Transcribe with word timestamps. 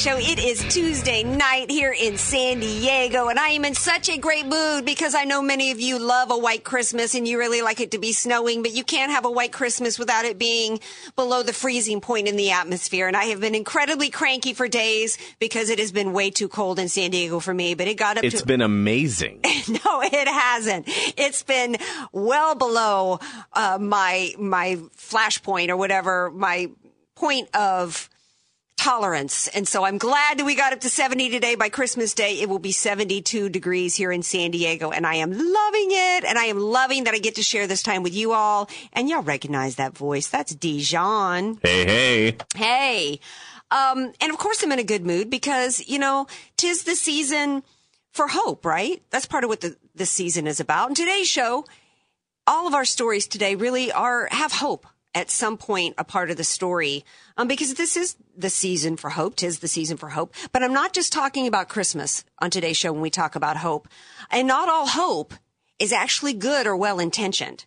Show. 0.00 0.16
It 0.16 0.38
is 0.38 0.64
Tuesday 0.72 1.22
night 1.24 1.70
here 1.70 1.92
in 1.92 2.16
San 2.16 2.60
Diego, 2.60 3.28
and 3.28 3.38
I 3.38 3.48
am 3.48 3.66
in 3.66 3.74
such 3.74 4.08
a 4.08 4.16
great 4.16 4.46
mood 4.46 4.86
because 4.86 5.14
I 5.14 5.24
know 5.24 5.42
many 5.42 5.72
of 5.72 5.80
you 5.80 5.98
love 5.98 6.30
a 6.30 6.38
white 6.38 6.64
Christmas 6.64 7.14
and 7.14 7.28
you 7.28 7.38
really 7.38 7.60
like 7.60 7.80
it 7.80 7.90
to 7.90 7.98
be 7.98 8.14
snowing, 8.14 8.62
but 8.62 8.72
you 8.72 8.82
can't 8.82 9.12
have 9.12 9.26
a 9.26 9.30
white 9.30 9.52
Christmas 9.52 9.98
without 9.98 10.24
it 10.24 10.38
being 10.38 10.80
below 11.16 11.42
the 11.42 11.52
freezing 11.52 12.00
point 12.00 12.28
in 12.28 12.36
the 12.36 12.50
atmosphere. 12.50 13.08
And 13.08 13.16
I 13.16 13.24
have 13.24 13.40
been 13.40 13.54
incredibly 13.54 14.08
cranky 14.08 14.54
for 14.54 14.68
days 14.68 15.18
because 15.38 15.68
it 15.68 15.78
has 15.78 15.92
been 15.92 16.14
way 16.14 16.30
too 16.30 16.48
cold 16.48 16.78
in 16.78 16.88
San 16.88 17.10
Diego 17.10 17.38
for 17.38 17.52
me, 17.52 17.74
but 17.74 17.86
it 17.86 17.98
got 17.98 18.16
up 18.16 18.24
It's 18.24 18.40
to. 18.40 18.46
been 18.46 18.62
amazing. 18.62 19.40
No, 19.68 20.00
it 20.02 20.26
hasn't. 20.26 20.86
It's 21.18 21.42
been 21.42 21.76
well 22.12 22.54
below 22.54 23.20
uh, 23.52 23.76
my 23.80 24.32
my 24.38 24.76
flashpoint 24.96 25.68
or 25.68 25.76
whatever 25.76 26.30
my 26.30 26.70
point 27.14 27.54
of 27.54 28.08
tolerance. 28.80 29.46
And 29.48 29.68
so 29.68 29.84
I'm 29.84 29.98
glad 29.98 30.38
that 30.38 30.46
we 30.46 30.54
got 30.54 30.72
up 30.72 30.80
to 30.80 30.88
70 30.88 31.28
today. 31.28 31.54
By 31.54 31.68
Christmas 31.68 32.14
Day, 32.14 32.40
it 32.40 32.48
will 32.48 32.58
be 32.58 32.72
72 32.72 33.50
degrees 33.50 33.94
here 33.94 34.10
in 34.10 34.22
San 34.22 34.52
Diego, 34.52 34.90
and 34.90 35.06
I 35.06 35.16
am 35.16 35.30
loving 35.32 35.88
it. 35.90 36.24
And 36.24 36.38
I 36.38 36.44
am 36.44 36.58
loving 36.58 37.04
that 37.04 37.12
I 37.12 37.18
get 37.18 37.34
to 37.34 37.42
share 37.42 37.66
this 37.66 37.82
time 37.82 38.02
with 38.02 38.14
you 38.14 38.32
all. 38.32 38.70
And 38.94 39.10
y'all 39.10 39.22
recognize 39.22 39.76
that 39.76 39.94
voice? 39.94 40.28
That's 40.28 40.54
Dijon. 40.54 41.58
Hey, 41.62 41.84
hey. 41.84 42.36
Hey. 42.56 43.20
Um, 43.70 44.14
and 44.18 44.32
of 44.32 44.38
course 44.38 44.62
I'm 44.62 44.72
in 44.72 44.78
a 44.78 44.84
good 44.84 45.04
mood 45.04 45.28
because, 45.28 45.86
you 45.86 45.98
know, 45.98 46.26
tis 46.56 46.84
the 46.84 46.96
season 46.96 47.62
for 48.12 48.28
hope, 48.28 48.64
right? 48.64 49.02
That's 49.10 49.26
part 49.26 49.44
of 49.44 49.50
what 49.50 49.60
the, 49.60 49.76
this 49.94 50.10
season 50.10 50.46
is 50.46 50.58
about. 50.58 50.88
And 50.88 50.96
today's 50.96 51.28
show, 51.28 51.66
all 52.46 52.66
of 52.66 52.72
our 52.72 52.86
stories 52.86 53.28
today 53.28 53.56
really 53.56 53.92
are, 53.92 54.26
have 54.30 54.52
hope 54.52 54.86
at 55.14 55.30
some 55.30 55.56
point 55.56 55.94
a 55.98 56.04
part 56.04 56.30
of 56.30 56.36
the 56.36 56.44
story. 56.44 57.04
Um, 57.36 57.48
because 57.48 57.74
this 57.74 57.96
is 57.96 58.16
the 58.36 58.50
season 58.50 58.96
for 58.96 59.10
hope. 59.10 59.36
Tis 59.36 59.58
the 59.58 59.68
season 59.68 59.96
for 59.96 60.10
hope. 60.10 60.34
But 60.52 60.62
I'm 60.62 60.72
not 60.72 60.92
just 60.92 61.12
talking 61.12 61.46
about 61.46 61.68
Christmas 61.68 62.24
on 62.38 62.50
today's 62.50 62.76
show 62.76 62.92
when 62.92 63.02
we 63.02 63.10
talk 63.10 63.34
about 63.34 63.56
hope. 63.56 63.88
And 64.30 64.46
not 64.46 64.68
all 64.68 64.86
hope 64.86 65.34
is 65.78 65.92
actually 65.92 66.34
good 66.34 66.66
or 66.66 66.76
well 66.76 67.00
intentioned 67.00 67.64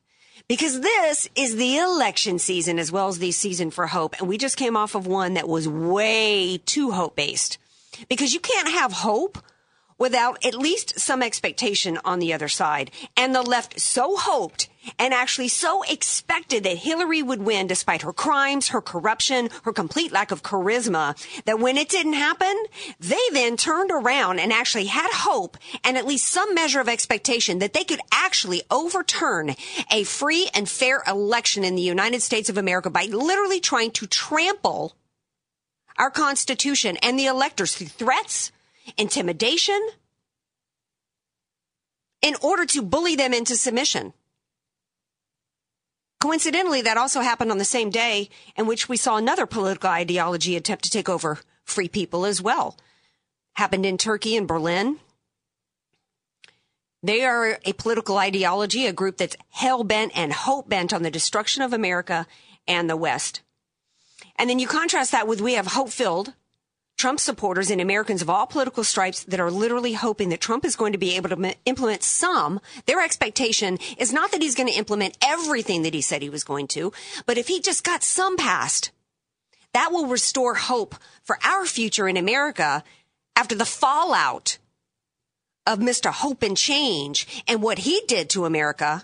because 0.47 0.81
this 0.81 1.29
is 1.35 1.55
the 1.55 1.77
election 1.77 2.39
season 2.39 2.79
as 2.79 2.91
well 2.91 3.07
as 3.07 3.19
the 3.19 3.31
season 3.31 3.71
for 3.71 3.87
hope. 3.87 4.15
And 4.19 4.27
we 4.27 4.37
just 4.37 4.57
came 4.57 4.77
off 4.77 4.95
of 4.95 5.07
one 5.07 5.33
that 5.33 5.47
was 5.47 5.67
way 5.67 6.59
too 6.65 6.91
hope 6.91 7.15
based 7.15 7.57
because 8.09 8.33
you 8.33 8.39
can't 8.39 8.69
have 8.69 8.91
hope 8.91 9.37
without 9.97 10.43
at 10.45 10.55
least 10.55 10.99
some 10.99 11.21
expectation 11.21 11.99
on 12.03 12.19
the 12.19 12.33
other 12.33 12.47
side. 12.47 12.91
And 13.15 13.33
the 13.33 13.41
left 13.41 13.79
so 13.79 14.15
hoped 14.17 14.69
and 14.99 15.13
actually 15.13 15.47
so 15.47 15.83
expected 15.83 16.63
that 16.63 16.77
Hillary 16.77 17.21
would 17.21 17.41
win 17.41 17.67
despite 17.67 18.01
her 18.01 18.13
crimes, 18.13 18.69
her 18.69 18.81
corruption, 18.81 19.49
her 19.63 19.73
complete 19.73 20.11
lack 20.11 20.31
of 20.31 20.43
charisma, 20.43 21.15
that 21.45 21.59
when 21.59 21.77
it 21.77 21.89
didn't 21.89 22.13
happen, 22.13 22.53
they 22.99 23.21
then 23.31 23.57
turned 23.57 23.91
around 23.91 24.39
and 24.39 24.51
actually 24.51 24.85
had 24.85 25.09
hope 25.11 25.57
and 25.83 25.97
at 25.97 26.07
least 26.07 26.27
some 26.27 26.53
measure 26.53 26.79
of 26.79 26.89
expectation 26.89 27.59
that 27.59 27.73
they 27.73 27.83
could 27.83 28.01
actually 28.11 28.61
overturn 28.69 29.55
a 29.91 30.03
free 30.03 30.49
and 30.53 30.67
fair 30.67 31.01
election 31.07 31.63
in 31.63 31.75
the 31.75 31.81
United 31.81 32.21
States 32.21 32.49
of 32.49 32.57
America 32.57 32.89
by 32.89 33.05
literally 33.05 33.59
trying 33.59 33.91
to 33.91 34.07
trample 34.07 34.95
our 35.97 36.09
Constitution 36.09 36.97
and 36.97 37.19
the 37.19 37.27
electors 37.27 37.75
through 37.75 37.87
threats, 37.87 38.51
intimidation, 38.97 39.89
in 42.21 42.35
order 42.41 42.65
to 42.65 42.81
bully 42.81 43.15
them 43.15 43.33
into 43.33 43.55
submission. 43.55 44.13
Coincidentally, 46.21 46.81
that 46.81 46.97
also 46.97 47.19
happened 47.19 47.51
on 47.51 47.57
the 47.57 47.65
same 47.65 47.89
day 47.89 48.29
in 48.55 48.65
which 48.65 48.87
we 48.87 48.95
saw 48.95 49.17
another 49.17 49.45
political 49.45 49.89
ideology 49.89 50.55
attempt 50.55 50.85
to 50.85 50.89
take 50.89 51.09
over 51.09 51.39
free 51.65 51.89
people 51.89 52.25
as 52.25 52.41
well. 52.41 52.77
Happened 53.55 53.85
in 53.85 53.97
Turkey 53.97 54.37
and 54.37 54.47
Berlin. 54.47 54.99
They 57.03 57.25
are 57.25 57.59
a 57.65 57.73
political 57.73 58.17
ideology, 58.17 58.85
a 58.85 58.93
group 58.93 59.17
that's 59.17 59.35
hell 59.49 59.83
bent 59.83 60.13
and 60.15 60.31
hope 60.31 60.69
bent 60.69 60.93
on 60.93 61.03
the 61.03 61.11
destruction 61.11 61.61
of 61.61 61.73
America 61.73 62.25
and 62.65 62.89
the 62.89 62.95
West. 62.95 63.41
And 64.37 64.49
then 64.49 64.59
you 64.59 64.67
contrast 64.67 65.11
that 65.11 65.27
with 65.27 65.41
we 65.41 65.55
have 65.55 65.67
hope 65.67 65.89
filled 65.89 66.33
Trump 66.97 67.19
supporters 67.19 67.69
and 67.69 67.81
Americans 67.81 68.21
of 68.21 68.29
all 68.29 68.45
political 68.45 68.83
stripes 68.83 69.23
that 69.25 69.39
are 69.39 69.51
literally 69.51 69.93
hoping 69.93 70.29
that 70.29 70.39
Trump 70.39 70.63
is 70.63 70.75
going 70.75 70.93
to 70.93 70.97
be 70.97 71.15
able 71.15 71.29
to 71.29 71.55
implement 71.65 72.03
some. 72.03 72.61
Their 72.85 73.01
expectation 73.01 73.77
is 73.97 74.13
not 74.13 74.31
that 74.31 74.41
he's 74.41 74.55
going 74.55 74.69
to 74.69 74.77
implement 74.77 75.17
everything 75.21 75.81
that 75.83 75.93
he 75.93 76.01
said 76.01 76.21
he 76.21 76.29
was 76.29 76.43
going 76.43 76.67
to, 76.69 76.93
but 77.25 77.37
if 77.37 77.47
he 77.47 77.59
just 77.59 77.83
got 77.83 78.03
some 78.03 78.37
passed, 78.37 78.91
that 79.73 79.91
will 79.91 80.07
restore 80.07 80.55
hope 80.55 80.95
for 81.23 81.37
our 81.43 81.65
future 81.65 82.07
in 82.07 82.15
America 82.15 82.83
after 83.35 83.55
the 83.55 83.65
fallout 83.65 84.57
of 85.65 85.79
Mr. 85.79 86.11
Hope 86.11 86.43
and 86.43 86.55
Change 86.55 87.43
and 87.47 87.61
what 87.61 87.79
he 87.79 88.01
did 88.07 88.29
to 88.29 88.45
America 88.45 89.03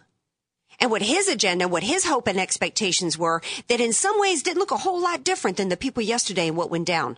and 0.80 0.92
what 0.92 1.02
his 1.02 1.28
agenda, 1.28 1.68
what 1.68 1.84
his 1.84 2.06
hope 2.06 2.28
and 2.28 2.40
expectations 2.40 3.18
were 3.18 3.42
that 3.68 3.82
in 3.82 3.94
some 3.94 4.20
ways 4.20 4.44
didn't 4.44 4.60
look 4.60 4.72
a 4.72 4.78
whole 4.78 5.02
lot 5.02 5.24
different 5.24 5.58
than 5.58 5.70
the 5.70 5.78
people 5.78 6.04
yesterday 6.04 6.48
and 6.48 6.58
what 6.58 6.70
went 6.70 6.86
down. 6.86 7.18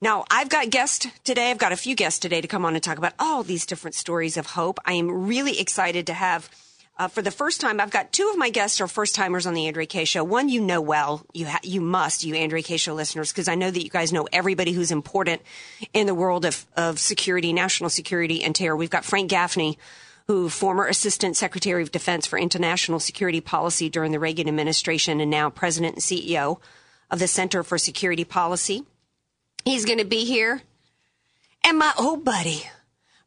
Now, 0.00 0.24
I've 0.30 0.48
got 0.48 0.70
guests 0.70 1.08
today. 1.24 1.50
I've 1.50 1.58
got 1.58 1.72
a 1.72 1.76
few 1.76 1.96
guests 1.96 2.20
today 2.20 2.40
to 2.40 2.46
come 2.46 2.64
on 2.64 2.74
and 2.74 2.82
talk 2.82 2.98
about 2.98 3.14
all 3.18 3.42
these 3.42 3.66
different 3.66 3.96
stories 3.96 4.36
of 4.36 4.46
hope. 4.46 4.78
I 4.84 4.92
am 4.92 5.26
really 5.26 5.58
excited 5.58 6.06
to 6.06 6.12
have, 6.12 6.48
uh, 6.98 7.08
for 7.08 7.20
the 7.20 7.32
first 7.32 7.60
time, 7.60 7.80
I've 7.80 7.90
got 7.90 8.12
two 8.12 8.28
of 8.30 8.38
my 8.38 8.48
guests 8.48 8.80
are 8.80 8.86
first 8.86 9.16
timers 9.16 9.44
on 9.44 9.54
the 9.54 9.66
Andrea 9.66 9.86
Kaye 9.88 10.04
show. 10.04 10.22
One 10.22 10.48
you 10.48 10.60
know 10.60 10.80
well. 10.80 11.26
You 11.32 11.46
ha- 11.46 11.58
you 11.64 11.80
must, 11.80 12.22
you 12.22 12.36
Andrea 12.36 12.62
Kaye 12.62 12.76
show 12.76 12.94
listeners, 12.94 13.32
because 13.32 13.48
I 13.48 13.56
know 13.56 13.72
that 13.72 13.82
you 13.82 13.90
guys 13.90 14.12
know 14.12 14.28
everybody 14.32 14.70
who's 14.70 14.92
important 14.92 15.42
in 15.92 16.06
the 16.06 16.14
world 16.14 16.44
of, 16.44 16.64
of 16.76 17.00
security, 17.00 17.52
national 17.52 17.90
security 17.90 18.44
and 18.44 18.54
terror. 18.54 18.76
We've 18.76 18.90
got 18.90 19.04
Frank 19.04 19.30
Gaffney, 19.30 19.78
who 20.28 20.48
former 20.48 20.86
Assistant 20.86 21.36
Secretary 21.36 21.82
of 21.82 21.90
Defense 21.90 22.24
for 22.24 22.38
International 22.38 23.00
Security 23.00 23.40
Policy 23.40 23.88
during 23.88 24.12
the 24.12 24.20
Reagan 24.20 24.46
administration 24.46 25.20
and 25.20 25.30
now 25.30 25.50
President 25.50 25.96
and 25.96 26.02
CEO 26.04 26.60
of 27.10 27.18
the 27.18 27.26
Center 27.26 27.64
for 27.64 27.78
Security 27.78 28.24
Policy. 28.24 28.84
He's 29.68 29.84
going 29.84 29.98
to 29.98 30.06
be 30.06 30.24
here. 30.24 30.62
And 31.62 31.78
my 31.78 31.92
old 31.98 32.24
buddy, 32.24 32.62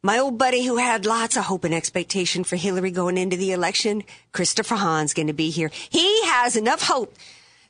my 0.02 0.18
old 0.18 0.38
buddy 0.38 0.64
who 0.64 0.76
had 0.76 1.06
lots 1.06 1.36
of 1.36 1.44
hope 1.44 1.62
and 1.62 1.72
expectation 1.72 2.42
for 2.42 2.56
Hillary 2.56 2.90
going 2.90 3.16
into 3.16 3.36
the 3.36 3.52
election, 3.52 4.02
Christopher 4.32 4.74
Hahn's 4.74 5.14
going 5.14 5.28
to 5.28 5.32
be 5.32 5.50
here. 5.50 5.70
He 5.88 6.24
has 6.24 6.56
enough 6.56 6.82
hope 6.88 7.14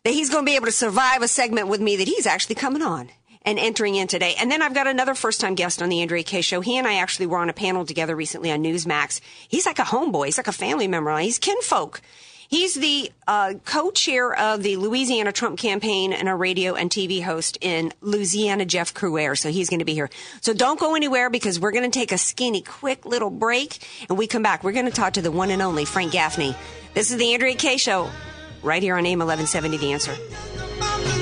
that 0.04 0.14
he's 0.14 0.30
going 0.30 0.46
to 0.46 0.50
be 0.50 0.56
able 0.56 0.64
to 0.66 0.72
survive 0.72 1.20
a 1.20 1.28
segment 1.28 1.68
with 1.68 1.82
me 1.82 1.96
that 1.96 2.08
he's 2.08 2.24
actually 2.24 2.54
coming 2.54 2.80
on 2.80 3.10
and 3.42 3.58
entering 3.58 3.96
in 3.96 4.06
today. 4.06 4.36
And 4.38 4.50
then 4.50 4.62
I've 4.62 4.72
got 4.72 4.86
another 4.86 5.14
first 5.14 5.42
time 5.42 5.54
guest 5.54 5.82
on 5.82 5.90
the 5.90 6.00
Andrea 6.00 6.22
Kaye 6.22 6.40
show. 6.40 6.62
He 6.62 6.78
and 6.78 6.86
I 6.86 6.94
actually 6.94 7.26
were 7.26 7.36
on 7.36 7.50
a 7.50 7.52
panel 7.52 7.84
together 7.84 8.16
recently 8.16 8.50
on 8.50 8.62
Newsmax. 8.64 9.20
He's 9.48 9.66
like 9.66 9.80
a 9.80 9.82
homeboy. 9.82 10.24
He's 10.24 10.38
like 10.38 10.48
a 10.48 10.52
family 10.52 10.88
member. 10.88 11.14
He's 11.18 11.38
kinfolk. 11.38 12.00
He's 12.52 12.74
the 12.74 13.10
uh, 13.26 13.54
co-chair 13.64 14.38
of 14.38 14.62
the 14.62 14.76
Louisiana 14.76 15.32
Trump 15.32 15.58
campaign 15.58 16.12
and 16.12 16.28
a 16.28 16.34
radio 16.34 16.74
and 16.74 16.90
TV 16.90 17.22
host 17.22 17.56
in 17.62 17.94
Louisiana, 18.02 18.66
Jeff 18.66 18.92
Crouere. 18.92 19.38
So 19.38 19.50
he's 19.50 19.70
going 19.70 19.78
to 19.78 19.86
be 19.86 19.94
here. 19.94 20.10
So 20.42 20.52
don't 20.52 20.78
go 20.78 20.94
anywhere 20.94 21.30
because 21.30 21.58
we're 21.58 21.72
going 21.72 21.90
to 21.90 21.98
take 21.98 22.12
a 22.12 22.18
skinny, 22.18 22.60
quick 22.60 23.06
little 23.06 23.30
break. 23.30 23.78
And 24.10 24.18
we 24.18 24.26
come 24.26 24.42
back. 24.42 24.62
We're 24.62 24.72
going 24.72 24.84
to 24.84 24.92
talk 24.92 25.14
to 25.14 25.22
the 25.22 25.30
one 25.30 25.50
and 25.50 25.62
only 25.62 25.86
Frank 25.86 26.12
Gaffney. 26.12 26.54
This 26.92 27.10
is 27.10 27.16
the 27.16 27.32
Andrea 27.32 27.54
Kaye 27.54 27.78
Show 27.78 28.10
right 28.62 28.82
here 28.82 28.96
on 28.96 29.06
AM 29.06 29.20
1170 29.20 29.78
The 29.78 29.92
Answer. 29.94 31.21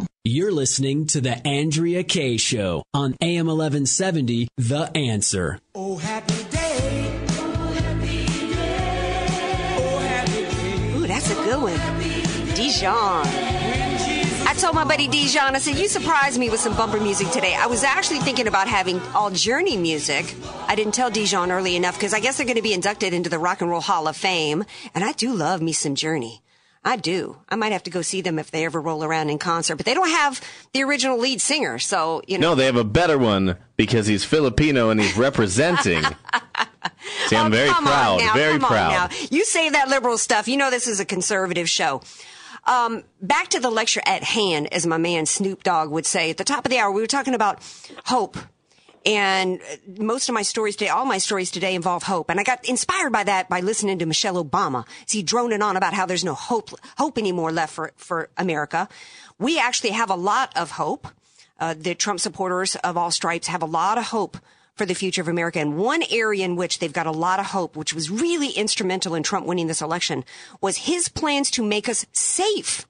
You're 0.23 0.51
listening 0.51 1.07
to 1.07 1.21
the 1.21 1.45
Andrea 1.47 2.03
Kaye 2.03 2.37
Show 2.37 2.83
on 2.93 3.15
AM 3.21 3.47
1170 3.47 4.47
The 4.57 4.91
Answer. 4.95 5.59
Oh, 5.73 5.97
happy 5.97 6.43
day. 6.51 7.19
Oh, 7.31 7.73
happy 7.73 8.25
day. 8.53 9.75
Oh, 9.77 9.99
happy 9.99 10.31
day. 10.55 10.93
Ooh, 10.95 11.07
that's 11.07 11.31
a 11.31 11.35
good 11.35 11.61
one. 11.61 12.55
Dijon. 12.55 13.25
I 14.47 14.53
told 14.57 14.75
my 14.75 14.83
buddy 14.83 15.07
Dijon, 15.07 15.55
I 15.55 15.59
said, 15.59 15.77
You 15.77 15.87
surprised 15.87 16.37
me 16.39 16.49
with 16.49 16.59
some 16.59 16.75
bumper 16.75 16.99
music 16.99 17.29
today. 17.29 17.55
I 17.55 17.67
was 17.67 17.83
actually 17.83 18.19
thinking 18.19 18.47
about 18.47 18.67
having 18.67 18.99
all 19.15 19.31
Journey 19.31 19.77
music. 19.77 20.35
I 20.67 20.75
didn't 20.75 20.93
tell 20.93 21.09
Dijon 21.09 21.51
early 21.51 21.75
enough 21.75 21.95
because 21.95 22.13
I 22.13 22.19
guess 22.19 22.37
they're 22.37 22.45
going 22.45 22.57
to 22.57 22.61
be 22.61 22.73
inducted 22.73 23.13
into 23.13 23.29
the 23.29 23.39
Rock 23.39 23.61
and 23.61 23.69
Roll 23.69 23.81
Hall 23.81 24.07
of 24.07 24.15
Fame. 24.17 24.65
And 24.93 25.03
I 25.03 25.13
do 25.13 25.33
love 25.33 25.61
me 25.61 25.71
some 25.73 25.95
Journey. 25.95 26.41
I 26.83 26.95
do. 26.95 27.37
I 27.47 27.55
might 27.55 27.73
have 27.73 27.83
to 27.83 27.91
go 27.91 28.01
see 28.01 28.21
them 28.21 28.39
if 28.39 28.49
they 28.49 28.65
ever 28.65 28.81
roll 28.81 29.03
around 29.03 29.29
in 29.29 29.37
concert, 29.37 29.75
but 29.75 29.85
they 29.85 29.93
don't 29.93 30.09
have 30.09 30.41
the 30.73 30.81
original 30.83 31.19
lead 31.19 31.39
singer. 31.39 31.77
So, 31.77 32.21
you 32.27 32.39
know. 32.39 32.49
No, 32.49 32.55
they 32.55 32.65
have 32.65 32.75
a 32.75 32.83
better 32.83 33.19
one 33.19 33.55
because 33.77 34.07
he's 34.07 34.23
Filipino 34.25 34.89
and 34.89 34.99
he's 34.99 35.15
representing. 35.15 36.03
See, 37.27 37.35
I'm 37.35 37.47
Oh, 37.47 37.55
very 37.55 37.69
proud. 37.69 38.19
now, 38.19 38.33
very 38.33 38.57
proud. 38.59 39.11
now. 39.11 39.17
You 39.29 39.45
say 39.45 39.69
that 39.69 39.89
liberal 39.89 40.17
stuff. 40.17 40.47
You 40.47 40.57
know 40.57 40.69
this 40.71 40.87
is 40.87 40.99
a 40.99 41.05
conservative 41.05 41.69
show. 41.69 42.01
Um, 42.65 43.03
back 43.21 43.49
to 43.49 43.59
the 43.59 43.69
lecture 43.69 44.01
at 44.05 44.23
hand, 44.23 44.71
as 44.73 44.85
my 44.87 44.97
man 44.97 45.25
Snoop 45.25 45.63
Dogg 45.63 45.89
would 45.91 46.05
say 46.05 46.29
at 46.31 46.37
the 46.37 46.43
top 46.43 46.65
of 46.65 46.71
the 46.71 46.77
hour. 46.79 46.91
We 46.91 47.01
were 47.01 47.07
talking 47.07 47.33
about 47.35 47.59
hope. 48.05 48.37
And 49.05 49.59
uh, 49.61 50.03
most 50.03 50.29
of 50.29 50.33
my 50.33 50.43
stories 50.43 50.75
today, 50.75 50.89
all 50.89 51.05
my 51.05 51.17
stories 51.17 51.51
today 51.51 51.75
involve 51.75 52.03
hope. 52.03 52.29
And 52.29 52.39
I 52.39 52.43
got 52.43 52.67
inspired 52.67 53.11
by 53.11 53.23
that 53.23 53.49
by 53.49 53.61
listening 53.61 53.99
to 53.99 54.05
Michelle 54.05 54.43
Obama. 54.43 54.85
See, 55.07 55.23
droning 55.23 55.61
on 55.61 55.75
about 55.77 55.93
how 55.93 56.05
there's 56.05 56.23
no 56.23 56.35
hope, 56.35 56.69
hope 56.97 57.17
anymore 57.17 57.51
left 57.51 57.73
for, 57.73 57.91
for 57.95 58.29
America. 58.37 58.87
We 59.39 59.59
actually 59.59 59.91
have 59.91 60.09
a 60.09 60.15
lot 60.15 60.55
of 60.55 60.71
hope. 60.71 61.07
Uh, 61.59 61.75
the 61.77 61.95
Trump 61.95 62.19
supporters 62.19 62.75
of 62.77 62.97
all 62.97 63.11
stripes 63.11 63.47
have 63.47 63.61
a 63.61 63.67
lot 63.67 63.97
of 63.97 64.05
hope 64.05 64.37
for 64.75 64.85
the 64.85 64.95
future 64.95 65.21
of 65.21 65.27
America. 65.27 65.59
And 65.59 65.77
one 65.77 66.03
area 66.09 66.45
in 66.45 66.55
which 66.55 66.79
they've 66.79 66.93
got 66.93 67.07
a 67.07 67.11
lot 67.11 67.39
of 67.39 67.47
hope, 67.47 67.75
which 67.75 67.93
was 67.93 68.09
really 68.09 68.49
instrumental 68.49 69.15
in 69.15 69.23
Trump 69.23 69.45
winning 69.45 69.67
this 69.67 69.81
election, 69.81 70.23
was 70.59 70.77
his 70.77 71.09
plans 71.09 71.51
to 71.51 71.63
make 71.63 71.89
us 71.89 72.05
safe 72.13 72.87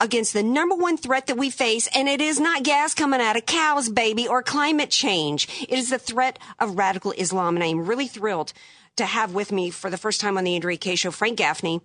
against 0.00 0.32
the 0.32 0.42
number 0.42 0.74
one 0.74 0.96
threat 0.96 1.26
that 1.26 1.36
we 1.38 1.50
face, 1.50 1.88
and 1.94 2.08
it 2.08 2.20
is 2.20 2.40
not 2.40 2.62
gas 2.62 2.94
coming 2.94 3.20
out 3.20 3.36
of 3.36 3.46
cows, 3.46 3.88
baby, 3.88 4.26
or 4.26 4.42
climate 4.42 4.90
change. 4.90 5.48
It 5.68 5.78
is 5.78 5.90
the 5.90 5.98
threat 5.98 6.38
of 6.58 6.78
radical 6.78 7.12
Islam, 7.12 7.56
and 7.56 7.64
I 7.64 7.68
am 7.68 7.86
really 7.86 8.06
thrilled 8.06 8.52
to 8.96 9.06
have 9.06 9.34
with 9.34 9.52
me 9.52 9.70
for 9.70 9.90
the 9.90 9.98
first 9.98 10.20
time 10.20 10.38
on 10.38 10.44
the 10.44 10.54
Andrea 10.54 10.76
Kaye 10.76 10.94
Show 10.94 11.10
Frank 11.10 11.38
Gaffney. 11.38 11.80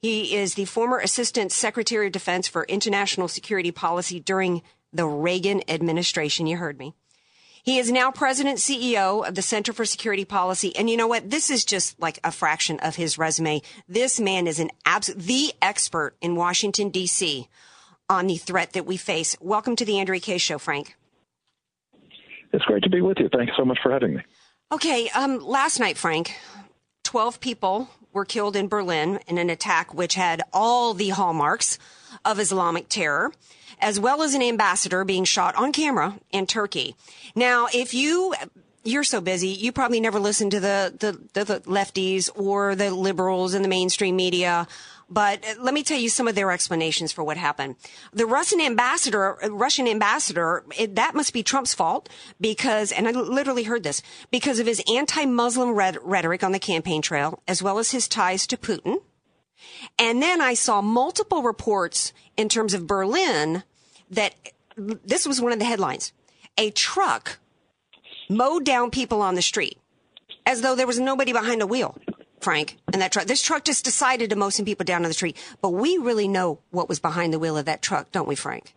He 0.00 0.36
is 0.36 0.54
the 0.54 0.64
former 0.64 0.98
Assistant 0.98 1.52
Secretary 1.52 2.06
of 2.06 2.12
Defense 2.12 2.48
for 2.48 2.64
International 2.64 3.28
Security 3.28 3.70
Policy 3.70 4.18
during 4.18 4.62
the 4.92 5.06
Reagan 5.06 5.62
administration. 5.68 6.46
You 6.46 6.56
heard 6.56 6.78
me. 6.78 6.94
He 7.64 7.78
is 7.78 7.92
now 7.92 8.10
president 8.10 8.58
CEO 8.58 9.24
of 9.26 9.36
the 9.36 9.42
Center 9.42 9.72
for 9.72 9.84
Security 9.84 10.24
Policy. 10.24 10.74
And 10.74 10.90
you 10.90 10.96
know 10.96 11.06
what? 11.06 11.30
This 11.30 11.48
is 11.48 11.64
just 11.64 12.00
like 12.00 12.18
a 12.24 12.32
fraction 12.32 12.80
of 12.80 12.96
his 12.96 13.18
resume. 13.18 13.62
This 13.88 14.18
man 14.18 14.48
is 14.48 14.58
an 14.58 14.70
absolute, 14.84 15.22
the 15.22 15.52
expert 15.62 16.16
in 16.20 16.34
Washington, 16.34 16.88
D.C. 16.88 17.46
on 18.10 18.26
the 18.26 18.36
threat 18.36 18.72
that 18.72 18.84
we 18.84 18.96
face. 18.96 19.36
Welcome 19.40 19.76
to 19.76 19.84
the 19.84 20.00
Andrea 20.00 20.18
Kaye 20.18 20.38
Show, 20.38 20.58
Frank. 20.58 20.96
It's 22.52 22.64
great 22.64 22.82
to 22.82 22.90
be 22.90 23.00
with 23.00 23.18
you. 23.20 23.28
Thanks 23.32 23.52
so 23.56 23.64
much 23.64 23.78
for 23.80 23.92
having 23.92 24.14
me. 24.14 24.22
Okay, 24.72 25.08
um, 25.10 25.38
last 25.38 25.78
night, 25.78 25.96
Frank, 25.96 26.34
12 27.04 27.38
people 27.38 27.88
were 28.12 28.24
killed 28.24 28.56
in 28.56 28.66
Berlin 28.66 29.20
in 29.28 29.38
an 29.38 29.50
attack 29.50 29.94
which 29.94 30.16
had 30.16 30.42
all 30.52 30.94
the 30.94 31.10
hallmarks 31.10 31.78
of 32.24 32.40
Islamic 32.40 32.88
terror, 32.88 33.32
as 33.82 34.00
well 34.00 34.22
as 34.22 34.34
an 34.34 34.42
ambassador 34.42 35.04
being 35.04 35.24
shot 35.24 35.54
on 35.56 35.72
camera 35.72 36.18
in 36.30 36.46
Turkey. 36.46 36.96
Now, 37.34 37.66
if 37.74 37.92
you 37.92 38.34
you're 38.84 39.04
so 39.04 39.20
busy, 39.20 39.48
you 39.48 39.70
probably 39.70 40.00
never 40.00 40.18
listen 40.18 40.50
to 40.50 40.58
the, 40.58 40.92
the, 41.34 41.44
the, 41.44 41.60
lefties 41.60 42.28
or 42.34 42.74
the 42.74 42.92
liberals 42.92 43.54
in 43.54 43.62
the 43.62 43.68
mainstream 43.68 44.16
media. 44.16 44.66
But 45.08 45.44
let 45.60 45.74
me 45.74 45.82
tell 45.82 45.98
you 45.98 46.08
some 46.08 46.26
of 46.26 46.34
their 46.34 46.50
explanations 46.50 47.12
for 47.12 47.22
what 47.22 47.36
happened. 47.36 47.76
The 48.12 48.26
Russian 48.26 48.60
ambassador, 48.60 49.36
Russian 49.50 49.86
ambassador, 49.86 50.64
it, 50.76 50.96
that 50.96 51.14
must 51.14 51.32
be 51.32 51.42
Trump's 51.42 51.74
fault 51.74 52.08
because, 52.40 52.90
and 52.90 53.06
I 53.06 53.12
literally 53.12 53.64
heard 53.64 53.82
this, 53.82 54.02
because 54.30 54.58
of 54.58 54.66
his 54.66 54.82
anti-Muslim 54.92 55.72
red, 55.72 55.98
rhetoric 56.02 56.42
on 56.42 56.52
the 56.52 56.58
campaign 56.58 57.02
trail, 57.02 57.40
as 57.46 57.62
well 57.62 57.78
as 57.78 57.90
his 57.90 58.08
ties 58.08 58.46
to 58.48 58.56
Putin. 58.56 58.96
And 59.98 60.22
then 60.22 60.40
I 60.40 60.54
saw 60.54 60.80
multiple 60.80 61.42
reports 61.42 62.12
in 62.36 62.48
terms 62.48 62.74
of 62.74 62.86
Berlin 62.86 63.62
that 64.12 64.34
this 64.76 65.26
was 65.26 65.40
one 65.40 65.52
of 65.52 65.58
the 65.58 65.64
headlines. 65.64 66.12
A 66.56 66.70
truck 66.70 67.38
mowed 68.28 68.64
down 68.64 68.90
people 68.90 69.22
on 69.22 69.34
the 69.34 69.42
street 69.42 69.78
as 70.46 70.60
though 70.60 70.74
there 70.74 70.86
was 70.86 71.00
nobody 71.00 71.32
behind 71.32 71.60
the 71.60 71.66
wheel, 71.66 71.96
Frank, 72.40 72.78
and 72.92 73.00
that 73.00 73.12
truck. 73.12 73.26
This 73.26 73.42
truck 73.42 73.64
just 73.64 73.84
decided 73.84 74.30
to 74.30 74.36
mow 74.36 74.50
some 74.50 74.66
people 74.66 74.84
down 74.84 75.04
on 75.04 75.08
the 75.08 75.14
street. 75.14 75.36
But 75.60 75.70
we 75.70 75.98
really 75.98 76.28
know 76.28 76.60
what 76.70 76.88
was 76.88 77.00
behind 77.00 77.32
the 77.32 77.38
wheel 77.38 77.56
of 77.56 77.64
that 77.66 77.82
truck, 77.82 78.12
don't 78.12 78.28
we, 78.28 78.34
Frank? 78.34 78.74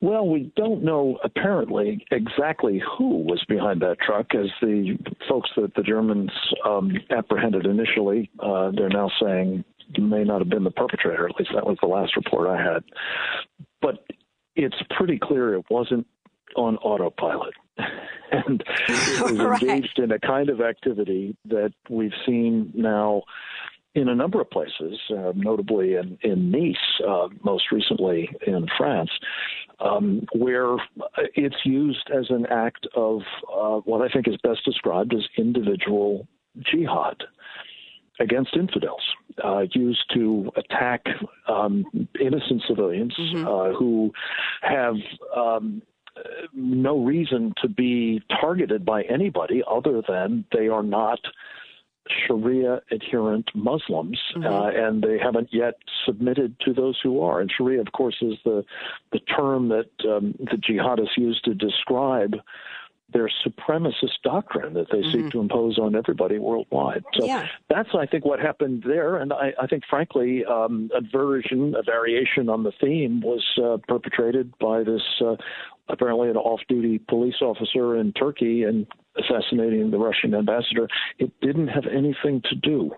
Well, 0.00 0.28
we 0.28 0.52
don't 0.54 0.82
know 0.82 1.18
apparently 1.24 2.04
exactly 2.10 2.82
who 2.98 3.20
was 3.22 3.42
behind 3.48 3.80
that 3.80 3.98
truck, 4.00 4.34
as 4.34 4.50
the 4.60 4.98
folks 5.26 5.48
that 5.56 5.74
the 5.74 5.82
Germans 5.82 6.30
um, 6.62 6.92
apprehended 7.10 7.64
initially, 7.64 8.30
uh, 8.38 8.70
they're 8.76 8.90
now 8.90 9.10
saying 9.22 9.64
may 9.98 10.24
not 10.24 10.40
have 10.40 10.48
been 10.48 10.64
the 10.64 10.70
perpetrator. 10.70 11.28
At 11.28 11.36
least 11.38 11.50
that 11.54 11.66
was 11.66 11.78
the 11.80 11.88
last 11.88 12.16
report 12.16 12.48
I 12.48 12.56
had. 12.62 12.84
But 13.80 14.06
it's 14.56 14.76
pretty 14.96 15.18
clear 15.18 15.54
it 15.54 15.66
wasn't 15.70 16.06
on 16.56 16.76
autopilot. 16.78 17.54
and 18.30 18.62
it 18.88 19.22
was 19.22 19.38
Right. 19.38 19.62
engaged 19.62 19.98
in 19.98 20.12
a 20.12 20.18
kind 20.18 20.48
of 20.48 20.60
activity 20.60 21.36
that 21.46 21.72
we've 21.88 22.14
seen 22.26 22.72
now 22.74 23.22
in 23.94 24.08
a 24.08 24.14
number 24.14 24.40
of 24.40 24.50
places, 24.50 24.98
uh, 25.10 25.32
notably 25.36 25.94
in, 25.94 26.18
in 26.22 26.50
Nice, 26.50 26.76
uh, 27.06 27.28
most 27.44 27.70
recently 27.70 28.28
in 28.46 28.66
France, 28.76 29.10
um, 29.78 30.26
where 30.34 30.76
it's 31.34 31.64
used 31.64 32.10
as 32.16 32.26
an 32.30 32.46
act 32.46 32.86
of 32.96 33.22
uh, 33.52 33.76
what 33.84 34.02
I 34.02 34.08
think 34.08 34.26
is 34.26 34.36
best 34.42 34.64
described 34.64 35.14
as 35.14 35.22
individual 35.36 36.26
jihad 36.60 37.22
against 38.20 38.56
infidels, 38.56 39.02
uh, 39.42 39.64
used 39.72 40.04
to 40.14 40.50
attack 40.56 41.04
um, 41.48 41.84
innocent 42.20 42.62
civilians 42.68 43.14
uh, 43.36 43.72
who 43.72 44.12
have 44.62 44.94
um, 45.36 45.82
no 46.52 47.02
reason 47.04 47.52
to 47.60 47.68
be 47.68 48.22
targeted 48.40 48.84
by 48.84 49.02
anybody 49.02 49.62
other 49.68 50.02
than 50.06 50.44
they 50.52 50.68
are 50.68 50.82
not 50.82 51.18
Sharia 52.26 52.82
adherent 52.90 53.50
Muslims, 53.54 54.20
uh, 54.36 54.66
and 54.74 55.02
they 55.02 55.18
haven't 55.18 55.48
yet 55.52 55.74
submitted 56.04 56.54
to 56.60 56.74
those 56.74 56.98
who 57.02 57.22
are. 57.22 57.40
And 57.40 57.50
Sharia, 57.50 57.80
of 57.80 57.92
course, 57.92 58.16
is 58.20 58.34
the 58.44 58.64
the 59.12 59.20
term 59.20 59.68
that 59.68 59.88
um, 60.06 60.34
the 60.38 60.56
jihadists 60.56 61.16
use 61.16 61.40
to 61.44 61.54
describe 61.54 62.34
their 63.12 63.30
supremacist 63.46 64.22
doctrine 64.22 64.74
that 64.74 64.86
they 64.90 65.02
seek 65.12 65.30
to 65.30 65.38
impose 65.40 65.78
on 65.78 65.94
everybody 65.94 66.38
worldwide. 66.38 67.04
So 67.14 67.26
Yeah. 67.26 67.46
that's, 67.68 67.90
I 67.94 68.06
think, 68.06 68.24
what 68.24 68.40
happened 68.40 68.82
there. 68.86 69.16
And 69.16 69.32
I, 69.32 69.52
I 69.60 69.66
think, 69.66 69.84
frankly, 69.88 70.44
um, 70.44 70.90
a 70.94 71.00
version, 71.00 71.74
a 71.76 71.82
variation 71.82 72.48
on 72.48 72.62
the 72.62 72.72
theme 72.80 73.20
was 73.20 73.44
uh, 73.62 73.76
perpetrated 73.86 74.56
by 74.58 74.82
this 74.82 75.02
uh, 75.20 75.36
apparently 75.88 76.30
an 76.30 76.36
off 76.36 76.60
duty 76.68 76.98
police 76.98 77.40
officer 77.42 77.96
in 77.96 78.12
Turkey 78.14 78.62
and 78.62 78.86
assassinating 79.18 79.90
the 79.90 79.98
Russian 79.98 80.34
ambassador. 80.34 80.88
It 81.18 81.30
didn't 81.40 81.68
have 81.68 81.86
anything 81.86 82.40
to 82.48 82.54
do 82.54 82.90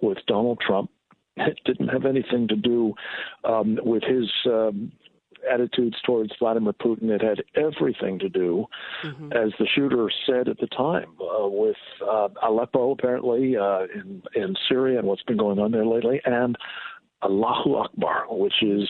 with 0.00 0.18
Donald 0.26 0.58
Trump. 0.66 0.90
It 1.36 1.58
didn't 1.64 1.88
have 1.88 2.06
anything 2.06 2.48
to 2.48 2.56
do 2.56 2.94
um, 3.44 3.78
with 3.82 4.02
his 4.02 4.28
um, 4.46 4.92
attitudes 5.50 5.96
towards 6.04 6.32
Vladimir 6.38 6.72
Putin. 6.72 7.10
It 7.10 7.22
had 7.22 7.42
everything 7.54 8.18
to 8.18 8.28
do, 8.28 8.66
as 9.32 9.52
the 9.58 9.66
shooter 9.66 10.10
said 10.26 10.48
at 10.48 10.58
the 10.58 10.66
time, 10.68 11.08
uh, 11.20 11.48
with 11.48 11.76
uh, 12.08 12.28
Aleppo 12.42 12.92
apparently 12.92 13.56
uh, 13.56 13.86
in 13.94 14.22
in 14.34 14.54
Syria 14.68 14.98
and 14.98 15.06
what's 15.08 15.22
been 15.22 15.36
going 15.36 15.58
on 15.58 15.70
there 15.70 15.86
lately, 15.86 16.20
and 16.24 16.56
Allahu 17.22 17.74
Akbar, 17.76 18.24
which 18.30 18.62
is 18.62 18.88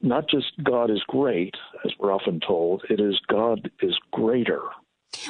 not 0.00 0.28
just 0.28 0.52
God 0.62 0.90
is 0.90 1.02
great, 1.08 1.54
as 1.84 1.92
we're 1.98 2.12
often 2.12 2.40
told. 2.46 2.82
It 2.88 3.00
is 3.00 3.20
God 3.28 3.70
is 3.82 3.96
greater. 4.12 4.60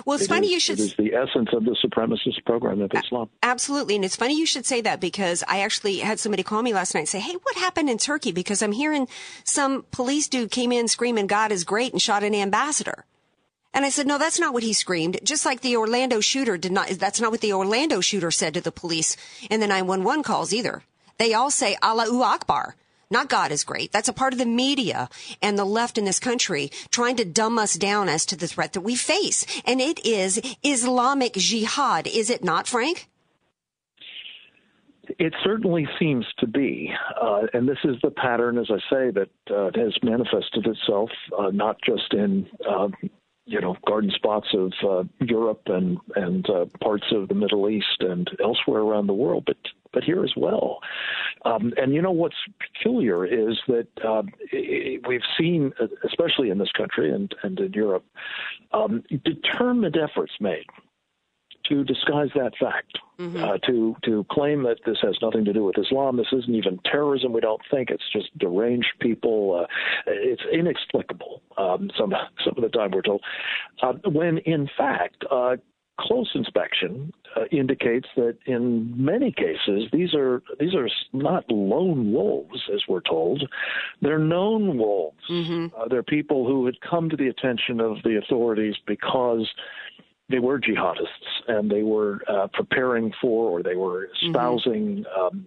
Well, 0.05 0.17
it's 0.17 0.25
It 0.25 0.29
funny 0.29 0.49
is- 0.49 0.53
you 0.53 0.61
should 0.61 0.81
It 0.81 0.85
is 0.85 0.95
the 0.97 1.15
essence 1.15 1.49
of 1.53 1.65
the 1.65 1.77
supremacist 1.85 2.45
program 2.45 2.81
of 2.81 2.91
Islam. 2.95 3.31
Absolutely. 3.43 3.95
And 3.97 4.05
it's 4.05 4.17
funny 4.17 4.37
you 4.37 4.47
should 4.47 4.67
say 4.67 4.81
that 4.83 5.01
because 5.01 5.43
I 5.49 5.61
actually 5.61 5.99
had 5.99 6.21
somebody 6.21 6.43
call 6.43 6.63
me 6.63 6.75
last 6.75 6.95
night 6.95 7.01
and 7.01 7.09
say, 7.09 7.21
Hey, 7.21 7.35
what 7.43 7.57
happened 7.57 7.89
in 7.89 7.99
Turkey? 7.99 8.33
Because 8.33 8.63
I'm 8.63 8.73
hearing 8.73 9.09
some 9.45 9.85
police 9.91 10.29
dude 10.29 10.51
came 10.51 10.73
in 10.73 10.89
screaming, 10.89 11.27
God 11.27 11.53
is 11.53 11.65
great 11.65 11.93
and 11.93 12.03
shot 12.03 12.23
an 12.23 12.35
ambassador. 12.35 13.05
And 13.75 13.85
I 13.85 13.91
said, 13.91 14.07
no, 14.07 14.17
that's 14.19 14.41
not 14.41 14.55
what 14.55 14.63
he 14.63 14.73
screamed. 14.73 15.19
Just 15.23 15.45
like 15.45 15.61
the 15.61 15.77
Orlando 15.77 16.21
shooter 16.21 16.57
did 16.57 16.73
not, 16.73 16.89
that's 16.89 17.21
not 17.21 17.31
what 17.31 17.43
the 17.43 17.53
Orlando 17.53 18.01
shooter 18.01 18.31
said 18.31 18.55
to 18.55 18.61
the 18.63 18.73
police 18.73 19.15
in 19.51 19.61
the 19.61 19.67
911 19.67 20.23
calls 20.25 20.53
either. 20.55 20.83
They 21.19 21.35
all 21.35 21.51
say 21.51 21.77
Allahu 21.83 22.23
Akbar. 22.23 22.77
Not 23.11 23.29
God 23.29 23.53
is 23.53 23.65
great. 23.65 23.91
That's 23.91 24.09
a 24.09 24.13
part 24.13 24.35
of 24.35 24.39
the 24.39 24.47
media 24.47 25.09
and 25.41 25.59
the 25.59 25.65
left 25.65 25.97
in 25.97 26.05
this 26.05 26.19
country 26.19 26.71
trying 26.91 27.17
to 27.17 27.25
dumb 27.25 27.59
us 27.59 27.75
down 27.75 28.09
as 28.09 28.27
to 28.27 28.37
the 28.37 28.47
threat 28.47 28.75
that 28.75 28.83
we 28.83 28.97
face. 28.97 29.47
And 29.65 29.81
it 29.81 30.05
is 30.05 30.41
Islamic 30.63 31.33
jihad, 31.35 32.07
is 32.07 32.29
it 32.29 32.45
not, 32.45 32.67
Frank? 32.67 33.09
It 35.19 35.35
certainly 35.43 35.89
seems 35.99 36.27
to 36.39 36.47
be, 36.47 36.93
uh, 37.21 37.47
and 37.55 37.67
this 37.67 37.79
is 37.83 37.97
the 38.03 38.11
pattern, 38.11 38.59
as 38.59 38.71
I 38.71 38.79
say, 38.91 39.11
that 39.11 39.31
uh, 39.51 39.71
has 39.75 39.97
manifested 40.03 40.67
itself 40.67 41.09
uh, 41.39 41.51
not 41.51 41.79
just 41.83 42.13
in 42.13 42.47
um, 42.69 42.95
you 43.49 43.61
know 43.61 43.77
garden 43.87 44.11
spots 44.15 44.49
of 44.53 44.73
uh, 44.89 45.05
Europe 45.21 45.63
and 45.67 45.99
and 46.15 46.49
uh, 46.51 46.67
parts 46.83 47.07
of 47.13 47.29
the 47.29 47.35
Middle 47.35 47.69
East 47.69 48.01
and 48.01 48.31
elsewhere 48.43 48.81
around 48.81 49.07
the 49.07 49.15
world, 49.15 49.45
but 49.47 49.57
but 49.93 50.05
here 50.05 50.23
as 50.23 50.33
well. 50.37 50.81
Um, 51.45 51.73
and 51.79 51.95
you 51.95 52.03
know 52.03 52.11
what's 52.11 52.37
peculiar 52.61 53.25
is 53.25 53.59
that 53.67 53.89
um, 54.07 54.29
we've 54.53 55.23
seen, 55.39 55.73
especially 56.05 56.51
in 56.51 56.59
this 56.59 56.73
country 56.77 57.13
and 57.13 57.35
and 57.43 57.59
in 57.59 57.73
Europe, 57.73 58.05
um, 58.73 59.03
determined 59.25 59.97
efforts 59.97 60.33
made 60.41 60.67
to 61.69 61.85
disguise 61.85 62.29
that 62.35 62.53
fact, 62.59 62.99
uh, 63.37 63.59
to 63.67 63.97
to 64.05 64.25
claim 64.31 64.63
that 64.63 64.79
this 64.87 64.99
has 65.03 65.17
nothing 65.21 65.45
to 65.45 65.53
do 65.53 65.65
with 65.65 65.77
Islam. 65.79 66.17
This 66.17 66.33
isn't 66.33 66.55
even 66.55 66.79
terrorism. 66.85 67.33
We 67.33 67.41
don't 67.41 67.61
think 67.71 67.91
it's 67.91 68.09
just 68.13 68.37
deranged 68.39 68.93
people. 69.01 69.61
Uh, 69.63 69.67
it's 70.07 70.43
inexplicable. 70.53 71.43
Um, 71.57 71.91
some 71.99 72.13
some 72.45 72.55
of 72.57 72.63
the 72.63 72.69
time 72.69 72.91
we're 72.93 73.03
told, 73.03 73.23
uh, 73.83 73.95
when 74.05 74.39
in 74.39 74.69
fact. 74.77 75.25
Uh, 75.31 75.57
Close 76.01 76.31
inspection 76.37 77.13
uh, 77.35 77.47
indicates 77.51 78.07
that 78.15 78.39
in 78.47 78.95
many 79.05 79.33
cases 79.33 79.89
these 79.93 80.15
are 80.15 80.45
these 80.61 80.73
are 80.73 80.89
not 81.13 81.51
lone 81.51 82.13
wolves, 82.13 82.63
as 82.73 82.83
we're 82.89 83.01
told. 83.01 83.43
They're 84.01 84.17
known 84.21 84.79
wolves. 84.79 85.19
Uh, 85.77 85.89
they're 85.89 86.05
people 86.05 86.47
who 86.47 86.65
had 86.67 86.77
come 86.89 87.11
to 87.11 87.17
the 87.17 87.27
attention 87.27 87.81
of 87.81 87.97
the 88.05 88.17
authorities 88.17 88.77
because 88.87 89.49
they 90.29 90.39
were 90.39 90.61
jihadists 90.61 91.07
and 91.47 91.71
they 91.71 91.83
were 91.83 92.21
uh, 92.29 92.47
preparing 92.53 93.13
for 93.21 93.51
or 93.51 93.63
they 93.63 93.77
were 93.77 94.09
espousing 94.23 95.05
um, 95.19 95.47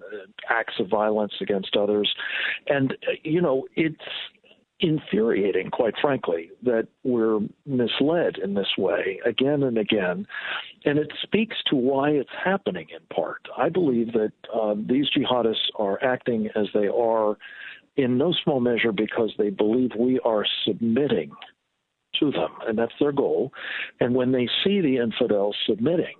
acts 0.50 0.74
of 0.80 0.88
violence 0.88 1.34
against 1.42 1.76
others. 1.76 2.14
And, 2.68 2.94
uh, 2.94 3.12
you 3.24 3.42
know, 3.42 3.68
it's 3.76 4.02
infuriating, 4.80 5.70
quite 5.70 5.94
frankly, 6.02 6.50
that 6.64 6.88
we're 7.04 7.40
misled 7.66 8.38
in 8.44 8.56
this 8.56 8.76
way 8.78 9.20
again 9.26 9.62
and 9.64 9.78
again. 9.78 10.26
And 10.86 10.98
it 10.98 11.12
speaks 11.22 11.58
to 11.68 11.76
why 11.76 12.10
it's 12.10 12.32
happening 12.44 12.88
in 12.90 13.16
part. 13.16 13.48
I 13.56 13.70
believe 13.70 14.14
that 14.14 14.34
um, 14.54 14.88
these 14.90 15.06
jihadists 15.16 15.70
are 15.78 16.04
acting 16.04 16.50
as 16.56 16.66
they 16.74 16.88
are 16.88 17.38
in 17.98 18.18
no 18.18 18.34
small 18.44 18.60
measure 18.60 18.92
because 18.92 19.32
they 19.38 19.50
believe 19.52 19.92
we 19.98 20.20
are 20.22 20.46
submitting 20.66 21.32
to 22.22 22.32
them, 22.32 22.52
and 22.66 22.78
that's 22.78 22.94
their 23.00 23.12
goal. 23.12 23.52
And 24.00 24.16
when 24.16 24.32
they 24.32 24.48
see 24.64 24.80
the 24.80 24.98
infidels 24.98 25.58
submitting, 25.68 26.16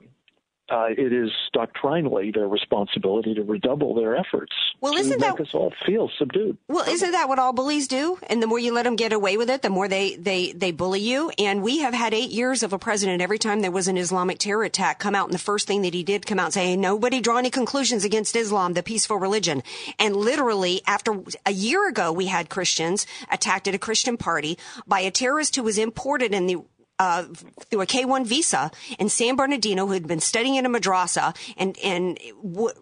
uh, 0.72 0.88
it 0.98 1.12
is 1.12 1.30
doctrinally 1.54 2.32
their 2.34 2.48
responsibility 2.48 3.34
to 3.36 3.44
redouble 3.44 3.94
their 3.94 4.16
efforts 4.16 4.54
Well, 4.80 4.94
to 4.94 5.00
isn't 5.00 5.20
make 5.20 5.36
that- 5.36 5.42
us 5.42 5.54
all 5.54 5.74
feel 5.86 6.10
subdued. 6.18 6.58
Well, 6.68 6.88
isn't 6.90 7.12
that 7.12 7.28
what 7.28 7.40
all 7.40 7.54
bullies 7.54 7.88
do? 7.88 8.18
And 8.28 8.42
the 8.42 8.48
more 8.48 8.58
you 8.60 8.74
let 8.74 8.84
them 8.84 8.96
get 8.96 9.12
away 9.14 9.36
with 9.38 9.50
it, 9.50 9.62
the 9.62 9.70
more 9.70 9.88
they, 9.88 10.16
they, 10.16 10.54
they 10.54 10.72
bully 10.72 11.02
you. 11.02 11.32
And 11.38 11.62
we 11.62 11.80
have 11.80 11.94
had 11.94 12.14
eight 12.14 12.32
years 12.32 12.64
of 12.64 12.72
a 12.74 12.80
president. 12.80 13.22
Every 13.22 13.38
time 13.38 13.60
there 13.62 13.72
was 13.72 13.88
an 13.90 13.98
Islamic 13.98 14.40
terror 14.40 14.64
attack 14.64 15.00
come 15.00 15.14
out 15.16 15.26
and 15.26 15.34
the 15.34 15.40
first 15.40 15.68
thing 15.68 15.82
that 15.82 15.94
he 15.94 16.04
did 16.04 16.26
come 16.26 16.40
out 16.40 16.46
and 16.46 16.54
say, 16.54 16.76
nobody 16.78 17.20
draw 17.20 17.38
any 17.38 17.50
conclusions 17.50 18.06
against 18.06 18.36
Islam, 18.36 18.74
the 18.74 18.84
peaceful 18.84 19.18
religion. 19.18 19.62
And 20.00 20.16
literally 20.16 20.82
after 20.88 21.22
a 21.46 21.52
year 21.52 21.88
ago, 21.90 22.12
we 22.14 22.28
had 22.28 22.50
Christians 22.50 23.06
attacked 23.30 23.68
at 23.68 23.76
a 23.76 23.80
Christian 23.80 24.16
party 24.18 24.58
by 24.88 25.02
a 25.02 25.12
terrorist 25.12 25.56
who 25.58 25.64
was 25.64 25.78
imported 25.78 26.34
in 26.34 26.48
the 26.48 26.58
uh, 27.02 27.24
through 27.68 27.82
a 27.82 27.88
K-1 27.88 28.28
visa 28.28 28.70
in 29.00 29.10
San 29.10 29.36
Bernardino 29.36 29.88
who 29.88 29.94
had 29.94 30.08
been 30.08 30.20
studying 30.20 30.56
in 30.56 30.68
a 30.68 30.70
madrasa 30.70 31.36
and, 31.58 31.76
and 31.80 32.20
w- 32.44 32.76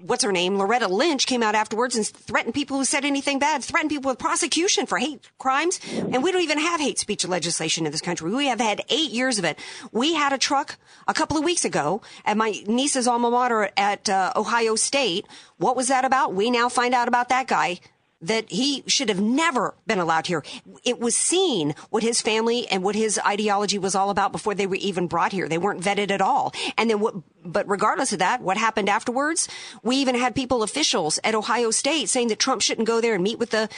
what's 0.00 0.24
her 0.24 0.32
name? 0.32 0.58
Loretta 0.58 0.88
Lynch 0.88 1.26
came 1.26 1.44
out 1.44 1.54
afterwards 1.54 1.94
and 1.94 2.04
threatened 2.04 2.54
people 2.54 2.76
who 2.76 2.84
said 2.84 3.04
anything 3.04 3.38
bad, 3.38 3.62
threatened 3.62 3.90
people 3.90 4.10
with 4.10 4.18
prosecution 4.18 4.86
for 4.86 4.98
hate 4.98 5.30
crimes. 5.38 5.78
And 5.92 6.24
we 6.24 6.32
don't 6.32 6.42
even 6.42 6.58
have 6.58 6.80
hate 6.80 6.98
speech 6.98 7.24
legislation 7.24 7.86
in 7.86 7.92
this 7.92 8.00
country. 8.00 8.32
We 8.32 8.46
have 8.46 8.58
had 8.58 8.80
eight 8.88 9.12
years 9.12 9.38
of 9.38 9.44
it. 9.44 9.60
We 9.92 10.14
had 10.14 10.32
a 10.32 10.38
truck 10.38 10.76
a 11.06 11.14
couple 11.14 11.36
of 11.36 11.44
weeks 11.44 11.64
ago 11.64 12.02
at 12.24 12.36
my 12.36 12.64
niece's 12.66 13.06
alma 13.06 13.30
mater 13.30 13.70
at 13.76 14.08
uh, 14.08 14.32
Ohio 14.34 14.74
State. 14.74 15.26
What 15.58 15.76
was 15.76 15.86
that 15.86 16.04
about? 16.04 16.34
We 16.34 16.50
now 16.50 16.68
find 16.68 16.94
out 16.94 17.06
about 17.06 17.28
that 17.28 17.46
guy 17.46 17.78
that 18.22 18.50
he 18.50 18.84
should 18.86 19.08
have 19.08 19.20
never 19.20 19.74
been 19.86 19.98
allowed 19.98 20.26
here. 20.26 20.42
It 20.84 21.00
was 21.00 21.16
seen 21.16 21.74
what 21.90 22.02
his 22.02 22.22
family 22.22 22.66
and 22.68 22.82
what 22.82 22.94
his 22.94 23.18
ideology 23.26 23.78
was 23.78 23.94
all 23.94 24.10
about 24.10 24.32
before 24.32 24.54
they 24.54 24.66
were 24.66 24.76
even 24.76 25.08
brought 25.08 25.32
here. 25.32 25.48
They 25.48 25.58
weren't 25.58 25.82
vetted 25.82 26.10
at 26.10 26.22
all. 26.22 26.54
And 26.78 26.88
then 26.88 27.00
what, 27.00 27.14
but 27.44 27.68
regardless 27.68 28.12
of 28.12 28.20
that, 28.20 28.40
what 28.40 28.56
happened 28.56 28.88
afterwards? 28.88 29.48
We 29.82 29.96
even 29.96 30.14
had 30.14 30.34
people, 30.34 30.62
officials 30.62 31.18
at 31.24 31.34
Ohio 31.34 31.70
State 31.70 32.08
saying 32.08 32.28
that 32.28 32.38
Trump 32.38 32.62
shouldn't 32.62 32.86
go 32.86 33.00
there 33.00 33.14
and 33.14 33.24
meet 33.24 33.38
with 33.38 33.50
the, 33.50 33.68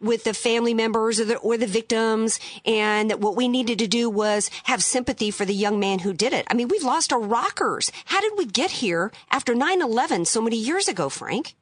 with 0.00 0.24
the 0.24 0.34
family 0.34 0.74
members 0.74 1.18
or 1.18 1.24
the, 1.24 1.36
or 1.38 1.56
the 1.56 1.66
victims 1.66 2.38
and 2.66 3.10
that 3.10 3.20
what 3.20 3.36
we 3.36 3.48
needed 3.48 3.78
to 3.78 3.86
do 3.86 4.10
was 4.10 4.50
have 4.64 4.82
sympathy 4.82 5.30
for 5.30 5.44
the 5.44 5.54
young 5.54 5.80
man 5.80 6.00
who 6.00 6.12
did 6.12 6.32
it. 6.32 6.46
I 6.50 6.54
mean, 6.54 6.68
we've 6.68 6.82
lost 6.82 7.12
our 7.12 7.20
rockers. 7.20 7.90
How 8.06 8.20
did 8.20 8.32
we 8.36 8.44
get 8.44 8.70
here 8.70 9.12
after 9.30 9.54
9-11 9.54 10.26
so 10.26 10.42
many 10.42 10.56
years 10.56 10.88
ago, 10.88 11.08
Frank? 11.08 11.54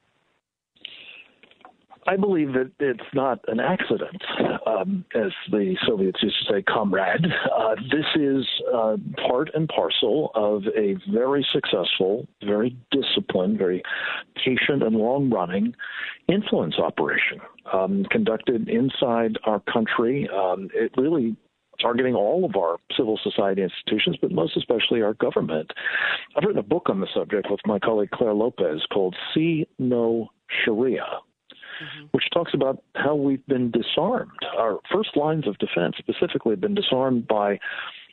I 2.07 2.17
believe 2.17 2.53
that 2.53 2.71
it's 2.81 3.15
not 3.15 3.41
an 3.49 3.61
accident, 3.61 4.23
um, 4.67 5.05
as 5.15 5.33
the 5.51 5.77
Soviets 5.87 6.23
used 6.23 6.37
to 6.47 6.55
say, 6.55 6.63
comrade. 6.63 7.27
Uh, 7.55 7.77
this 7.91 8.05
is 8.17 8.47
uh, 8.75 8.97
part 9.27 9.51
and 9.55 9.69
parcel 9.69 10.31
of 10.35 10.65
a 10.77 10.97
very 11.11 11.47
successful, 11.53 12.27
very 12.45 12.77
disciplined, 12.91 13.59
very 13.59 13.83
patient, 14.45 14.83
and 14.83 14.97
long 14.97 15.31
running 15.31 15.75
influence 16.29 16.79
operation 16.79 17.41
um, 17.73 18.05
conducted 18.11 18.69
inside 18.69 19.39
our 19.45 19.61
country. 19.61 20.29
Um, 20.29 20.69
it 20.75 20.93
really 20.97 21.37
targeting 21.81 22.15
all 22.15 22.45
of 22.45 22.57
our 22.57 22.77
civil 22.97 23.19
society 23.23 23.63
institutions, 23.63 24.17
but 24.21 24.31
most 24.31 24.57
especially 24.57 25.03
our 25.03 25.15
government. 25.15 25.71
I've 26.37 26.45
written 26.45 26.59
a 26.59 26.63
book 26.63 26.89
on 26.89 27.01
the 27.01 27.09
subject 27.15 27.49
with 27.51 27.61
my 27.67 27.79
colleague 27.79 28.11
Clare 28.11 28.35
Lopez 28.35 28.83
called 28.93 29.17
See 29.35 29.67
No 29.79 30.29
Sharia 30.65 31.07
which 32.12 32.25
talks 32.33 32.52
about 32.54 32.83
how 32.95 33.14
we've 33.14 33.47
been 33.47 33.71
disarmed. 33.71 34.31
Our 34.57 34.78
first 34.93 35.16
lines 35.16 35.47
of 35.47 35.59
defense 35.59 35.97
specifically 35.99 36.52
have 36.52 36.61
been 36.61 36.75
disarmed 36.75 37.26
by 37.26 37.59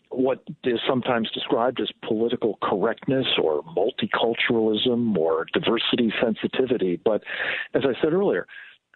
what 0.10 0.44
is 0.64 0.80
sometimes 0.88 1.32
described 1.32 1.80
as 1.80 1.90
political 2.06 2.58
correctness 2.62 3.26
or 3.42 3.64
multiculturalism 3.64 5.18
or 5.18 5.46
diversity 5.54 6.14
sensitivity. 6.22 7.00
But 7.04 7.24
as 7.74 7.84
I 7.86 8.00
said 8.02 8.14
earlier, 8.14 8.46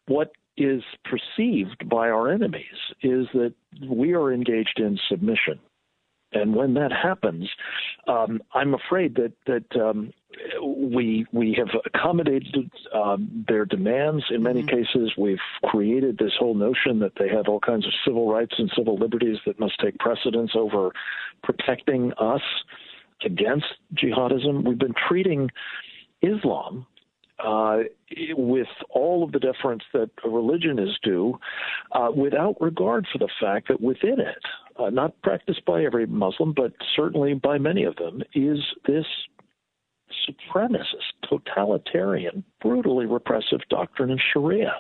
what 0.08 0.34
is 0.58 0.84
perceived 1.04 1.88
by 1.90 2.10
our 2.10 2.32
enemies 2.32 2.64
is 3.02 3.28
that 3.34 3.54
we 3.90 4.14
are 4.14 4.34
engaged 4.34 4.78
in 4.80 5.00
submission. 5.10 5.60
And 6.32 6.56
when 6.56 6.74
that 6.74 6.92
happens, 6.92 7.50
um, 8.08 8.42
I'm 8.54 8.74
afraid 8.74 9.16
that 9.16 9.34
that 9.46 9.82
um, 9.82 10.12
we 10.62 11.26
we 11.32 11.56
have 11.58 11.70
accommodated 11.86 12.70
um, 12.94 13.46
their 13.48 13.66
demands. 13.66 14.24
In 14.30 14.44
many 14.44 14.64
cases, 14.64 15.12
we've 15.18 15.38
created 15.64 16.18
this 16.18 16.34
whole 16.38 16.56
notion 16.56 17.00
that 17.00 17.14
they 17.18 17.30
have 17.30 17.48
all 17.48 17.60
kinds 17.60 17.86
of 17.86 17.94
civil 18.06 18.32
rights 18.32 18.56
and 18.58 18.72
civil 18.76 18.98
liberties 18.98 19.38
that 19.46 19.60
must 19.60 19.80
take 19.80 19.98
precedence 20.00 20.52
over 20.56 20.92
protecting 21.44 22.12
us 22.14 22.42
against 23.24 23.68
jihadism. 23.94 24.68
We've 24.68 24.80
been 24.80 24.96
treating 25.08 25.50
Islam 26.22 26.86
uh, 27.44 27.80
with 28.38 28.68
all 28.90 29.24
of 29.24 29.32
the 29.32 29.40
deference 29.40 29.84
that 29.94 30.10
a 30.24 30.30
religion 30.30 30.80
is 30.80 30.98
due, 31.04 31.38
uh, 31.92 32.10
without 32.16 32.56
regard 32.62 33.06
for 33.12 33.18
the 33.18 33.30
fact 33.42 33.68
that 33.68 33.82
within 33.82 34.20
it, 34.20 34.44
uh, 34.78 34.90
not 34.90 35.20
practiced 35.22 35.64
by 35.66 35.84
every 35.84 36.06
Muslim, 36.06 36.54
but 36.56 36.72
certainly 36.96 37.34
by 37.34 37.58
many 37.58 37.84
of 37.84 37.96
them, 37.98 38.22
is 38.34 38.60
this 38.88 39.06
supremacist, 40.30 41.14
totalitarian, 41.30 42.44
brutally 42.62 43.06
repressive 43.06 43.60
doctrine 43.70 44.12
of 44.12 44.20
Sharia. 44.34 44.76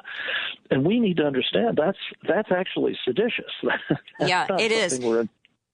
And 0.72 0.86
we 0.86 1.00
need 1.00 1.18
to 1.18 1.24
understand 1.24 1.78
that's 1.78 1.98
that's 2.28 2.52
actually 2.52 2.98
seditious. 3.06 3.52
That's 3.64 4.30
Yeah, 4.30 4.48
it 4.60 4.72
is. 4.72 5.00
we're 5.00 5.28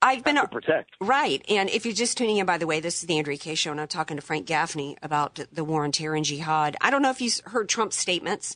I've 0.04 0.24
been 0.24 0.36
to 0.36 0.48
protect. 0.48 0.96
right, 1.00 1.46
and 1.48 1.70
if 1.70 1.86
you're 1.86 1.94
just 1.94 2.18
tuning 2.18 2.38
in, 2.38 2.46
by 2.48 2.58
the 2.58 2.66
way, 2.66 2.80
this 2.80 3.02
is 3.04 3.08
the 3.08 3.20
Andrea 3.20 3.38
Kaye 3.38 3.54
Show, 3.54 3.70
and 3.70 3.80
I'm 3.80 3.88
talking 3.88 4.18
to 4.18 4.22
Frank 4.22 4.48
Gaffney 4.48 4.98
about 5.04 5.40
the 5.52 5.64
war 5.64 5.84
on 5.84 5.92
terror 5.92 6.16
and 6.16 6.26
jihad. 6.26 6.76
I 6.82 6.90
don't 6.90 7.04
know 7.04 7.12
if 7.12 7.22
you've 7.22 7.40
heard 7.46 7.70
Trump's 7.70 7.98
statements. 7.98 8.56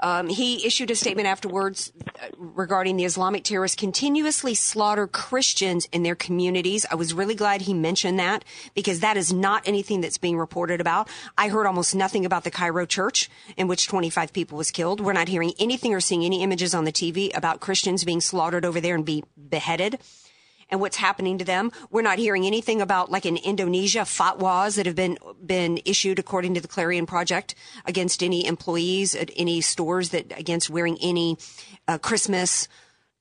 Um, 0.00 0.28
he 0.28 0.64
issued 0.64 0.90
a 0.90 0.94
statement 0.94 1.26
afterwards 1.26 1.92
uh, 2.22 2.28
regarding 2.36 2.96
the 2.96 3.04
Islamic 3.04 3.42
terrorists 3.42 3.76
continuously 3.76 4.54
slaughter 4.54 5.06
Christians 5.06 5.88
in 5.92 6.04
their 6.04 6.14
communities. 6.14 6.86
I 6.90 6.94
was 6.94 7.12
really 7.14 7.34
glad 7.34 7.62
he 7.62 7.74
mentioned 7.74 8.18
that 8.18 8.44
because 8.74 9.00
that 9.00 9.16
is 9.16 9.32
not 9.32 9.66
anything 9.66 10.00
that's 10.00 10.18
being 10.18 10.38
reported 10.38 10.80
about. 10.80 11.08
I 11.36 11.48
heard 11.48 11.66
almost 11.66 11.94
nothing 11.94 12.24
about 12.24 12.44
the 12.44 12.50
Cairo 12.50 12.86
church 12.86 13.28
in 13.56 13.66
which 13.66 13.88
25 13.88 14.32
people 14.32 14.56
was 14.56 14.70
killed. 14.70 15.00
We're 15.00 15.12
not 15.12 15.28
hearing 15.28 15.52
anything 15.58 15.92
or 15.92 16.00
seeing 16.00 16.24
any 16.24 16.42
images 16.42 16.74
on 16.74 16.84
the 16.84 16.92
TV 16.92 17.36
about 17.36 17.60
Christians 17.60 18.04
being 18.04 18.20
slaughtered 18.20 18.64
over 18.64 18.80
there 18.80 18.94
and 18.94 19.04
be 19.04 19.24
beheaded 19.48 19.98
and 20.70 20.80
what's 20.80 20.96
happening 20.96 21.38
to 21.38 21.44
them. 21.44 21.72
We're 21.90 22.02
not 22.02 22.18
hearing 22.18 22.46
anything 22.46 22.80
about 22.80 23.10
like 23.10 23.26
in 23.26 23.36
Indonesia 23.36 24.00
fatwas 24.00 24.76
that 24.76 24.86
have 24.86 24.96
been 24.96 25.18
been 25.44 25.80
issued 25.84 26.18
according 26.18 26.54
to 26.54 26.60
the 26.60 26.68
Clarion 26.68 27.06
Project 27.06 27.54
against 27.84 28.22
any 28.22 28.46
employees 28.46 29.14
at 29.14 29.30
any 29.36 29.60
stores 29.60 30.10
that 30.10 30.38
against 30.38 30.70
wearing 30.70 30.98
any 31.00 31.38
uh, 31.86 31.98
Christmas 31.98 32.68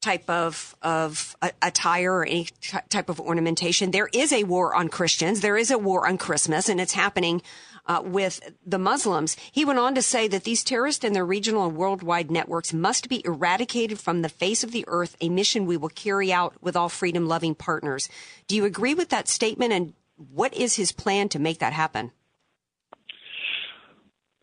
type 0.02 0.30
of 0.30 0.76
of 0.82 1.36
attire 1.62 2.14
or 2.14 2.26
any 2.26 2.46
t- 2.46 2.78
type 2.90 3.10
of 3.10 3.20
ornamentation. 3.20 3.92
There 3.92 4.10
is 4.14 4.32
a 4.32 4.44
war 4.44 4.76
on 4.76 4.90
Christians. 4.90 5.42
There 5.42 5.58
is 5.58 5.72
a 5.72 5.78
war 5.78 6.08
on 6.08 6.18
Christmas, 6.18 6.70
and 6.70 6.80
it's 6.80 6.94
happening. 6.94 7.42
Uh, 7.88 8.02
with 8.04 8.42
the 8.66 8.78
Muslims. 8.78 9.38
He 9.50 9.64
went 9.64 9.80
on 9.80 9.96
to 9.96 10.02
say 10.02 10.28
that 10.28 10.44
these 10.44 10.62
terrorists 10.62 11.06
and 11.06 11.16
their 11.16 11.26
regional 11.26 11.68
and 11.68 11.78
worldwide 11.78 12.30
networks 12.30 12.74
must 12.74 13.08
be 13.08 13.26
eradicated 13.26 13.98
from 13.98 14.24
the 14.24 14.28
face 14.28 14.62
of 14.62 14.74
the 14.74 14.84
earth, 14.88 15.16
a 15.22 15.30
mission 15.30 15.66
we 15.66 15.78
will 15.78 15.88
carry 15.88 16.34
out 16.34 16.54
with 16.62 16.76
all 16.76 16.90
freedom 16.90 17.30
loving 17.30 17.56
partners. 17.56 18.10
Do 18.46 18.58
you 18.58 18.66
agree 18.66 18.94
with 18.94 19.08
that 19.08 19.30
statement? 19.30 19.72
And 19.72 19.94
what 20.34 20.54
is 20.54 20.76
his 20.76 20.92
plan 20.92 21.30
to 21.30 21.40
make 21.40 21.60
that 21.60 21.72
happen? 21.72 22.12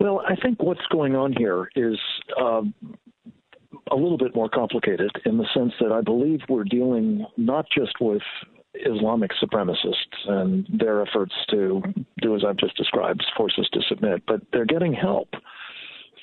Well, 0.01 0.23
I 0.27 0.37
think 0.37 0.63
what's 0.63 0.87
going 0.91 1.15
on 1.15 1.35
here 1.37 1.69
is 1.77 1.99
um, 2.41 2.73
a 3.91 3.95
little 3.95 4.19
bit 4.19 4.35
more 4.35 4.49
complicated 4.49 5.11
in 5.27 5.37
the 5.37 5.47
sense 5.55 5.73
that 5.81 5.93
I 5.93 6.01
believe 6.01 6.41
we're 6.49 6.65
dealing 6.65 7.27
not 7.37 7.67
just 7.77 8.01
with 8.01 8.23
Islamic 8.75 9.31
supremacists 9.43 10.29
and 10.29 10.67
their 10.69 11.03
efforts 11.03 11.33
to 11.51 11.83
do 12.21 12.35
as 12.35 12.43
I've 12.45 12.57
just 12.57 12.77
described, 12.77 13.25
force 13.37 13.55
us 13.59 13.69
to 13.73 13.81
submit, 13.89 14.23
but 14.27 14.41
they're 14.53 14.65
getting 14.65 14.93
help 14.93 15.29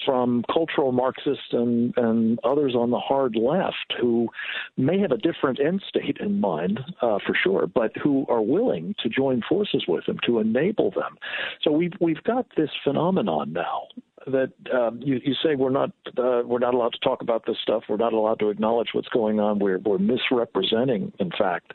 from 0.05 0.43
cultural 0.51 0.91
Marxists 0.91 1.51
and, 1.51 1.93
and 1.97 2.39
others 2.43 2.75
on 2.75 2.91
the 2.91 2.99
hard 2.99 3.35
left 3.35 3.93
who 3.99 4.29
may 4.77 4.99
have 4.99 5.11
a 5.11 5.17
different 5.17 5.59
end 5.59 5.83
state 5.87 6.17
in 6.19 6.39
mind, 6.39 6.79
uh, 7.01 7.19
for 7.25 7.35
sure, 7.35 7.67
but 7.67 7.95
who 7.97 8.25
are 8.29 8.41
willing 8.41 8.95
to 9.01 9.09
join 9.09 9.41
forces 9.47 9.85
with 9.87 10.05
them 10.05 10.17
to 10.25 10.39
enable 10.39 10.91
them. 10.91 11.17
So 11.61 11.71
we've 11.71 11.93
we've 11.99 12.23
got 12.23 12.47
this 12.55 12.69
phenomenon 12.83 13.53
now 13.53 13.83
that 14.27 14.53
um, 14.71 14.99
you, 15.01 15.19
you 15.23 15.33
say 15.43 15.55
we're 15.55 15.71
not 15.71 15.91
uh, 16.17 16.41
we're 16.45 16.59
not 16.59 16.73
allowed 16.73 16.93
to 16.93 16.99
talk 16.99 17.21
about 17.21 17.45
this 17.45 17.57
stuff. 17.61 17.83
We're 17.89 17.97
not 17.97 18.13
allowed 18.13 18.39
to 18.39 18.49
acknowledge 18.49 18.89
what's 18.93 19.09
going 19.09 19.39
on. 19.39 19.59
We're 19.59 19.79
we're 19.79 19.97
misrepresenting, 19.97 21.11
in 21.19 21.31
fact, 21.31 21.73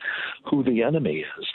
who 0.49 0.63
the 0.63 0.83
enemy 0.83 1.25
is. 1.39 1.47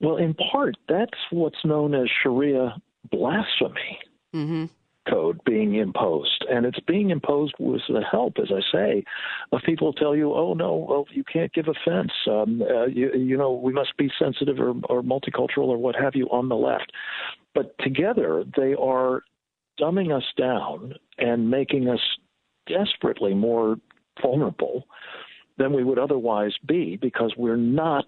Well, 0.00 0.16
in 0.16 0.34
part, 0.34 0.76
that's 0.88 1.18
what's 1.30 1.62
known 1.64 1.94
as 1.94 2.08
Sharia 2.22 2.76
blasphemy 3.10 3.98
Mm-hmm. 4.34 4.66
Code 5.08 5.40
being 5.44 5.74
imposed, 5.76 6.44
and 6.50 6.66
it's 6.66 6.80
being 6.80 7.10
imposed 7.10 7.54
with 7.58 7.82
the 7.88 8.02
help, 8.02 8.38
as 8.38 8.50
I 8.50 8.60
say, 8.72 9.04
of 9.52 9.62
people 9.64 9.92
tell 9.92 10.14
you, 10.14 10.34
"Oh 10.34 10.54
no, 10.54 10.74
well 10.88 11.06
you 11.10 11.24
can't 11.24 11.52
give 11.52 11.68
offense. 11.68 12.12
Um, 12.26 12.62
uh, 12.62 12.86
you, 12.86 13.12
you 13.12 13.36
know, 13.36 13.52
we 13.52 13.72
must 13.72 13.96
be 13.96 14.10
sensitive 14.18 14.58
or, 14.60 14.70
or 14.88 15.02
multicultural 15.02 15.68
or 15.68 15.78
what 15.78 15.96
have 15.96 16.14
you 16.14 16.26
on 16.30 16.48
the 16.48 16.56
left." 16.56 16.92
But 17.54 17.74
together, 17.78 18.44
they 18.56 18.74
are 18.74 19.22
dumbing 19.80 20.14
us 20.16 20.24
down 20.36 20.94
and 21.18 21.50
making 21.50 21.88
us 21.88 22.00
desperately 22.66 23.34
more 23.34 23.76
vulnerable 24.22 24.86
than 25.56 25.72
we 25.72 25.84
would 25.84 25.98
otherwise 25.98 26.54
be 26.66 26.96
because 26.96 27.34
we're 27.36 27.56
not 27.56 28.04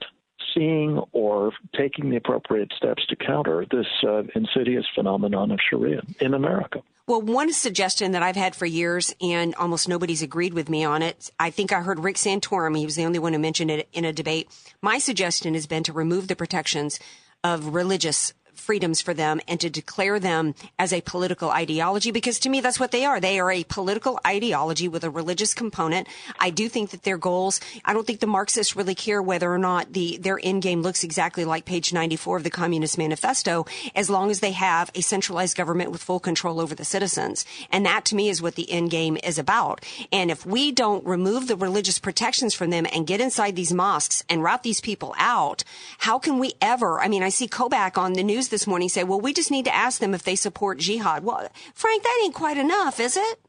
seeing 0.55 1.02
or 1.12 1.52
taking 1.76 2.11
the 2.11 2.16
appropriate 2.16 2.72
steps 2.76 3.05
to 3.07 3.16
counter 3.16 3.66
this 3.70 3.87
uh, 4.07 4.22
insidious 4.35 4.85
phenomenon 4.94 5.50
of 5.50 5.59
Sharia 5.68 6.02
in 6.20 6.35
America. 6.35 6.83
Well, 7.07 7.20
one 7.20 7.52
suggestion 7.52 8.12
that 8.12 8.22
I've 8.22 8.37
had 8.37 8.55
for 8.55 8.64
years, 8.64 9.14
and 9.20 9.55
almost 9.57 9.88
nobody's 9.88 10.22
agreed 10.22 10.55
with 10.55 10.68
me 10.68 10.85
on 10.85 11.02
it. 11.02 11.31
I 11.38 11.50
think 11.50 11.72
I 11.72 11.81
heard 11.81 11.98
Rick 11.98 12.16
Santorum. 12.16 12.78
He 12.78 12.85
was 12.85 12.94
the 12.94 13.05
only 13.05 13.18
one 13.18 13.33
who 13.33 13.40
mentioned 13.40 13.72
it 13.72 13.88
in 13.92 14.05
a 14.05 14.12
debate. 14.12 14.48
My 14.81 14.98
suggestion 14.98 15.55
has 15.55 15.66
been 15.66 15.83
to 15.85 15.92
remove 15.92 16.28
the 16.28 16.37
protections 16.37 17.00
of 17.42 17.74
religious 17.74 18.33
freedoms 18.54 19.00
for 19.00 19.14
them 19.14 19.40
and 19.48 19.60
to 19.60 19.70
declare 19.70 20.18
them 20.18 20.54
as 20.78 20.92
a 20.92 21.00
political 21.00 21.50
ideology 21.50 22.10
because 22.10 22.38
to 22.40 22.48
me 22.48 22.60
that's 22.60 22.80
what 22.80 22.90
they 22.90 23.04
are. 23.04 23.20
They 23.20 23.38
are 23.38 23.50
a 23.50 23.64
political 23.64 24.18
ideology 24.26 24.88
with 24.88 25.04
a 25.04 25.10
religious 25.10 25.54
component. 25.54 26.08
I 26.38 26.50
do 26.50 26.68
think 26.68 26.90
that 26.90 27.02
their 27.02 27.18
goals, 27.18 27.60
I 27.84 27.92
don't 27.92 28.06
think 28.06 28.20
the 28.20 28.26
Marxists 28.26 28.76
really 28.76 28.94
care 28.94 29.22
whether 29.22 29.52
or 29.52 29.58
not 29.58 29.92
the 29.92 30.18
their 30.18 30.38
end 30.42 30.62
game 30.62 30.82
looks 30.82 31.04
exactly 31.04 31.44
like 31.44 31.64
page 31.64 31.92
94 31.92 32.38
of 32.38 32.44
the 32.44 32.50
Communist 32.50 32.98
Manifesto 32.98 33.66
as 33.94 34.10
long 34.10 34.30
as 34.30 34.40
they 34.40 34.52
have 34.52 34.90
a 34.94 35.00
centralized 35.00 35.56
government 35.56 35.90
with 35.90 36.02
full 36.02 36.20
control 36.20 36.60
over 36.60 36.74
the 36.74 36.84
citizens. 36.84 37.44
And 37.70 37.84
that 37.86 38.04
to 38.06 38.14
me 38.14 38.28
is 38.28 38.42
what 38.42 38.54
the 38.54 38.70
end 38.70 38.90
game 38.90 39.16
is 39.22 39.38
about. 39.38 39.84
And 40.12 40.30
if 40.30 40.46
we 40.46 40.72
don't 40.72 41.04
remove 41.06 41.48
the 41.48 41.56
religious 41.56 41.98
protections 41.98 42.54
from 42.54 42.70
them 42.70 42.86
and 42.92 43.06
get 43.06 43.20
inside 43.20 43.56
these 43.56 43.72
mosques 43.72 44.24
and 44.28 44.42
route 44.42 44.62
these 44.62 44.80
people 44.80 45.14
out, 45.18 45.64
how 45.98 46.18
can 46.18 46.38
we 46.38 46.54
ever, 46.60 47.00
I 47.00 47.08
mean, 47.08 47.22
I 47.22 47.28
see 47.28 47.48
Kobach 47.48 47.98
on 47.98 48.12
the 48.12 48.22
news 48.22 48.41
this 48.48 48.66
morning 48.66 48.88
say, 48.88 49.05
well, 49.05 49.20
we 49.20 49.33
just 49.33 49.50
need 49.50 49.64
to 49.64 49.74
ask 49.74 50.00
them 50.00 50.14
if 50.14 50.22
they 50.22 50.37
support 50.37 50.78
jihad. 50.78 51.24
Well, 51.24 51.48
Frank, 51.74 52.02
that 52.02 52.20
ain't 52.24 52.35
quite 52.35 52.59
enough, 52.59 53.00
is 53.00 53.16
it? 53.16 53.40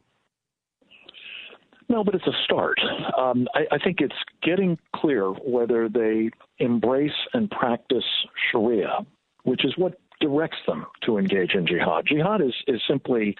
No, 1.89 2.03
but 2.03 2.15
it's 2.15 2.25
a 2.25 2.33
start. 2.43 2.79
Um, 3.17 3.47
I, 3.53 3.75
I 3.75 3.77
think 3.77 3.97
it's 3.99 4.15
getting 4.41 4.79
clear 4.95 5.29
whether 5.29 5.89
they 5.89 6.31
embrace 6.59 7.11
and 7.33 7.51
practice 7.51 8.05
Sharia, 8.51 9.05
which 9.43 9.63
is 9.63 9.73
what 9.77 9.99
directs 10.19 10.57
them 10.65 10.85
to 11.05 11.17
engage 11.17 11.53
in 11.53 11.67
jihad. 11.67 12.05
Jihad 12.07 12.41
is, 12.41 12.53
is 12.67 12.81
simply 12.87 13.35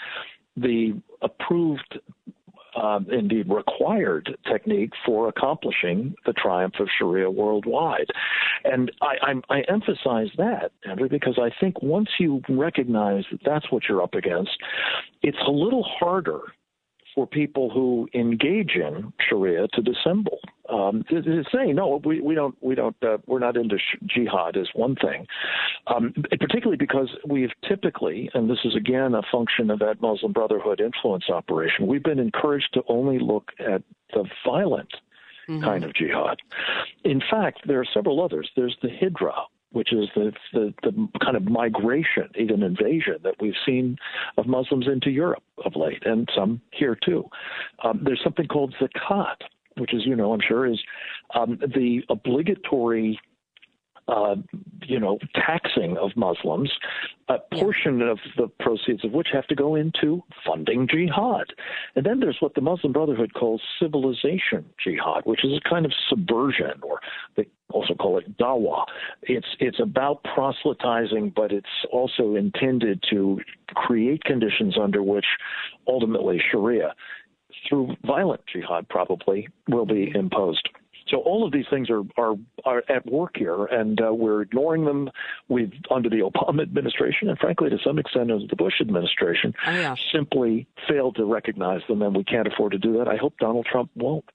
the 0.55 1.01
approved, 1.21 1.99
uh, 2.75 2.99
indeed 3.11 3.49
required 3.49 4.37
technique 4.51 4.91
for 5.05 5.27
accomplishing 5.27 6.15
the 6.25 6.33
triumph 6.33 6.75
of 6.79 6.87
Sharia 6.97 7.29
worldwide. 7.29 8.07
And 8.63 8.91
I, 9.01 9.15
I'm, 9.21 9.43
I 9.49 9.61
emphasize 9.61 10.29
that, 10.37 10.71
Andrew, 10.87 11.09
because 11.09 11.39
I 11.39 11.49
think 11.59 11.81
once 11.81 12.09
you 12.19 12.41
recognize 12.49 13.23
that 13.31 13.41
that's 13.45 13.71
what 13.71 13.83
you're 13.87 14.01
up 14.01 14.15
against, 14.15 14.51
it's 15.21 15.37
a 15.47 15.51
little 15.51 15.83
harder 15.83 16.41
for 17.15 17.27
people 17.27 17.69
who 17.69 18.07
engage 18.13 18.75
in 18.75 19.13
Sharia 19.19 19.67
to 19.73 19.81
dissemble. 19.81 20.39
Um, 20.69 21.03
to, 21.09 21.21
to 21.21 21.43
say 21.53 21.73
no, 21.73 22.01
we, 22.03 22.21
we 22.21 22.35
don't, 22.35 22.55
we 22.61 22.73
don't, 22.73 22.95
uh, 23.03 23.17
we're 23.27 23.39
not 23.39 23.57
into 23.57 23.77
sh- 23.77 23.97
jihad 24.05 24.55
is 24.55 24.69
one 24.73 24.95
thing, 24.95 25.27
um, 25.87 26.13
particularly 26.39 26.77
because 26.77 27.09
we've 27.27 27.51
typically, 27.67 28.29
and 28.33 28.49
this 28.49 28.59
is 28.63 28.73
again 28.75 29.13
a 29.13 29.21
function 29.29 29.69
of 29.69 29.79
that 29.79 30.01
Muslim 30.01 30.31
Brotherhood 30.31 30.79
influence 30.79 31.25
operation, 31.29 31.85
we've 31.85 32.03
been 32.03 32.19
encouraged 32.19 32.69
to 32.73 32.83
only 32.87 33.19
look 33.19 33.51
at 33.59 33.83
the 34.13 34.23
violent 34.45 34.93
kind 35.61 35.83
of 35.83 35.93
jihad. 35.93 36.37
In 37.03 37.21
fact, 37.29 37.67
there 37.67 37.79
are 37.79 37.85
several 37.93 38.23
others. 38.23 38.49
There's 38.55 38.77
the 38.81 38.87
Hijra, 38.87 39.33
which 39.73 39.91
is 39.91 40.07
the, 40.15 40.31
the, 40.53 40.73
the 40.83 41.07
kind 41.21 41.35
of 41.35 41.43
migration, 41.43 42.29
even 42.39 42.63
invasion 42.63 43.17
that 43.23 43.35
we've 43.41 43.53
seen 43.65 43.97
of 44.37 44.47
Muslims 44.47 44.87
into 44.87 45.09
Europe 45.09 45.43
of 45.65 45.75
late, 45.75 46.03
and 46.05 46.29
some 46.35 46.61
here 46.71 46.97
too. 47.03 47.27
Um, 47.83 48.01
there's 48.03 48.21
something 48.23 48.47
called 48.47 48.73
zakat, 48.81 49.35
which 49.77 49.93
is, 49.93 50.03
you 50.05 50.15
know, 50.15 50.31
I'm 50.31 50.41
sure 50.47 50.65
is 50.65 50.79
um, 51.35 51.59
the 51.59 52.01
obligatory 52.09 53.19
uh, 54.07 54.35
you 54.85 54.99
know, 54.99 55.17
taxing 55.33 55.97
of 55.97 56.11
Muslims, 56.15 56.71
a 57.29 57.37
portion 57.53 58.01
of 58.01 58.19
the 58.37 58.47
proceeds 58.59 59.05
of 59.05 59.11
which 59.11 59.29
have 59.31 59.47
to 59.47 59.55
go 59.55 59.75
into 59.75 60.21
funding 60.45 60.87
jihad. 60.87 61.45
And 61.95 62.05
then 62.05 62.19
there's 62.19 62.37
what 62.39 62.55
the 62.55 62.61
Muslim 62.61 62.91
Brotherhood 62.91 63.33
calls 63.33 63.61
civilization 63.79 64.65
jihad, 64.83 65.21
which 65.23 65.45
is 65.45 65.51
a 65.53 65.69
kind 65.69 65.85
of 65.85 65.93
subversion, 66.09 66.81
or 66.81 66.99
they 67.37 67.47
also 67.71 67.93
call 67.93 68.17
it 68.17 68.37
dawah. 68.37 68.85
It's 69.21 69.47
it's 69.59 69.79
about 69.79 70.23
proselytizing, 70.23 71.33
but 71.35 71.51
it's 71.51 71.65
also 71.91 72.35
intended 72.35 73.03
to 73.09 73.39
create 73.73 74.23
conditions 74.25 74.75
under 74.79 75.01
which 75.01 75.25
ultimately 75.87 76.41
Sharia, 76.51 76.93
through 77.67 77.95
violent 78.05 78.41
jihad, 78.51 78.89
probably 78.89 79.47
will 79.69 79.85
be 79.85 80.11
imposed. 80.13 80.67
So 81.07 81.17
all 81.17 81.45
of 81.45 81.51
these 81.51 81.65
things 81.69 81.89
are 81.89 82.01
are, 82.17 82.35
are 82.65 82.83
at 82.89 83.05
work 83.05 83.37
here, 83.37 83.65
and 83.65 83.99
uh, 84.01 84.13
we're 84.13 84.41
ignoring 84.41 84.85
them. 84.85 85.09
We've 85.49 85.73
under 85.91 86.09
the 86.09 86.19
Obama 86.21 86.61
administration, 86.61 87.29
and 87.29 87.37
frankly, 87.37 87.69
to 87.69 87.77
some 87.83 87.99
extent, 87.99 88.31
under 88.31 88.47
the 88.47 88.55
Bush 88.55 88.81
administration, 88.81 89.53
Oh, 89.67 89.71
yeah. 89.71 89.95
simply 90.11 90.67
failed 90.87 91.15
to 91.17 91.25
recognize 91.25 91.81
them, 91.87 92.01
and 92.01 92.15
we 92.15 92.23
can't 92.23 92.47
afford 92.47 92.71
to 92.71 92.77
do 92.77 92.97
that. 92.97 93.07
I 93.07 93.17
hope 93.17 93.37
Donald 93.39 93.65
Trump 93.65 93.91
won't. 93.95 94.25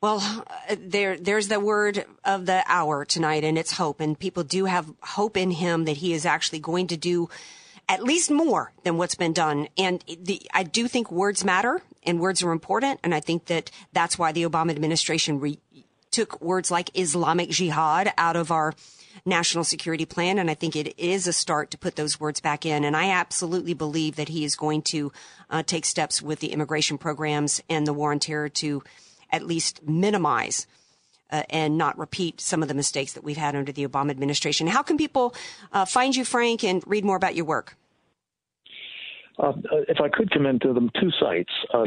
Well, 0.00 0.44
there, 0.78 1.16
there's 1.16 1.48
the 1.48 1.60
word 1.60 2.04
of 2.26 2.44
the 2.44 2.62
hour 2.66 3.06
tonight, 3.06 3.42
and 3.42 3.56
it's 3.56 3.72
hope. 3.72 4.00
And 4.00 4.18
people 4.18 4.42
do 4.42 4.66
have 4.66 4.92
hope 5.02 5.36
in 5.36 5.50
him 5.50 5.86
that 5.86 5.96
he 5.98 6.12
is 6.12 6.26
actually 6.26 6.58
going 6.58 6.88
to 6.88 6.96
do 6.98 7.30
at 7.88 8.02
least 8.02 8.30
more 8.30 8.72
than 8.82 8.98
what's 8.98 9.14
been 9.14 9.32
done. 9.32 9.68
And 9.78 10.04
the, 10.20 10.42
I 10.52 10.62
do 10.62 10.88
think 10.88 11.10
words 11.10 11.42
matter, 11.42 11.80
and 12.02 12.20
words 12.20 12.42
are 12.42 12.52
important. 12.52 13.00
And 13.02 13.14
I 13.14 13.20
think 13.20 13.46
that 13.46 13.70
that's 13.94 14.18
why 14.18 14.32
the 14.32 14.42
Obama 14.42 14.72
administration 14.72 15.40
re- 15.40 15.58
took 16.14 16.40
words 16.40 16.70
like 16.70 16.96
Islamic 16.96 17.50
Jihad 17.50 18.12
out 18.16 18.36
of 18.36 18.52
our 18.52 18.72
national 19.26 19.64
security 19.64 20.04
plan. 20.04 20.38
And 20.38 20.50
I 20.50 20.54
think 20.54 20.76
it 20.76 20.98
is 20.98 21.26
a 21.26 21.32
start 21.32 21.70
to 21.72 21.78
put 21.78 21.96
those 21.96 22.20
words 22.20 22.40
back 22.40 22.64
in. 22.64 22.84
And 22.84 22.96
I 22.96 23.10
absolutely 23.10 23.74
believe 23.74 24.16
that 24.16 24.28
he 24.28 24.44
is 24.44 24.54
going 24.54 24.82
to 24.82 25.12
uh, 25.50 25.62
take 25.64 25.84
steps 25.84 26.22
with 26.22 26.38
the 26.38 26.52
immigration 26.52 26.98
programs 26.98 27.60
and 27.68 27.86
the 27.86 27.92
war 27.92 28.12
on 28.12 28.20
terror 28.20 28.48
to 28.50 28.82
at 29.30 29.44
least 29.44 29.82
minimize 29.86 30.66
uh, 31.30 31.42
and 31.50 31.76
not 31.76 31.98
repeat 31.98 32.40
some 32.40 32.62
of 32.62 32.68
the 32.68 32.74
mistakes 32.74 33.14
that 33.14 33.24
we've 33.24 33.36
had 33.36 33.56
under 33.56 33.72
the 33.72 33.86
Obama 33.86 34.10
administration. 34.10 34.68
How 34.68 34.82
can 34.82 34.96
people 34.96 35.34
uh, 35.72 35.84
find 35.84 36.14
you, 36.14 36.24
Frank, 36.24 36.62
and 36.62 36.82
read 36.86 37.04
more 37.04 37.16
about 37.16 37.34
your 37.34 37.44
work? 37.44 37.76
Uh, 39.36 39.52
if 39.88 40.00
I 40.00 40.08
could 40.08 40.30
commend 40.30 40.62
to 40.62 40.72
them 40.72 40.90
two 41.00 41.10
sites, 41.18 41.50
uh, 41.72 41.86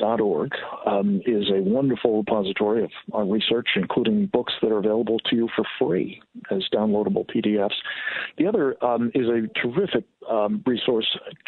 securefreedom.org 0.00 0.52
um, 0.86 1.20
is 1.26 1.50
a 1.50 1.60
wonderful 1.62 2.18
repository 2.18 2.84
of 2.84 2.90
our 3.12 3.26
research, 3.26 3.70
including 3.76 4.26
books 4.26 4.52
that 4.62 4.70
are 4.70 4.78
available 4.78 5.18
to 5.30 5.36
you 5.36 5.48
for 5.54 5.64
free 5.78 6.22
as 6.50 6.64
downloadable 6.72 7.24
PDFs. 7.26 7.74
The 8.38 8.46
other 8.46 8.82
um, 8.84 9.12
is 9.14 9.26
a 9.28 9.46
terrific 9.60 10.04
um, 10.28 10.62
resource, 10.66 11.06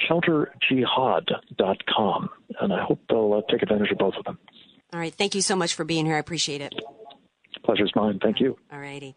counterjihad.com, 0.09 2.29
and 2.61 2.73
I 2.73 2.85
hope 2.85 3.01
they'll 3.09 3.35
uh, 3.35 3.43
take 3.51 3.63
advantage 3.63 3.91
of 3.91 3.99
both 3.99 4.15
of 4.19 4.25
them. 4.25 4.39
All 4.93 5.01
right. 5.01 5.15
Thank 5.15 5.35
you 5.35 5.43
so 5.43 5.57
much 5.57 5.75
for 5.75 5.85
being 5.85 6.07
here. 6.07 6.15
I 6.17 6.21
appreciate 6.21 6.61
it. 6.61 6.73
Pleasure's 7.65 7.91
mine. 7.97 8.21
Thank 8.23 8.39
you. 8.41 8.57
All 8.73 8.79
righty. 8.79 9.17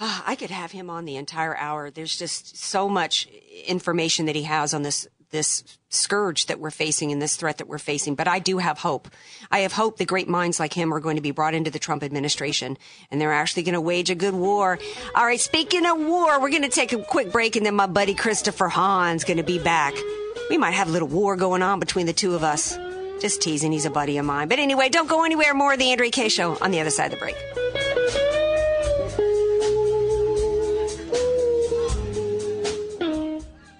Ah, 0.00 0.24
I 0.26 0.34
could 0.34 0.50
have 0.50 0.72
him 0.72 0.90
on 0.90 1.04
the 1.04 1.14
entire 1.16 1.56
hour. 1.56 1.90
There's 1.90 2.18
just 2.18 2.56
so 2.56 2.88
much 2.88 3.28
information 3.66 4.24
that 4.26 4.34
he 4.34 4.42
has 4.44 4.72
on 4.72 4.82
this 4.82 5.06
this 5.30 5.64
scourge 5.88 6.46
that 6.46 6.60
we're 6.60 6.70
facing 6.70 7.12
and 7.12 7.20
this 7.20 7.36
threat 7.36 7.58
that 7.58 7.68
we're 7.68 7.78
facing. 7.78 8.14
But 8.14 8.28
I 8.28 8.38
do 8.38 8.58
have 8.58 8.78
hope. 8.78 9.08
I 9.50 9.60
have 9.60 9.72
hope 9.72 9.98
that 9.98 10.06
great 10.06 10.28
minds 10.28 10.60
like 10.60 10.72
him 10.72 10.92
are 10.94 11.00
going 11.00 11.16
to 11.16 11.22
be 11.22 11.30
brought 11.30 11.54
into 11.54 11.70
the 11.70 11.78
Trump 11.78 12.02
administration 12.02 12.78
and 13.10 13.20
they're 13.20 13.32
actually 13.32 13.64
going 13.64 13.74
to 13.74 13.80
wage 13.80 14.10
a 14.10 14.14
good 14.14 14.34
war. 14.34 14.78
All 15.14 15.24
right. 15.24 15.40
Speaking 15.40 15.86
of 15.86 15.98
war, 15.98 16.40
we're 16.40 16.50
going 16.50 16.62
to 16.62 16.68
take 16.68 16.92
a 16.92 17.02
quick 17.02 17.32
break 17.32 17.56
and 17.56 17.66
then 17.66 17.74
my 17.74 17.86
buddy 17.86 18.14
Christopher 18.14 18.68
Hahn's 18.68 19.24
going 19.24 19.38
to 19.38 19.42
be 19.42 19.58
back. 19.58 19.94
We 20.48 20.58
might 20.58 20.72
have 20.72 20.88
a 20.88 20.92
little 20.92 21.08
war 21.08 21.36
going 21.36 21.62
on 21.62 21.80
between 21.80 22.06
the 22.06 22.12
two 22.12 22.34
of 22.34 22.44
us. 22.44 22.76
Just 23.20 23.42
teasing. 23.42 23.72
He's 23.72 23.84
a 23.84 23.90
buddy 23.90 24.16
of 24.18 24.24
mine. 24.24 24.48
But 24.48 24.58
anyway, 24.58 24.88
don't 24.88 25.08
go 25.08 25.24
anywhere. 25.24 25.54
More 25.54 25.74
of 25.74 25.78
the 25.78 25.90
Andrea 25.90 26.10
Kaye 26.10 26.28
show 26.28 26.56
on 26.60 26.70
the 26.70 26.80
other 26.80 26.90
side 26.90 27.12
of 27.12 27.18
the 27.18 27.24
break. 27.24 27.79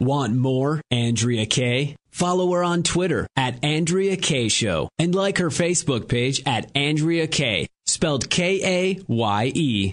Want 0.01 0.35
more 0.35 0.81
Andrea 0.91 1.45
Kaye? 1.45 1.95
Follow 2.11 2.51
her 2.53 2.65
on 2.65 2.83
Twitter 2.83 3.27
at 3.37 3.63
Andrea 3.63 4.17
Kaye 4.17 4.49
Show 4.49 4.89
and 4.99 5.15
like 5.15 5.37
her 5.37 5.51
Facebook 5.51 6.09
page 6.09 6.43
at 6.47 6.71
Andrea 6.75 7.27
Kaye, 7.27 7.69
spelled 7.87 8.31
K 8.31 8.61
A 8.65 9.03
Y 9.07 9.53
E. 9.55 9.93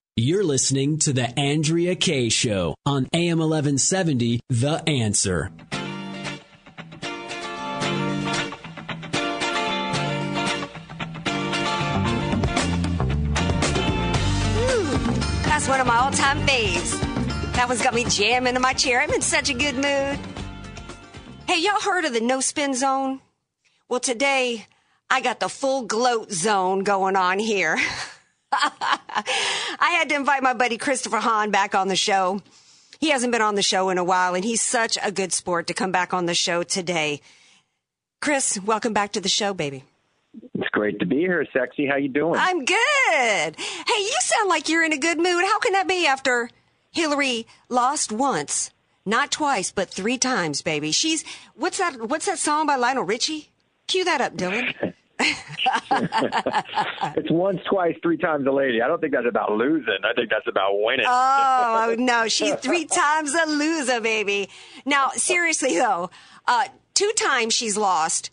You're 0.17 0.43
listening 0.43 0.97
to 0.99 1.13
the 1.13 1.39
Andrea 1.39 1.95
Kaye 1.95 2.27
Show 2.27 2.75
on 2.85 3.07
AM 3.13 3.39
1170, 3.39 4.41
The 4.49 4.83
Answer. 4.85 5.53
That's 15.45 15.69
one 15.69 15.79
of 15.79 15.87
my 15.87 15.95
all 15.95 16.11
time 16.11 16.45
faves. 16.45 16.99
That 17.53 17.69
one's 17.69 17.81
got 17.81 17.93
me 17.93 18.03
jamming 18.03 18.57
in 18.57 18.61
my 18.61 18.73
chair. 18.73 18.99
I'm 18.99 19.11
in 19.11 19.21
such 19.21 19.49
a 19.49 19.53
good 19.53 19.75
mood. 19.75 20.19
Hey, 21.47 21.61
y'all 21.61 21.79
heard 21.79 22.03
of 22.03 22.11
the 22.11 22.19
no 22.19 22.41
spin 22.41 22.73
zone? 22.73 23.21
Well, 23.87 24.01
today 24.01 24.67
I 25.09 25.21
got 25.21 25.39
the 25.39 25.47
full 25.47 25.83
gloat 25.83 26.33
zone 26.33 26.83
going 26.83 27.15
on 27.15 27.39
here. 27.39 27.77
I 28.51 29.95
had 29.97 30.09
to 30.09 30.15
invite 30.15 30.43
my 30.43 30.53
buddy 30.53 30.77
Christopher 30.77 31.17
Hahn 31.17 31.51
back 31.51 31.73
on 31.73 31.87
the 31.87 31.95
show. 31.95 32.41
He 32.99 33.09
hasn't 33.09 33.31
been 33.31 33.41
on 33.41 33.55
the 33.55 33.63
show 33.63 33.89
in 33.89 33.97
a 33.97 34.03
while, 34.03 34.35
and 34.35 34.43
he's 34.43 34.61
such 34.61 34.97
a 35.01 35.11
good 35.11 35.33
sport 35.33 35.67
to 35.67 35.73
come 35.73 35.91
back 35.91 36.13
on 36.13 36.25
the 36.25 36.35
show 36.35 36.63
today. 36.63 37.21
Chris, 38.19 38.59
welcome 38.61 38.93
back 38.93 39.13
to 39.13 39.21
the 39.21 39.29
show, 39.29 39.53
baby. 39.53 39.83
It's 40.53 40.69
great 40.69 40.99
to 40.99 41.05
be 41.05 41.17
here, 41.17 41.45
sexy. 41.51 41.87
How 41.87 41.95
you 41.95 42.09
doing? 42.09 42.39
I'm 42.39 42.63
good. 42.63 43.55
Hey, 43.57 43.99
you 43.99 44.17
sound 44.21 44.49
like 44.49 44.69
you're 44.69 44.83
in 44.83 44.93
a 44.93 44.97
good 44.97 45.17
mood. 45.17 45.43
How 45.43 45.59
can 45.59 45.73
that 45.73 45.87
be 45.87 46.05
after 46.05 46.49
Hillary 46.91 47.47
lost 47.69 48.11
once, 48.11 48.69
not 49.05 49.31
twice, 49.31 49.71
but 49.71 49.89
three 49.89 50.17
times, 50.17 50.61
baby? 50.61 50.91
She's 50.91 51.25
what's 51.55 51.79
that? 51.79 52.07
What's 52.07 52.27
that 52.27 52.37
song 52.39 52.67
by 52.67 52.75
Lionel 52.75 53.03
Richie? 53.03 53.49
Cue 53.87 54.05
that 54.05 54.21
up, 54.21 54.35
Dylan. 54.35 54.93
it's 57.15 57.31
once, 57.31 57.59
twice, 57.69 57.95
three 58.01 58.17
times 58.17 58.47
a 58.47 58.51
lady. 58.51 58.81
I 58.81 58.87
don't 58.87 58.99
think 58.99 59.13
that's 59.13 59.27
about 59.27 59.51
losing. 59.51 59.97
I 60.03 60.13
think 60.13 60.29
that's 60.29 60.47
about 60.47 60.71
winning. 60.73 61.05
Oh 61.07 61.95
no, 61.99 62.27
she's 62.27 62.55
three 62.55 62.85
times 62.85 63.33
a 63.33 63.45
loser, 63.47 64.01
baby. 64.01 64.49
Now, 64.85 65.09
seriously 65.09 65.75
though, 65.75 66.09
uh, 66.47 66.65
two 66.93 67.11
times 67.15 67.53
she's 67.53 67.77
lost 67.77 68.31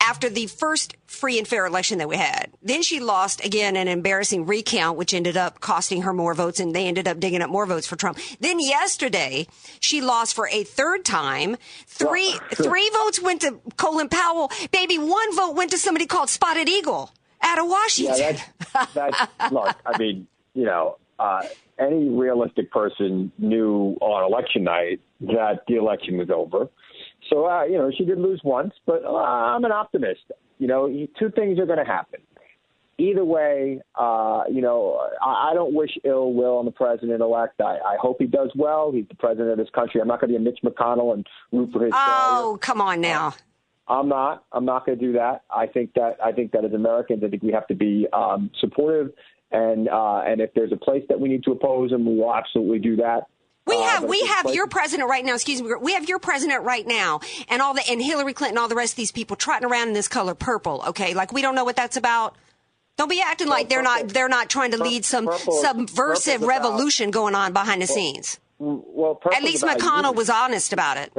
after 0.00 0.28
the 0.28 0.46
first 0.46 0.96
free 1.06 1.38
and 1.38 1.46
fair 1.46 1.66
election 1.66 1.98
that 1.98 2.08
we 2.08 2.16
had. 2.16 2.50
Then 2.62 2.82
she 2.82 3.00
lost 3.00 3.44
again 3.44 3.76
an 3.76 3.88
embarrassing 3.88 4.46
recount, 4.46 4.96
which 4.96 5.12
ended 5.12 5.36
up 5.36 5.60
costing 5.60 6.02
her 6.02 6.12
more 6.12 6.34
votes, 6.34 6.60
and 6.60 6.74
they 6.74 6.86
ended 6.86 7.08
up 7.08 7.20
digging 7.20 7.42
up 7.42 7.50
more 7.50 7.66
votes 7.66 7.86
for 7.86 7.96
Trump. 7.96 8.18
Then 8.40 8.60
yesterday, 8.60 9.46
she 9.80 10.00
lost 10.00 10.34
for 10.34 10.48
a 10.48 10.64
third 10.64 11.04
time. 11.04 11.56
Three 11.86 12.32
three 12.54 12.90
votes 12.90 13.20
went 13.20 13.40
to 13.42 13.60
Colin 13.76 14.08
Powell. 14.08 14.50
Baby, 14.72 14.98
one 14.98 15.34
vote 15.34 15.56
went 15.56 15.70
to 15.72 15.78
somebody 15.78 16.06
called 16.06 16.30
Spotted 16.30 16.68
Eagle 16.68 17.10
out 17.42 17.58
of 17.58 17.68
Washington. 17.68 18.16
Yeah, 18.18 18.42
that's, 18.72 18.94
that's 18.94 19.52
look. 19.52 19.76
I 19.84 19.98
mean, 19.98 20.26
you 20.54 20.64
know, 20.64 20.98
uh, 21.18 21.42
any 21.78 22.08
realistic 22.08 22.70
person 22.70 23.32
knew 23.38 23.96
on 24.00 24.24
election 24.24 24.64
night 24.64 25.00
that 25.20 25.62
the 25.66 25.76
election 25.76 26.18
was 26.18 26.30
over. 26.30 26.68
So, 27.30 27.46
uh, 27.46 27.64
you 27.64 27.78
know, 27.78 27.90
she 27.96 28.04
did 28.04 28.18
lose 28.18 28.40
once, 28.44 28.74
but 28.86 29.04
uh, 29.04 29.14
I'm 29.14 29.64
an 29.64 29.72
optimist. 29.72 30.22
You 30.58 30.66
know, 30.66 30.88
two 31.18 31.30
things 31.30 31.58
are 31.58 31.66
going 31.66 31.78
to 31.78 31.84
happen. 31.84 32.20
Either 33.00 33.24
way, 33.24 33.80
uh, 33.94 34.42
you 34.50 34.60
know, 34.60 35.08
I, 35.22 35.50
I 35.50 35.54
don't 35.54 35.72
wish 35.72 35.90
ill 36.04 36.32
will 36.32 36.56
on 36.58 36.64
the 36.64 36.72
president 36.72 37.20
elect. 37.20 37.60
I, 37.60 37.78
I 37.78 37.96
hope 38.00 38.16
he 38.18 38.26
does 38.26 38.50
well. 38.56 38.90
He's 38.90 39.06
the 39.08 39.14
president 39.14 39.50
of 39.50 39.58
this 39.58 39.70
country. 39.72 40.00
I'm 40.00 40.08
not 40.08 40.20
going 40.20 40.32
to 40.32 40.38
be 40.38 40.42
a 40.42 40.44
Mitch 40.44 40.58
McConnell 40.64 41.14
and 41.14 41.24
root 41.52 41.70
for 41.72 41.84
his. 41.84 41.92
Oh, 41.94 42.58
come 42.60 42.80
on 42.80 43.00
now. 43.00 43.34
I'm 43.86 44.08
not. 44.08 44.44
I'm 44.52 44.64
not 44.64 44.84
going 44.84 44.98
to 44.98 45.06
do 45.06 45.12
that. 45.12 45.42
I 45.48 45.66
think 45.66 45.94
that 45.94 46.16
I 46.22 46.32
think 46.32 46.50
that 46.52 46.64
as 46.64 46.72
Americans, 46.72 47.22
I 47.24 47.28
think 47.28 47.42
we 47.42 47.52
have 47.52 47.66
to 47.68 47.74
be 47.74 48.08
um, 48.12 48.50
supportive 48.60 49.12
And 49.50 49.88
uh, 49.88 50.22
and 50.26 50.40
if 50.40 50.52
there's 50.54 50.72
a 50.72 50.76
place 50.76 51.04
that 51.08 51.18
we 51.18 51.28
need 51.28 51.44
to 51.44 51.52
oppose 51.52 51.92
him, 51.92 52.04
we 52.04 52.16
will 52.16 52.34
absolutely 52.34 52.80
do 52.80 52.96
that. 52.96 53.28
We 53.68 53.76
Uh, 53.76 53.82
have 53.82 54.04
we 54.04 54.20
have 54.26 54.42
places- 54.44 54.56
your 54.56 54.66
president 54.66 55.08
right 55.08 55.24
now. 55.24 55.34
Excuse 55.34 55.62
me. 55.62 55.70
We 55.80 55.92
have 55.94 56.08
your 56.08 56.18
president 56.18 56.64
right 56.64 56.86
now, 56.86 57.20
and 57.48 57.60
all 57.62 57.74
the 57.74 57.82
and 57.88 58.02
Hillary 58.02 58.32
Clinton, 58.32 58.58
all 58.58 58.68
the 58.68 58.74
rest 58.74 58.94
of 58.94 58.96
these 58.96 59.12
people 59.12 59.36
trotting 59.36 59.68
around 59.68 59.88
in 59.88 59.94
this 59.94 60.08
color 60.08 60.34
purple. 60.34 60.82
Okay, 60.88 61.14
like 61.14 61.32
we 61.32 61.42
don't 61.42 61.54
know 61.54 61.64
what 61.64 61.76
that's 61.76 61.96
about. 61.96 62.34
Don't 62.96 63.08
be 63.10 63.20
acting 63.20 63.46
like 63.48 63.68
they're 63.68 63.82
not 63.82 64.08
they're 64.08 64.28
not 64.28 64.48
trying 64.48 64.72
to 64.72 64.82
lead 64.82 65.04
some 65.04 65.26
purple- 65.26 65.52
subversive 65.62 65.94
purple's 65.94 66.34
about- 66.36 66.48
revolution 66.48 67.10
going 67.10 67.34
on 67.34 67.52
behind 67.52 67.82
the 67.82 67.86
scenes. 67.86 68.40
Well, 68.58 69.20
At 69.32 69.44
least 69.44 69.62
McConnell 69.62 69.96
unity. 70.02 70.16
was 70.16 70.30
honest 70.30 70.72
about 70.72 70.96
it. 70.96 71.12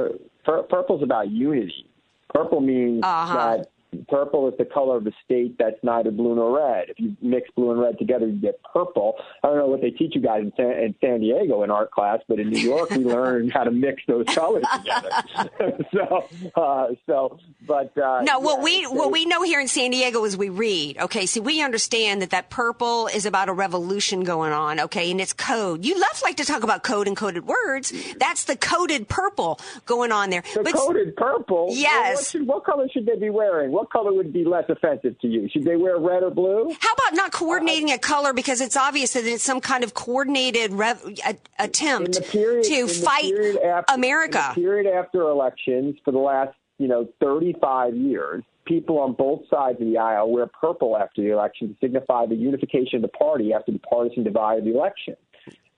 Pur- 0.44 0.62
purple's 0.64 1.02
about 1.02 1.30
unity. 1.30 1.86
Purple 2.34 2.60
means 2.60 3.02
Uh-huh. 3.02 3.34
that 3.56 3.70
purple 4.08 4.48
is 4.48 4.54
the 4.58 4.64
color 4.64 4.96
of 4.96 5.06
a 5.06 5.12
state 5.24 5.56
that's 5.58 5.76
neither 5.82 6.10
blue 6.10 6.34
nor 6.34 6.56
red. 6.58 6.90
If 6.90 6.98
you 7.00 7.16
mix 7.20 7.50
blue 7.56 7.70
and 7.72 7.80
red 7.80 7.98
together, 7.98 8.26
you 8.26 8.40
get 8.40 8.60
purple. 8.72 9.16
I 9.42 9.48
don't 9.48 9.58
know 9.58 9.66
what 9.66 9.80
they 9.80 9.90
teach 9.90 10.14
you 10.14 10.20
guys 10.20 10.42
in 10.42 10.52
San, 10.56 10.70
in 10.72 10.94
San 11.00 11.20
Diego 11.20 11.62
in 11.62 11.70
art 11.70 11.90
class, 11.90 12.20
but 12.28 12.38
in 12.38 12.50
New 12.50 12.60
York, 12.60 12.90
we 12.90 12.98
learn 13.04 13.48
how 13.50 13.64
to 13.64 13.70
mix 13.70 14.02
those 14.06 14.26
colors 14.26 14.64
together. 14.78 15.10
so, 15.92 16.24
uh, 16.54 16.86
so, 17.06 17.38
but 17.66 17.96
uh, 17.98 18.22
No, 18.22 18.38
what 18.40 18.58
yeah, 18.58 18.64
we 18.64 18.70
it's- 18.78 18.92
what 18.92 19.10
we 19.12 19.24
know 19.26 19.42
here 19.42 19.60
in 19.60 19.68
San 19.68 19.90
Diego 19.90 20.24
is 20.24 20.36
we 20.36 20.48
read. 20.48 20.98
Okay, 20.98 21.26
see, 21.26 21.40
we 21.40 21.62
understand 21.62 22.22
that 22.22 22.30
that 22.30 22.50
purple 22.50 23.06
is 23.08 23.26
about 23.26 23.48
a 23.48 23.52
revolution 23.52 24.24
going 24.24 24.52
on. 24.52 24.80
Okay, 24.80 25.10
and 25.10 25.20
it's 25.20 25.32
code. 25.32 25.84
You 25.84 25.98
left 25.98 26.22
like 26.22 26.36
to 26.36 26.44
talk 26.44 26.62
about 26.62 26.82
code 26.82 27.06
and 27.08 27.16
coded 27.16 27.46
words. 27.46 27.92
That's 28.18 28.44
the 28.44 28.56
coded 28.56 29.08
purple 29.08 29.58
going 29.86 30.12
on 30.12 30.30
there. 30.30 30.42
The 30.54 30.62
But- 30.62 30.74
coded 30.74 31.16
purple. 31.16 31.66
Well, 31.68 31.76
Yes. 31.76 32.16
what, 32.16 32.26
should, 32.26 32.46
what 32.46 32.64
color 32.64 32.88
should 32.92 33.06
they 33.06 33.16
be 33.16 33.30
wearing? 33.30 33.72
What 33.80 33.88
color 33.90 34.12
would 34.12 34.30
be 34.30 34.44
less 34.44 34.64
offensive 34.68 35.18
to 35.20 35.26
you? 35.26 35.48
Should 35.48 35.64
they 35.64 35.76
wear 35.76 35.96
red 35.98 36.22
or 36.22 36.28
blue? 36.30 36.70
How 36.80 36.92
about 36.92 37.14
not 37.16 37.32
coordinating 37.32 37.90
a 37.90 37.96
color 37.96 38.34
because 38.34 38.60
it's 38.60 38.76
obvious 38.76 39.14
that 39.14 39.24
it's 39.24 39.42
some 39.42 39.58
kind 39.62 39.82
of 39.84 39.94
coordinated 39.94 40.74
rev- 40.74 41.02
a- 41.26 41.38
attempt 41.58 42.22
period, 42.30 42.64
to 42.64 42.86
fight 42.88 43.32
after, 43.64 43.94
America? 43.94 44.52
Period 44.54 44.86
after 44.86 45.22
elections 45.22 45.96
for 46.04 46.10
the 46.10 46.18
last, 46.18 46.54
you 46.76 46.88
know, 46.88 47.08
35 47.22 47.96
years, 47.96 48.44
people 48.66 48.98
on 48.98 49.14
both 49.14 49.48
sides 49.48 49.80
of 49.80 49.86
the 49.86 49.96
aisle 49.96 50.30
wear 50.30 50.46
purple 50.46 50.98
after 50.98 51.22
the 51.22 51.30
election 51.32 51.68
to 51.68 51.76
signify 51.80 52.26
the 52.26 52.34
unification 52.36 52.96
of 52.96 53.02
the 53.10 53.16
party 53.16 53.54
after 53.54 53.72
the 53.72 53.78
partisan 53.78 54.24
divide 54.24 54.58
of 54.58 54.64
the 54.66 54.74
election. 54.74 55.16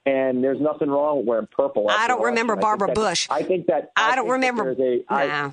And 0.04 0.42
there's 0.42 0.60
nothing 0.60 0.90
wrong 0.90 1.18
with 1.18 1.26
wearing 1.26 1.46
purple. 1.56 1.86
I 1.88 2.08
don't 2.08 2.18
the 2.18 2.26
remember 2.26 2.54
election. 2.54 2.58
I 2.66 2.68
Barbara 2.68 2.86
that- 2.88 2.94
Bush. 2.96 3.28
I 3.30 3.44
think 3.44 3.66
that 3.66 3.92
I 3.94 4.16
don't 4.16 4.24
think 4.24 4.26
that 4.26 4.32
remember- 4.32 4.74
there's 4.74 5.02
a- 5.08 5.14
I- 5.14 5.26
Nah. 5.28 5.50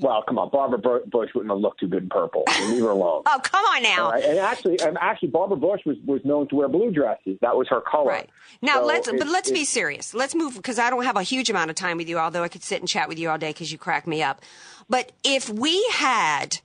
Well, 0.00 0.24
come 0.26 0.38
on, 0.38 0.50
Barbara 0.50 0.78
Bush 1.06 1.30
wouldn't 1.34 1.52
have 1.52 1.60
looked 1.60 1.80
too 1.80 1.86
good 1.86 2.04
in 2.04 2.08
purple. 2.08 2.42
Leave 2.62 2.82
her 2.82 2.90
alone. 2.90 3.22
Oh, 3.34 3.40
come 3.42 3.64
on 3.64 3.82
now. 3.82 4.10
Right? 4.10 4.24
And 4.24 4.38
actually, 4.38 4.78
and 4.80 4.98
actually, 5.00 5.28
Barbara 5.28 5.56
Bush 5.56 5.80
was, 5.86 5.96
was 6.04 6.20
known 6.24 6.48
to 6.48 6.56
wear 6.56 6.68
blue 6.68 6.90
dresses. 6.90 7.38
That 7.40 7.56
was 7.56 7.68
her 7.68 7.80
color. 7.80 8.10
Right. 8.10 8.30
Now 8.60 8.80
So 8.80 8.86
let's 8.86 9.10
but 9.10 9.26
let's 9.28 9.50
be 9.50 9.64
serious. 9.64 10.14
Let's 10.14 10.34
move 10.34 10.54
because 10.56 10.78
I 10.78 10.90
don't 10.90 11.04
have 11.04 11.16
a 11.16 11.22
huge 11.22 11.50
amount 11.50 11.70
of 11.70 11.76
time 11.76 11.96
with 11.96 12.08
you, 12.08 12.18
although 12.18 12.42
I 12.42 12.48
could 12.48 12.62
sit 12.62 12.80
and 12.80 12.88
chat 12.88 13.08
with 13.08 13.18
you 13.18 13.30
all 13.30 13.38
day 13.38 13.50
because 13.50 13.72
you 13.72 13.78
crack 13.78 14.06
me 14.06 14.22
up. 14.22 14.40
But 14.88 15.12
if 15.24 15.48
we 15.48 15.84
had 15.92 16.60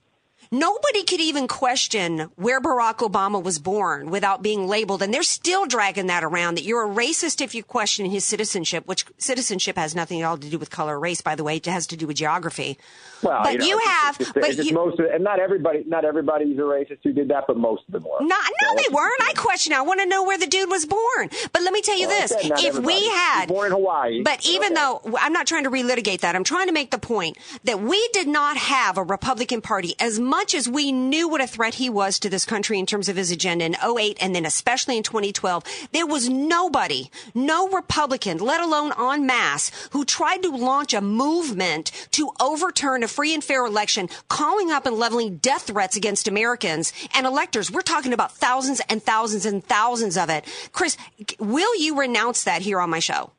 Nobody 0.52 1.04
could 1.04 1.20
even 1.20 1.46
question 1.46 2.28
where 2.34 2.60
Barack 2.60 3.08
Obama 3.08 3.40
was 3.40 3.60
born 3.60 4.10
without 4.10 4.42
being 4.42 4.66
labeled. 4.66 5.00
And 5.00 5.14
they're 5.14 5.22
still 5.22 5.64
dragging 5.64 6.08
that 6.08 6.24
around 6.24 6.56
that 6.56 6.64
you're 6.64 6.84
a 6.84 6.92
racist 6.92 7.40
if 7.40 7.54
you 7.54 7.62
question 7.62 8.06
his 8.06 8.24
citizenship, 8.24 8.88
which 8.88 9.04
citizenship 9.16 9.76
has 9.76 9.94
nothing 9.94 10.20
at 10.20 10.24
all 10.26 10.36
to 10.36 10.50
do 10.50 10.58
with 10.58 10.68
color 10.68 10.96
or 10.96 11.00
race, 11.00 11.20
by 11.20 11.36
the 11.36 11.44
way. 11.44 11.58
It 11.58 11.66
has 11.66 11.86
to 11.86 11.96
do 11.96 12.08
with 12.08 12.16
geography. 12.16 12.78
Well, 13.22 13.42
but 13.44 13.52
you, 13.52 13.58
know, 13.58 13.66
you 13.66 13.78
have, 13.78 14.18
just, 14.18 14.34
but 14.34 14.56
you, 14.56 14.72
most 14.72 14.98
of, 14.98 15.06
and 15.06 15.22
not 15.22 15.38
everybody, 15.38 15.84
not 15.86 16.04
everybody's 16.04 16.58
a 16.58 16.62
racist 16.62 16.98
who 17.04 17.12
did 17.12 17.28
that, 17.28 17.44
but 17.46 17.56
most 17.56 17.84
of 17.86 17.92
them 17.92 18.02
were. 18.02 18.26
Not, 18.26 18.50
no, 18.62 18.74
they 18.74 18.92
weren't. 18.92 19.22
I 19.22 19.34
question. 19.36 19.72
I 19.72 19.82
want 19.82 20.00
to 20.00 20.06
know 20.06 20.24
where 20.24 20.38
the 20.38 20.48
dude 20.48 20.68
was 20.68 20.84
born. 20.84 21.30
But 21.52 21.62
let 21.62 21.72
me 21.72 21.80
tell 21.80 21.98
you 21.98 22.08
Well, 22.08 22.20
this: 22.22 22.32
if 22.64 22.78
we 22.78 23.06
had, 23.08 23.46
born 23.46 23.66
in 23.66 23.72
Hawaii. 23.72 24.22
But 24.22 24.44
even 24.48 24.74
though 24.74 25.00
I'm 25.20 25.32
not 25.32 25.46
trying 25.46 25.64
to 25.64 25.70
relitigate 25.70 26.20
that, 26.22 26.34
I'm 26.34 26.42
trying 26.42 26.66
to 26.66 26.72
make 26.72 26.90
the 26.90 26.98
point 26.98 27.36
that 27.64 27.80
we 27.80 28.08
did 28.14 28.26
not 28.26 28.56
have 28.56 28.96
a 28.98 29.04
Republican 29.04 29.60
Party 29.60 29.94
as 30.00 30.18
much 30.18 30.39
as 30.40 30.66
we 30.66 30.90
knew 30.90 31.28
what 31.28 31.42
a 31.42 31.46
threat 31.46 31.74
he 31.74 31.90
was 31.90 32.18
to 32.18 32.30
this 32.30 32.46
country 32.46 32.78
in 32.78 32.86
terms 32.86 33.10
of 33.10 33.16
his 33.16 33.30
agenda 33.30 33.66
in 33.66 33.76
08 33.84 34.16
and 34.20 34.34
then 34.34 34.46
especially 34.46 34.96
in 34.96 35.02
2012. 35.02 35.62
There 35.92 36.06
was 36.06 36.30
nobody, 36.30 37.10
no 37.34 37.68
Republican, 37.68 38.38
let 38.38 38.62
alone 38.62 38.92
en 38.98 39.26
masse, 39.26 39.70
who 39.90 40.04
tried 40.04 40.42
to 40.42 40.50
launch 40.50 40.94
a 40.94 41.02
movement 41.02 41.92
to 42.12 42.30
overturn 42.40 43.02
a 43.02 43.08
free 43.08 43.34
and 43.34 43.44
fair 43.44 43.66
election, 43.66 44.08
calling 44.28 44.70
up 44.70 44.86
and 44.86 44.96
leveling 44.96 45.36
death 45.36 45.64
threats 45.64 45.94
against 45.94 46.26
Americans 46.26 46.94
and 47.14 47.26
electors. 47.26 47.70
We're 47.70 47.82
talking 47.82 48.14
about 48.14 48.32
thousands 48.32 48.80
and 48.88 49.02
thousands 49.02 49.44
and 49.44 49.62
thousands 49.62 50.16
of 50.16 50.30
it. 50.30 50.46
Chris, 50.72 50.96
will 51.38 51.76
you 51.76 51.98
renounce 51.98 52.44
that 52.44 52.62
here 52.62 52.80
on 52.80 52.88
my 52.88 52.98
show? 52.98 53.30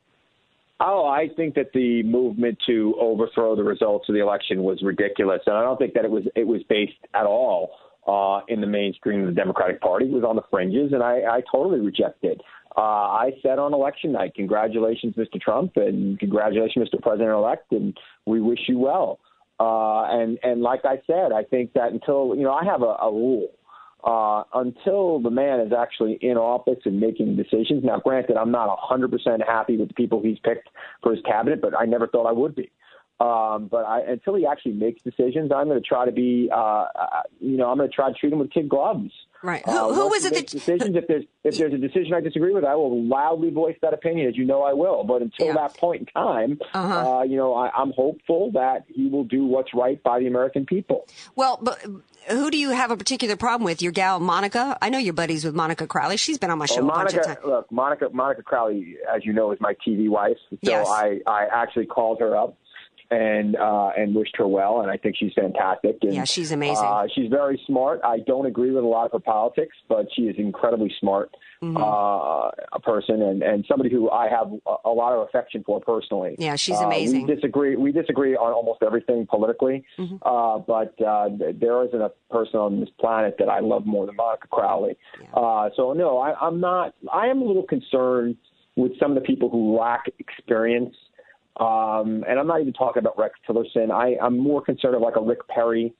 Oh, 0.84 1.06
I 1.06 1.28
think 1.36 1.54
that 1.54 1.72
the 1.72 2.02
movement 2.02 2.58
to 2.66 2.96
overthrow 3.00 3.54
the 3.54 3.62
results 3.62 4.08
of 4.08 4.14
the 4.14 4.20
election 4.20 4.64
was 4.64 4.82
ridiculous, 4.82 5.40
and 5.46 5.56
I 5.56 5.62
don't 5.62 5.76
think 5.78 5.94
that 5.94 6.04
it 6.04 6.10
was 6.10 6.24
it 6.34 6.44
was 6.44 6.60
based 6.68 6.98
at 7.14 7.24
all 7.24 7.70
uh, 8.08 8.40
in 8.48 8.60
the 8.60 8.66
mainstream 8.66 9.20
of 9.20 9.26
the 9.26 9.32
Democratic 9.32 9.80
Party. 9.80 10.06
It 10.06 10.12
was 10.12 10.24
on 10.24 10.34
the 10.34 10.42
fringes, 10.50 10.92
and 10.92 11.00
I, 11.00 11.20
I 11.20 11.42
totally 11.52 11.78
reject 11.78 12.24
it. 12.24 12.40
Uh, 12.76 12.80
I 12.80 13.30
said 13.42 13.60
on 13.60 13.72
election 13.72 14.10
night, 14.10 14.34
"Congratulations, 14.34 15.14
Mr. 15.14 15.40
Trump, 15.40 15.76
and 15.76 16.18
congratulations, 16.18 16.88
Mr. 16.88 17.00
President-elect, 17.00 17.70
and 17.70 17.96
we 18.26 18.40
wish 18.40 18.60
you 18.66 18.80
well." 18.80 19.20
Uh, 19.60 20.02
and 20.10 20.40
and 20.42 20.62
like 20.62 20.80
I 20.84 20.96
said, 21.06 21.30
I 21.32 21.44
think 21.44 21.74
that 21.74 21.92
until 21.92 22.34
you 22.34 22.42
know, 22.42 22.52
I 22.52 22.64
have 22.64 22.82
a, 22.82 22.96
a 23.00 23.12
rule 23.12 23.50
uh, 24.04 24.42
until 24.54 25.20
the 25.20 25.30
man 25.30 25.60
is 25.60 25.72
actually 25.72 26.18
in 26.20 26.36
office 26.36 26.78
and 26.84 26.98
making 26.98 27.36
decisions. 27.36 27.84
Now, 27.84 27.98
granted, 27.98 28.36
I'm 28.36 28.50
not 28.50 28.76
100% 28.78 29.46
happy 29.46 29.76
with 29.76 29.88
the 29.88 29.94
people 29.94 30.20
he's 30.22 30.38
picked 30.40 30.68
for 31.02 31.12
his 31.12 31.22
cabinet, 31.22 31.60
but 31.60 31.78
I 31.78 31.84
never 31.84 32.06
thought 32.06 32.26
I 32.26 32.32
would 32.32 32.54
be. 32.54 32.70
Um, 33.22 33.68
but 33.68 33.84
I, 33.86 34.00
until 34.00 34.34
he 34.34 34.46
actually 34.46 34.72
makes 34.72 35.00
decisions, 35.02 35.52
I'm 35.54 35.68
going 35.68 35.80
to 35.80 35.86
try 35.86 36.04
to 36.06 36.12
be, 36.12 36.50
uh, 36.52 36.56
uh, 36.56 36.86
you 37.40 37.56
know, 37.56 37.70
I'm 37.70 37.76
going 37.78 37.88
to 37.88 37.94
try 37.94 38.08
to 38.10 38.14
treat 38.18 38.32
him 38.32 38.40
with 38.40 38.50
kid 38.50 38.68
gloves. 38.68 39.10
Right. 39.44 39.62
Uh, 39.66 39.88
Who, 39.88 39.94
who 39.94 40.08
was 40.08 40.24
it 40.24 40.34
that 40.34 40.46
decisions? 40.46 40.94
If 40.96 41.06
there's 41.08 41.24
if 41.42 41.58
there's 41.58 41.74
a 41.74 41.78
decision 41.78 42.14
I 42.14 42.20
disagree 42.20 42.52
with, 42.52 42.64
I 42.64 42.76
will 42.76 43.04
loudly 43.04 43.50
voice 43.50 43.76
that 43.82 43.92
opinion, 43.92 44.28
as 44.28 44.36
you 44.36 44.44
know 44.44 44.62
I 44.62 44.72
will. 44.72 45.02
But 45.02 45.20
until 45.22 45.52
that 45.54 45.76
point 45.76 46.00
in 46.02 46.06
time, 46.06 46.58
Uh-huh. 46.72 47.18
uh, 47.18 47.22
you 47.24 47.36
know, 47.36 47.52
I, 47.54 47.70
I'm 47.70 47.90
hopeful 47.92 48.52
that 48.52 48.84
he 48.88 49.08
will 49.08 49.24
do 49.24 49.44
what's 49.44 49.74
right 49.74 50.00
by 50.02 50.20
the 50.20 50.28
American 50.28 50.64
people. 50.64 51.08
Well, 51.34 51.58
but 51.60 51.84
who 52.28 52.52
do 52.52 52.56
you 52.58 52.70
have 52.70 52.92
a 52.92 52.96
particular 52.96 53.34
problem 53.34 53.64
with? 53.64 53.82
Your 53.82 53.90
gal 53.90 54.20
Monica? 54.20 54.78
I 54.80 54.90
know 54.90 54.98
you're 54.98 55.12
buddies 55.12 55.44
with 55.44 55.56
Monica 55.56 55.88
Crowley. 55.88 56.16
She's 56.18 56.38
been 56.38 56.50
on 56.50 56.58
my 56.58 56.66
show 56.66 56.76
Well, 56.84 56.90
a 56.90 56.94
bunch 57.02 57.08
of 57.14 57.14
Monica, 57.16 57.34
times. 57.34 57.46
look, 57.46 57.72
Monica, 57.72 58.08
Monica 58.12 58.42
Crowley, 58.44 58.96
as 59.12 59.24
you 59.26 59.32
know, 59.32 59.50
is 59.50 59.60
my 59.60 59.74
TV 59.84 60.08
wife. 60.08 60.36
So 60.50 60.58
Yes. 60.62 60.86
I, 60.88 61.20
I 61.26 61.46
actually 61.52 61.86
called 61.86 62.20
her 62.20 62.36
up 62.36 62.56
and 63.12 63.56
uh, 63.56 63.90
and 63.96 64.14
wished 64.14 64.36
her 64.38 64.46
well, 64.48 64.80
and 64.80 64.90
I 64.90 64.96
think 64.96 65.16
she's 65.18 65.32
fantastic. 65.34 65.98
And, 66.02 66.14
Yeah, 66.14 66.24
she's 66.24 66.50
amazing. 66.52 66.84
Uh, 66.86 67.04
she's 67.14 67.28
very 67.30 67.60
smart. 67.66 68.00
I 68.04 68.18
don't 68.26 68.46
agree 68.46 68.70
with 68.70 68.84
a 68.84 68.86
lot 68.86 69.06
of 69.06 69.12
her 69.12 69.18
politics, 69.20 69.76
but 69.88 70.06
she 70.14 70.22
is 70.22 70.36
incredibly 70.38 70.92
smart. 70.98 71.30
Mm-hmm. 71.62 71.76
Uh, 71.76 72.50
a 72.72 72.80
person 72.82 73.22
and, 73.22 73.40
and 73.42 73.64
somebody 73.68 73.88
who 73.88 74.10
I 74.10 74.28
have 74.28 74.48
a, 74.66 74.74
a 74.84 74.90
lot 74.90 75.12
of 75.12 75.28
affection 75.28 75.62
for 75.64 75.80
personally. 75.80 76.34
Yeah, 76.36 76.56
she's 76.56 76.80
Uh, 76.80 76.86
amazing. 76.86 77.24
we 77.26 77.34
disagree. 77.34 77.76
We 77.76 77.92
disagree 77.92 78.34
on 78.34 78.52
almost 78.52 78.82
everything 78.82 79.26
politically, 79.30 79.84
Mm-hmm. 79.98 80.16
uh, 80.22 80.58
but 80.58 81.00
uh, 81.00 81.28
there 81.60 81.84
isn't 81.86 82.00
a 82.00 82.10
person 82.30 82.58
on 82.58 82.80
this 82.80 82.88
planet 82.98 83.36
that 83.38 83.48
I 83.48 83.60
love 83.60 83.86
more 83.86 84.06
than 84.06 84.16
Monica 84.16 84.48
Crowley. 84.48 84.96
Uh, 85.34 85.68
so 85.76 85.92
no, 85.92 86.18
I, 86.18 86.34
I'm 86.44 86.58
not. 86.60 86.94
I 87.12 87.26
am 87.28 87.40
a 87.42 87.44
little 87.44 87.62
concerned 87.76 88.36
with 88.74 88.98
some 88.98 89.10
of 89.12 89.14
the 89.16 89.20
people 89.20 89.48
who 89.50 89.76
lack 89.78 90.10
experience. 90.18 90.96
Um, 91.58 92.24
and 92.28 92.38
I'm 92.38 92.46
not 92.46 92.60
even 92.60 92.72
talking 92.72 93.00
about 93.00 93.18
Rex 93.18 93.38
Tillerson. 93.48 93.90
I, 93.90 94.16
I'm 94.24 94.38
more 94.38 94.62
concerned 94.62 94.94
of 94.94 95.02
like 95.02 95.16
a 95.16 95.20
Rick 95.20 95.46
Perry. 95.48 95.92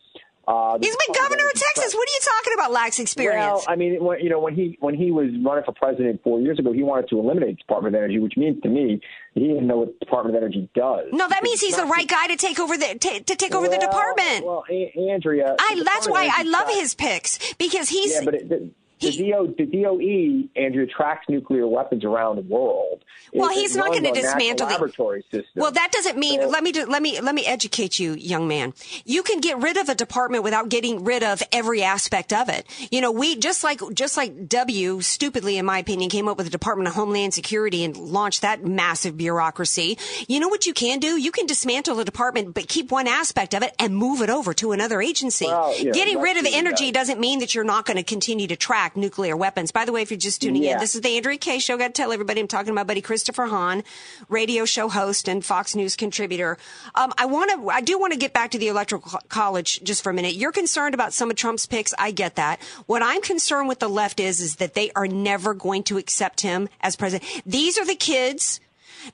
Uh, 0.49 0.77
He's 0.81 0.97
been 0.97 1.15
governor 1.15 1.47
of 1.47 1.53
Texas. 1.53 1.95
What 1.95 2.09
are 2.09 2.12
you 2.12 2.21
talking 2.21 2.55
about? 2.55 2.73
Lacks 2.73 2.99
experience. 2.99 3.45
well, 3.45 3.65
I 3.69 3.77
mean, 3.77 4.03
when, 4.03 4.19
you 4.19 4.29
know, 4.29 4.41
when 4.41 4.57
he 4.57 4.77
when 4.81 4.93
he 4.95 5.12
was 5.12 5.29
running 5.45 5.62
for 5.62 5.73
president 5.73 6.21
four 6.25 6.41
years 6.41 6.59
ago, 6.59 6.73
he 6.73 6.83
wanted 6.83 7.09
to 7.11 7.21
eliminate 7.21 7.59
the 7.59 7.62
Department 7.62 7.95
of 7.95 8.01
Energy, 8.01 8.19
which 8.19 8.37
means 8.37 8.61
to 8.62 8.69
me 8.69 9.01
he 9.35 9.41
didn't 9.41 9.69
know 9.69 9.77
what 9.77 9.97
the 10.01 10.05
Department 10.05 10.37
of 10.37 10.43
Energy 10.43 10.69
does. 10.75 11.07
no, 11.12 11.29
that 11.29 11.45
means 11.45 11.61
he's 11.61 11.77
the 11.77 11.85
right 11.85 12.09
guy 12.09 12.27
to 12.27 12.37
take 12.37 12.59
over 12.59 12.77
the 12.77 12.99
to, 12.99 13.21
to 13.21 13.37
take 13.37 13.55
over 13.55 13.69
the 13.69 13.79
department. 13.79 14.45
Well, 14.45 14.65
A- 14.69 15.11
Andrea, 15.12 15.55
I, 15.61 15.77
the 15.77 15.85
that's 15.85 16.09
why 16.09 16.29
I 16.35 16.43
love 16.43 16.69
his 16.71 16.97
picks 16.97 17.55
because 17.55 17.88
he's 17.88 18.12
Yeah, 18.12 18.25
but 18.25 18.35
it, 18.35 18.75
the, 19.03 19.11
DO, 19.12 19.55
the 19.59 19.67
DOE, 19.67 20.61
Andrea, 20.62 20.87
tracks 20.87 21.27
nuclear 21.29 21.67
weapons 21.67 22.05
around 22.05 22.37
the 22.37 22.43
world. 22.43 23.05
Well, 23.33 23.51
It- 23.51 23.55
he's 23.55 23.75
it 23.75 23.79
not 23.79 23.88
on 23.97 24.03
national 24.03 24.15
dismantle 24.23 24.67
the- 24.67 24.73
laboratory 24.73 25.23
system. 25.31 25.45
Well, 25.57 25.71
that 25.73 25.91
doesn't 25.93 26.19
mean. 26.19 26.49
let 26.51 26.62
me 26.62 26.73
do, 26.73 26.87
let 26.87 27.03
me 27.03 27.21
let 27.21 27.35
me 27.35 27.45
educate 27.47 27.99
you, 27.99 28.15
young 28.15 28.49
man. 28.49 28.75
You 29.05 29.23
can 29.23 29.41
get 29.41 29.59
rid 29.59 29.77
of 29.77 29.88
a 29.88 29.95
department 29.95 30.45
without 30.45 30.69
getting 30.69 31.05
rid 31.05 31.23
of 31.23 31.43
every 31.53 31.83
aspect 31.83 32.33
of 32.33 32.49
it. 32.49 32.67
You 32.91 33.01
know, 33.01 33.11
we 33.11 33.37
just 33.37 33.62
like 33.65 33.81
just 33.95 34.17
like 34.17 34.49
W 34.49 35.01
stupidly, 35.01 35.57
in 35.59 35.65
my 35.67 35.79
opinion, 35.79 36.11
came 36.11 36.29
up 36.29 36.37
with 36.37 36.47
the 36.47 36.51
Department 36.51 36.88
of 36.88 36.95
Homeland 36.95 37.35
Security 37.35 37.85
and 37.85 37.97
launched 37.97 38.43
that 38.43 38.65
massive 38.65 39.17
bureaucracy. 39.17 39.99
You 40.29 40.41
know 40.41 40.49
what 40.49 40.67
you 40.67 40.73
can 40.75 40.99
do? 40.99 41.17
You 41.19 41.31
can 41.33 41.47
dismantle 41.47 41.97
the 41.97 42.05
department, 42.05 42.55
but 42.55 42.69
keep 42.69 42.91
one 42.93 43.07
aspect 43.09 43.55
of 43.55 43.62
it 43.62 43.75
and 43.79 43.97
move 43.97 44.21
it 44.23 44.31
over 44.31 44.53
to 44.55 44.73
another 44.73 45.01
agency. 45.03 45.47
Well, 45.47 45.75
yeah, 45.79 45.93
Getting 45.93 46.21
rid 46.21 46.37
of 46.37 46.47
energy 46.53 46.91
doesn't 46.93 47.19
mean 47.21 47.41
that 47.41 47.55
you're 47.55 47.65
not 47.65 47.87
going 47.87 47.97
to 47.97 48.03
continue 48.03 48.47
to 48.49 48.57
track 48.57 48.92
attack 48.93 49.01
nuclear 49.01 49.37
weapons. 49.37 49.73
By 49.73 49.85
the 49.85 49.93
way, 49.93 50.03
if 50.03 50.11
you're 50.11 50.19
just 50.19 50.41
tuning 50.43 50.63
Yeah. 50.63 50.73
in, 50.75 50.79
this 50.79 50.95
is 50.95 51.01
the 51.01 51.17
Andrea 51.17 51.39
Kaye 51.39 51.59
show. 51.59 51.77
Got 51.77 51.89
to 51.89 51.93
tell 51.93 52.13
everybody 52.13 52.41
I'm 52.41 52.49
talking 52.49 52.67
to 52.67 52.73
my 52.73 52.85
buddy 52.85 53.01
Christopher 53.01 53.47
Hahn, 53.47 53.83
radio 54.29 54.65
show 54.65 54.89
host 54.89 55.29
and 55.29 55.45
Fox 55.45 55.75
News 55.75 55.97
contributor. 55.97 56.59
Um, 56.95 57.13
I 57.19 57.27
want 57.27 57.51
to, 57.51 57.71
I 57.71 57.81
do 57.81 57.99
want 57.99 58.13
to 58.13 58.19
get 58.19 58.33
back 58.33 58.51
to 58.53 58.59
the 58.59 58.69
electoral 58.69 59.03
co- 59.03 59.19
college 59.29 59.83
just 59.83 60.03
for 60.03 60.11
a 60.11 60.15
minute. 60.15 60.35
You're 60.35 60.53
concerned 60.53 60.95
about 60.95 61.13
some 61.13 61.31
of 61.31 61.37
Trump's 61.37 61.67
picks. 61.67 61.95
I 61.99 62.11
get 62.11 62.37
that. 62.37 62.61
What 62.87 63.03
I'm 63.03 63.23
concerned 63.23 63.69
with 63.69 63.79
the 63.79 63.89
left 63.89 64.21
is, 64.21 64.41
is 64.41 64.57
that 64.57 64.75
they 64.75 64.91
are 64.93 65.07
never 65.09 65.55
going 65.55 65.83
to 65.85 65.99
accept 65.99 66.41
him 66.43 66.69
as 66.81 66.97
president. 66.97 67.31
These 67.47 67.79
are 67.79 67.85
the 67.87 67.95
kids 67.95 68.61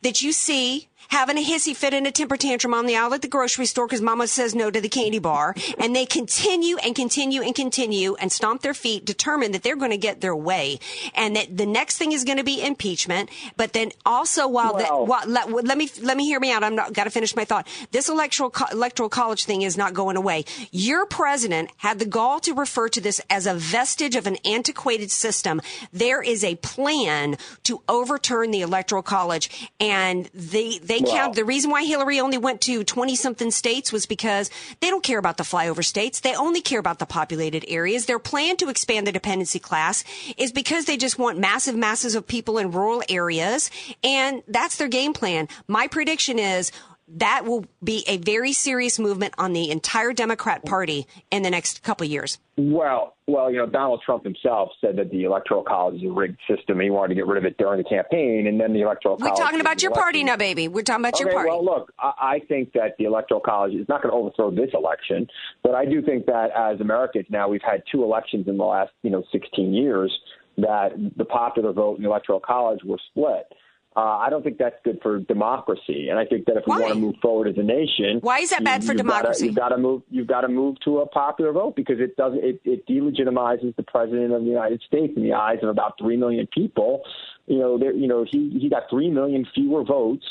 that 0.03 0.21
you 0.23 0.33
see 0.33 0.88
having 1.09 1.39
a 1.39 1.45
hissy 1.45 1.75
fit 1.75 1.95
and 1.95 2.07
a 2.07 2.13
temper 2.13 2.37
tantrum 2.37 2.75
on 2.75 2.87
the 2.87 2.97
aisle 2.97 3.15
at 3.15 3.23
the 3.23 3.29
grocery 3.29 3.67
store 3.67 3.87
because 3.87 4.01
mama 4.01 4.27
says 4.27 4.55
no 4.55 4.71
to 4.71 4.81
the 4.81 4.89
candy 4.89 5.19
bar. 5.19 5.55
And 5.79 5.95
they 5.95 6.07
continue 6.07 6.77
and 6.79 6.95
continue 6.95 7.43
and 7.43 7.55
continue 7.55 8.15
and 8.17 8.31
stomp 8.31 8.63
their 8.63 8.75
feet, 8.75 9.05
determined 9.05 9.55
that 9.55 9.63
they're 9.63 9.77
going 9.77 9.91
to 9.91 9.99
get 9.99 10.21
their 10.21 10.37
way. 10.37 10.79
And 11.15 11.37
that 11.37 11.57
the 11.57 11.67
next 11.67 11.99
thing 11.99 12.13
is 12.13 12.25
going 12.25 12.39
to 12.39 12.45
be 12.45 12.65
impeachment. 12.65 13.31
But 13.57 13.73
then 13.73 13.93
also 14.07 14.47
while 14.49 14.77
that, 14.79 14.93
while, 14.93 15.27
let, 15.27 15.51
let 15.51 15.79
me, 15.79 15.91
let 16.03 16.17
me 16.17 16.27
hear 16.27 16.41
me 16.41 16.53
out. 16.53 16.63
I'm 16.63 16.75
not, 16.75 16.93
got 16.93 17.05
to 17.05 17.11
finish 17.11 17.35
my 17.35 17.45
thought. 17.45 17.67
This 17.91 18.09
electoral, 18.09 18.51
co- 18.51 18.67
electoral 18.71 19.09
college 19.09 19.45
thing 19.45 19.63
is 19.63 19.77
not 19.77 19.95
going 19.95 20.17
away. 20.17 20.45
Your 20.71 21.07
president 21.07 21.71
had 21.79 21.99
the 21.99 22.07
gall 22.07 22.41
to 22.41 22.55
refer 22.55 22.89
to 22.91 23.01
this 23.01 23.21
as 23.31 23.47
a 23.47 23.55
vestige 23.55 24.17
of 24.17 24.27
an 24.27 24.37
antiquated 24.45 25.11
system. 25.11 25.61
There 25.93 26.23
is 26.23 26.45
a 26.45 26.57
plan 26.57 27.37
to 27.65 27.83
overturn 27.89 28.51
the 28.51 28.61
electoral 28.61 29.03
college 29.03 29.71
and 29.81 30.29
they, 30.35 30.79
they 30.79 30.98
Well- 31.05 31.15
count, 31.15 31.35
the 31.35 31.45
reason 31.45 31.71
why 31.71 31.85
Hillary 31.85 32.21
only 32.21 32.39
went 32.39 32.61
to 32.63 32.85
20 32.85 33.17
something 33.17 33.51
states 33.51 33.93
was 33.93 34.07
because 34.07 34.51
they 34.81 34.91
don't 34.91 35.03
care 35.03 35.19
about 35.19 35.37
the 35.37 35.43
flyover 35.45 35.85
states. 35.85 36.21
They 36.21 36.35
only 36.35 36.61
care 36.61 36.81
about 36.81 36.99
the 36.99 37.07
populated 37.07 37.65
areas. 37.69 38.07
Their 38.07 38.19
plan 38.19 38.57
to 38.59 38.69
expand 38.69 39.07
the 39.07 39.13
dependency 39.13 39.59
class 39.59 40.05
is 40.37 40.53
because 40.53 40.85
they 40.85 40.97
just 40.97 41.19
want 41.19 41.39
massive 41.39 41.77
masses 41.77 42.15
of 42.15 42.27
people 42.27 42.59
in 42.59 42.71
rural 42.71 43.03
areas. 43.09 43.71
And 44.03 44.43
that's 44.49 44.77
their 44.77 44.89
game 44.89 45.13
plan. 45.13 45.49
My 45.67 45.87
prediction 45.87 46.39
is 46.39 46.73
that 47.17 47.45
will 47.47 47.65
be 47.83 48.05
a 48.07 48.19
very 48.19 48.53
serious 48.53 48.99
movement 48.99 49.35
on 49.39 49.53
the 49.53 49.71
entire 49.71 50.13
Democrat 50.13 50.65
party 50.65 51.07
in 51.31 51.43
the 51.43 51.51
next 51.51 51.83
couple 51.83 52.05
of 52.05 52.11
years. 52.11 52.39
Well, 52.57 53.15
well, 53.27 53.51
you 53.51 53.59
know, 53.59 53.67
Donald 53.67 54.03
Trump 54.05 54.25
himself 54.25 54.71
said 54.81 54.97
that 54.97 55.11
the 55.11 55.25
electoral 55.25 55.63
college 55.63 55.97
is 55.97 56.09
a 56.09 56.13
rigged 56.13 56.39
system. 56.49 56.81
He 56.81 56.91
wanted 56.91 57.11
to 57.11 57.15
get 57.15 57.27
rid 57.27 57.39
of 57.39 57.45
it 57.45 57.57
during 57.57 57.79
the 57.79 57.89
campaign, 57.89 58.47
and 58.47 58.61
then 58.61 58.73
the 58.73 58.83
electoral 58.83 59.17
college. 59.17 59.31
We're 59.31 59.37
talking 59.37 59.61
about 59.61 59.83
your 59.83 59.91
elected. 59.91 60.03
party 60.03 60.25
now, 60.25 60.37
baby. 60.37 60.69
We're 60.69 60.83
talking 60.83 61.05
about 61.05 61.21
your 61.21 61.31
party. 61.31 61.49
Well, 61.49 61.65
look, 61.65 61.93
I, 61.99 62.13
I 62.21 62.41
think 62.49 62.73
that 62.73 62.97
the 62.99 63.05
electoral 63.05 63.41
college 63.41 63.75
is 63.75 63.89
not 63.89 64.03
going 64.03 64.13
to 64.13 64.17
overthrow 64.17 64.51
this 64.51 64.71
election, 64.75 65.27
but 65.63 65.75
I 65.75 65.85
do 65.85 66.03
think 66.03 66.27
that 66.27 66.49
as 66.57 66.81
Americans 66.81 67.27
now, 67.31 67.49
we've 67.49 67.63
had 67.63 67.83
two 67.91 68.03
elections 68.03 68.49
in 68.49 68.57
the 68.57 68.65
last, 68.65 68.93
you 69.03 69.11
know, 69.11 69.23
16 69.31 69.73
years 69.73 70.13
that 70.57 70.91
the 71.17 71.25
popular 71.25 71.73
vote 71.73 71.97
and 71.97 72.05
the 72.05 72.09
electoral 72.09 72.41
college 72.41 72.81
were 72.85 72.99
split. 73.11 73.53
Uh, 73.97 74.01
I 74.01 74.31
don't 74.31 74.45
think 74.45 74.59
that's 74.59 74.77
good 74.85 75.01
for 75.03 75.19
democracy, 75.19 76.09
and 76.09 76.19
I 76.19 76.25
think 76.25 76.45
that 76.47 76.57
if 76.57 76.65
we 76.67 76.73
want 76.73 76.93
to 76.93 76.99
move 77.01 77.17
forward 77.21 77.49
as 77.49 77.57
a 77.57 77.63
nation, 77.63 78.19
Why 78.21 78.39
is 78.39 78.51
that 78.51 78.63
bad 78.63 78.85
for 78.85 78.95
democracy? 78.95 79.47
Gotta, 79.47 79.47
you've 79.47 79.57
got 79.57 79.69
to 79.71 79.79
move. 79.79 80.03
You've 80.11 80.27
got 80.27 80.43
to 80.43 80.49
move 80.49 80.77
to 80.85 80.99
a 80.99 81.07
popular 81.07 81.53
vote 81.53 81.75
because 81.75 81.99
it 81.99 82.17
doesn't. 82.17 82.45
It, 82.45 82.61
it 82.65 82.87
delegitimizes 82.87 83.75
the 83.77 83.83
president 83.83 84.33
of 84.33 84.43
the 84.43 84.47
United 84.49 84.83
States 84.87 85.15
in 85.17 85.23
the 85.23 85.33
eyes 85.33 85.59
of 85.63 85.69
about 85.71 85.95
three 85.99 86.17
million 86.17 86.47
people. 86.55 87.03
You 87.47 87.59
know, 87.59 87.79
there. 87.79 87.93
You 87.93 88.07
know, 88.07 88.25
he 88.31 88.57
he 88.61 88.69
got 88.69 88.85
three 88.89 89.11
million 89.11 89.45
fewer 89.53 89.83
votes 89.83 90.27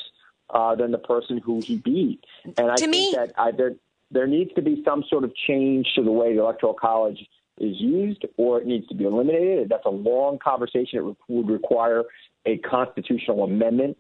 uh, 0.52 0.76
than 0.76 0.92
the 0.92 1.00
person 1.00 1.40
who 1.40 1.60
he 1.60 1.78
beat, 1.78 2.24
and 2.58 2.72
I 2.72 2.76
To 2.76 2.82
think 2.82 2.92
me- 2.92 3.14
that 3.16 3.34
I, 3.38 3.52
there 3.52 3.74
there 4.12 4.28
needs 4.28 4.54
to 4.54 4.62
be 4.62 4.82
some 4.86 5.04
sort 5.10 5.26
of 5.26 5.34
change 5.36 5.88
to 5.96 6.04
the 6.04 6.12
way 6.12 6.34
the 6.34 6.42
electoral 6.42 6.74
college 6.74 7.20
is 7.60 7.76
used, 7.80 8.24
or 8.38 8.62
it 8.62 8.68
needs 8.68 8.88
to 8.88 8.96
be 8.96 9.04
eliminated. 9.04 9.68
That's 9.68 9.86
a 9.86 9.90
long 9.90 10.38
conversation. 10.38 11.00
It 11.00 11.16
would 11.28 11.50
require 11.50 12.04
a 12.46 12.58
constitutional 12.60 13.44
amendment 13.44 13.98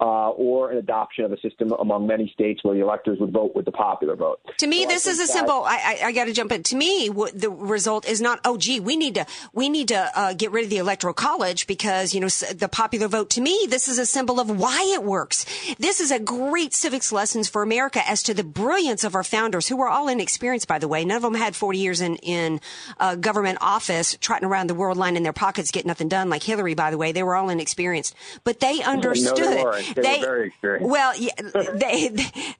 uh, 0.00 0.30
or 0.30 0.70
an 0.70 0.78
adoption 0.78 1.24
of 1.24 1.32
a 1.32 1.40
system 1.40 1.72
among 1.72 2.06
many 2.06 2.30
states 2.32 2.64
where 2.64 2.74
the 2.74 2.80
electors 2.80 3.18
would 3.20 3.32
vote 3.32 3.54
with 3.54 3.64
the 3.66 3.72
popular 3.72 4.16
vote. 4.16 4.40
To 4.58 4.66
me, 4.66 4.82
So 4.84 4.88
this 4.88 5.06
is 5.06 5.18
a 5.20 5.26
that- 5.26 5.28
simple. 5.32 5.62
I, 5.64 5.98
I, 6.02 6.06
I 6.06 6.12
got 6.12 6.24
to 6.24 6.32
jump 6.32 6.52
in. 6.52 6.62
To 6.64 6.76
me, 6.76 7.10
what 7.10 7.38
the 7.38 7.50
result 7.50 8.08
is 8.08 8.20
not. 8.20 8.40
Oh, 8.44 8.56
gee, 8.56 8.80
we 8.80 8.96
need 8.96 9.14
to 9.16 9.26
we 9.52 9.68
need 9.68 9.88
to 9.88 10.10
uh, 10.14 10.32
get 10.32 10.50
rid 10.52 10.64
of 10.64 10.70
the 10.70 10.78
electoral 10.78 11.12
college 11.14 11.66
because 11.66 12.14
you 12.14 12.20
know 12.20 12.28
the 12.28 12.68
popular 12.70 13.08
vote. 13.08 13.30
To 13.30 13.40
me, 13.40 13.66
this 13.68 13.88
is 13.88 13.98
a 13.98 14.06
symbol 14.06 14.40
of 14.40 14.48
why 14.58 14.90
it 14.94 15.02
works. 15.04 15.44
This 15.78 16.00
is 16.00 16.10
a 16.10 16.18
great 16.18 16.72
civics 16.72 17.12
lessons 17.12 17.48
for 17.48 17.62
America 17.62 18.00
as 18.08 18.22
to 18.24 18.32
the 18.34 18.44
brilliance 18.44 19.04
of 19.04 19.14
our 19.14 19.24
founders, 19.24 19.68
who 19.68 19.76
were 19.76 19.88
all 19.88 20.08
inexperienced, 20.08 20.66
by 20.68 20.78
the 20.78 20.88
way. 20.88 21.04
None 21.04 21.16
of 21.16 21.22
them 21.22 21.34
had 21.34 21.54
forty 21.54 21.78
years 21.78 22.00
in 22.00 22.16
in 22.16 22.60
uh, 22.98 23.16
government 23.16 23.58
office, 23.60 24.16
trotting 24.20 24.48
around 24.48 24.68
the 24.68 24.74
world, 24.74 24.96
lining 24.96 25.22
their 25.24 25.32
pockets, 25.34 25.70
getting 25.70 25.88
nothing 25.88 26.08
done. 26.08 26.30
Like 26.30 26.42
Hillary, 26.42 26.74
by 26.74 26.90
the 26.90 26.96
way, 26.98 27.12
they 27.12 27.22
were 27.22 27.34
all 27.36 27.50
inexperienced, 27.50 28.14
but 28.44 28.60
they 28.60 28.82
understood. 28.82 29.38
No, 29.60 29.72
they 29.72 29.89
They, 29.94 30.18
were 30.18 30.26
very 30.26 30.46
experienced. 30.48 30.90
Well, 30.90 31.16
yeah, 31.16 31.32
they, 31.74 32.08
they 32.08 32.54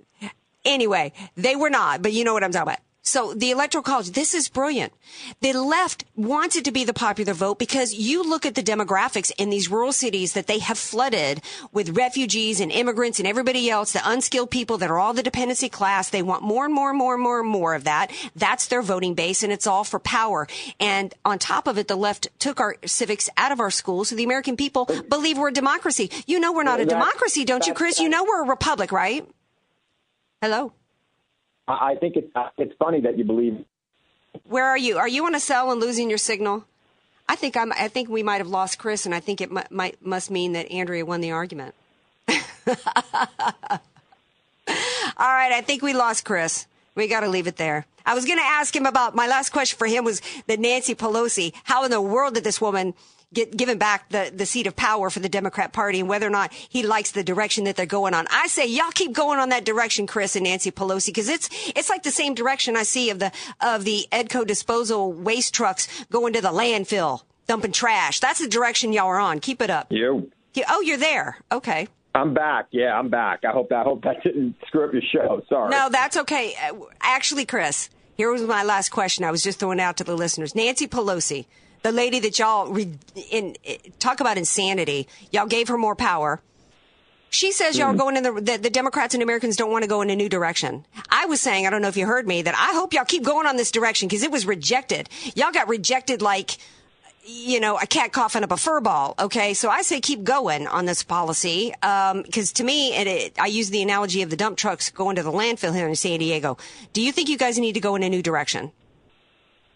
anyway, 0.64 1.12
they 1.36 1.56
were 1.56 1.70
not, 1.70 2.02
but 2.02 2.12
you 2.12 2.24
know 2.24 2.32
what 2.32 2.44
I'm 2.44 2.52
talking 2.52 2.74
about. 2.74 2.80
So 3.02 3.32
the 3.32 3.50
electoral 3.50 3.82
college, 3.82 4.10
this 4.10 4.34
is 4.34 4.50
brilliant. 4.50 4.92
The 5.40 5.54
left 5.54 6.04
wants 6.16 6.54
it 6.54 6.66
to 6.66 6.72
be 6.72 6.84
the 6.84 6.92
popular 6.92 7.32
vote 7.32 7.58
because 7.58 7.94
you 7.94 8.22
look 8.22 8.44
at 8.44 8.54
the 8.54 8.62
demographics 8.62 9.32
in 9.38 9.48
these 9.48 9.70
rural 9.70 9.92
cities 9.92 10.34
that 10.34 10.46
they 10.46 10.58
have 10.58 10.78
flooded 10.78 11.40
with 11.72 11.96
refugees 11.96 12.60
and 12.60 12.70
immigrants 12.70 13.18
and 13.18 13.26
everybody 13.26 13.70
else, 13.70 13.92
the 13.92 14.02
unskilled 14.04 14.50
people 14.50 14.76
that 14.78 14.90
are 14.90 14.98
all 14.98 15.14
the 15.14 15.22
dependency 15.22 15.70
class. 15.70 16.10
They 16.10 16.22
want 16.22 16.42
more 16.42 16.66
and 16.66 16.74
more 16.74 16.90
and 16.90 16.98
more 16.98 17.14
and 17.14 17.22
more 17.22 17.40
and 17.40 17.48
more 17.48 17.74
of 17.74 17.84
that. 17.84 18.12
That's 18.36 18.66
their 18.66 18.82
voting 18.82 19.14
base 19.14 19.42
and 19.42 19.52
it's 19.52 19.66
all 19.66 19.84
for 19.84 19.98
power. 19.98 20.46
And 20.78 21.14
on 21.24 21.38
top 21.38 21.66
of 21.66 21.78
it, 21.78 21.88
the 21.88 21.96
left 21.96 22.28
took 22.38 22.60
our 22.60 22.76
civics 22.84 23.30
out 23.38 23.50
of 23.50 23.60
our 23.60 23.70
schools 23.70 24.10
so 24.10 24.16
the 24.16 24.24
American 24.24 24.58
people 24.58 24.86
believe 25.08 25.38
we're 25.38 25.48
a 25.48 25.52
democracy. 25.52 26.10
You 26.26 26.38
know 26.38 26.52
we're 26.52 26.64
not 26.64 26.80
a 26.80 26.86
democracy, 26.86 27.46
don't 27.46 27.66
you, 27.66 27.72
Chris? 27.72 27.98
You 27.98 28.10
know 28.10 28.24
we're 28.24 28.44
a 28.44 28.48
republic, 28.48 28.92
right? 28.92 29.26
Hello? 30.42 30.72
I 31.70 31.96
think 31.96 32.16
it's 32.16 32.33
it's 32.59 32.74
funny 32.78 33.00
that 33.02 33.18
you 33.18 33.24
believe. 33.24 33.64
Where 34.44 34.66
are 34.66 34.78
you? 34.78 34.98
Are 34.98 35.09
you 35.09 35.26
on 35.26 35.35
a 35.35 35.40
cell 35.40 35.70
and 35.70 35.80
losing 35.80 36.09
your 36.09 36.18
signal? 36.18 36.64
I 37.28 37.37
think 37.37 37.56
I'm. 37.56 37.72
I 37.72 37.88
think 37.88 38.09
we 38.09 38.22
might 38.22 38.38
have 38.38 38.48
lost 38.48 38.78
Chris, 38.78 39.06
and 39.06 39.14
I 39.14 39.20
think 39.20 39.40
it 39.40 39.50
mu- 39.50 39.62
might 39.70 40.04
must 40.04 40.30
mean 40.30 40.52
that 40.52 40.70
Andrea 40.70 41.04
won 41.04 41.20
the 41.20 41.30
argument. 41.33 41.74
All 42.28 42.37
right, 45.18 45.52
I 45.52 45.61
think 45.61 45.83
we 45.83 45.92
lost 45.92 46.24
Chris. 46.24 46.66
We 46.94 47.06
got 47.09 47.20
to 47.20 47.28
leave 47.28 47.46
it 47.46 47.56
there. 47.56 47.87
I 48.06 48.14
was 48.14 48.24
going 48.24 48.38
to 48.38 48.44
ask 48.44 48.74
him 48.74 48.87
about 48.87 49.14
my 49.14 49.26
last 49.26 49.50
question 49.50 49.78
for 49.78 49.87
him 49.87 50.04
was 50.04 50.22
that 50.46 50.59
Nancy 50.59 50.94
Pelosi. 50.94 51.52
How 51.64 51.85
in 51.85 51.90
the 51.90 52.00
world 52.00 52.35
did 52.35 52.44
this 52.44 52.61
woman 52.61 52.94
get 53.32 53.56
given 53.56 53.78
back 53.78 54.08
the, 54.10 54.32
the 54.34 54.46
seat 54.46 54.66
of 54.66 54.74
power 54.76 55.10
for 55.10 55.20
the 55.20 55.28
Democrat 55.28 55.72
Party 55.72 56.00
and 56.00 56.08
whether 56.08 56.26
or 56.26 56.30
not 56.30 56.52
he 56.52 56.82
likes 56.82 57.12
the 57.12 57.22
direction 57.22 57.64
that 57.64 57.76
they're 57.76 57.86
going 57.86 58.14
on? 58.14 58.26
I 58.30 58.46
say 58.48 58.66
y'all 58.66 58.90
keep 58.92 59.12
going 59.12 59.38
on 59.38 59.50
that 59.50 59.64
direction, 59.64 60.06
Chris 60.06 60.36
and 60.36 60.44
Nancy 60.44 60.70
Pelosi, 60.70 61.06
because 61.06 61.28
it's 61.28 61.48
it's 61.76 61.88
like 61.88 62.02
the 62.02 62.10
same 62.10 62.34
direction 62.34 62.76
I 62.76 62.82
see 62.82 63.10
of 63.10 63.18
the 63.18 63.32
of 63.60 63.84
the 63.84 64.06
Edco 64.12 64.46
disposal 64.46 65.12
waste 65.12 65.54
trucks 65.54 65.88
going 66.10 66.32
to 66.32 66.40
the 66.40 66.48
landfill 66.48 67.22
dumping 67.46 67.72
trash. 67.72 68.20
That's 68.20 68.40
the 68.40 68.48
direction 68.48 68.92
y'all 68.92 69.06
are 69.06 69.18
on. 69.18 69.40
Keep 69.40 69.62
it 69.62 69.70
up. 69.70 69.88
You. 69.90 70.30
Oh, 70.68 70.80
you're 70.80 70.98
there. 70.98 71.38
Okay. 71.50 71.88
I'm 72.14 72.34
back. 72.34 72.66
Yeah, 72.72 72.98
I'm 72.98 73.08
back. 73.08 73.44
I 73.44 73.52
hope 73.52 73.70
I 73.72 73.82
hope 73.82 74.02
that 74.02 74.22
didn't 74.24 74.56
screw 74.66 74.84
up 74.86 74.92
your 74.92 75.02
show. 75.02 75.42
Sorry. 75.48 75.70
No, 75.70 75.88
that's 75.90 76.16
okay. 76.16 76.54
Uh, 76.60 76.74
Actually, 77.00 77.46
Chris, 77.46 77.88
here 78.16 78.30
was 78.32 78.42
my 78.42 78.64
last 78.64 78.88
question. 78.90 79.24
I 79.24 79.30
was 79.30 79.42
just 79.42 79.60
throwing 79.60 79.80
out 79.80 79.96
to 79.98 80.04
the 80.04 80.16
listeners. 80.16 80.54
Nancy 80.54 80.88
Pelosi, 80.88 81.46
the 81.82 81.92
lady 81.92 82.20
that 82.20 82.38
y'all 82.38 82.70
re- 82.70 82.98
in, 83.30 83.56
talk 83.98 84.20
about 84.20 84.38
insanity, 84.38 85.08
y'all 85.30 85.46
gave 85.46 85.68
her 85.68 85.78
more 85.78 85.94
power. 85.94 86.40
She 87.32 87.52
says 87.52 87.78
y'all 87.78 87.94
are 87.94 87.96
going 87.96 88.16
in 88.16 88.24
the, 88.24 88.32
the 88.32 88.58
the 88.58 88.70
Democrats 88.70 89.14
and 89.14 89.22
Americans 89.22 89.56
don't 89.56 89.70
want 89.70 89.84
to 89.84 89.88
go 89.88 90.02
in 90.02 90.10
a 90.10 90.16
new 90.16 90.28
direction. 90.28 90.84
I 91.10 91.26
was 91.26 91.40
saying, 91.40 91.64
I 91.64 91.70
don't 91.70 91.80
know 91.80 91.88
if 91.88 91.96
you 91.96 92.04
heard 92.04 92.26
me, 92.26 92.42
that 92.42 92.56
I 92.56 92.74
hope 92.74 92.92
y'all 92.92 93.04
keep 93.04 93.22
going 93.22 93.46
on 93.46 93.56
this 93.56 93.70
direction 93.70 94.08
because 94.08 94.24
it 94.24 94.32
was 94.32 94.46
rejected. 94.46 95.08
Y'all 95.36 95.52
got 95.52 95.68
rejected 95.68 96.22
like 96.22 96.56
you 97.22 97.60
know, 97.60 97.76
a 97.76 97.86
cat 97.86 98.12
coughing 98.12 98.42
up 98.42 98.50
a 98.50 98.56
fur 98.56 98.80
ball. 98.80 99.14
Okay. 99.18 99.54
So 99.54 99.68
I 99.68 99.82
say 99.82 100.00
keep 100.00 100.24
going 100.24 100.66
on 100.66 100.86
this 100.86 101.02
policy. 101.02 101.72
Um, 101.82 102.24
cause 102.24 102.52
to 102.52 102.64
me, 102.64 102.94
it, 102.94 103.07
it, 103.07 103.38
I 103.38 103.46
use 103.46 103.70
the 103.70 103.82
analogy 103.82 104.22
of 104.22 104.30
the 104.30 104.36
dump 104.36 104.57
trucks 104.57 104.90
going 104.90 105.16
to 105.16 105.22
the 105.22 105.30
landfill 105.30 105.74
here 105.74 105.86
in 105.86 105.94
San 105.96 106.18
Diego. 106.18 106.57
Do 106.92 107.02
you 107.02 107.12
think 107.12 107.28
you 107.28 107.38
guys 107.38 107.59
need 107.59 107.74
to 107.74 107.80
go 107.80 107.94
in 107.94 108.02
a 108.02 108.09
new 108.09 108.22
direction? 108.22 108.72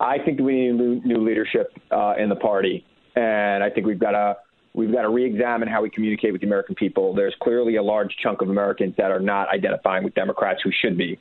I 0.05 0.19
think 0.19 0.39
we 0.39 0.71
need 0.71 1.05
new, 1.05 1.25
leadership 1.25 1.73
uh, 1.91 2.15
in 2.19 2.29
the 2.29 2.37
party, 2.37 2.85
and 3.17 3.65
I 3.65 3.71
think 3.71 3.87
we've 3.87 3.99
got 3.99 4.11
to 4.11 4.37
we've 4.75 4.93
got 4.93 5.03
to 5.03 5.09
re-examine 5.09 5.69
how 5.69 5.83
we 5.83 5.89
communicate 5.89 6.33
with 6.33 6.43
the 6.43 6.47
American 6.47 6.75
people. 6.75 7.15
There's 7.15 7.35
clearly 7.41 7.77
a 7.77 7.83
large 7.83 8.15
chunk 8.23 8.43
of 8.43 8.51
Americans 8.51 8.95
that 8.99 9.11
are 9.11 9.21
not 9.21 9.49
identifying 9.49 10.05
with 10.05 10.15
Democrats 10.15 10.61
who 10.63 10.71
should 10.73 10.99
be, 10.99 11.19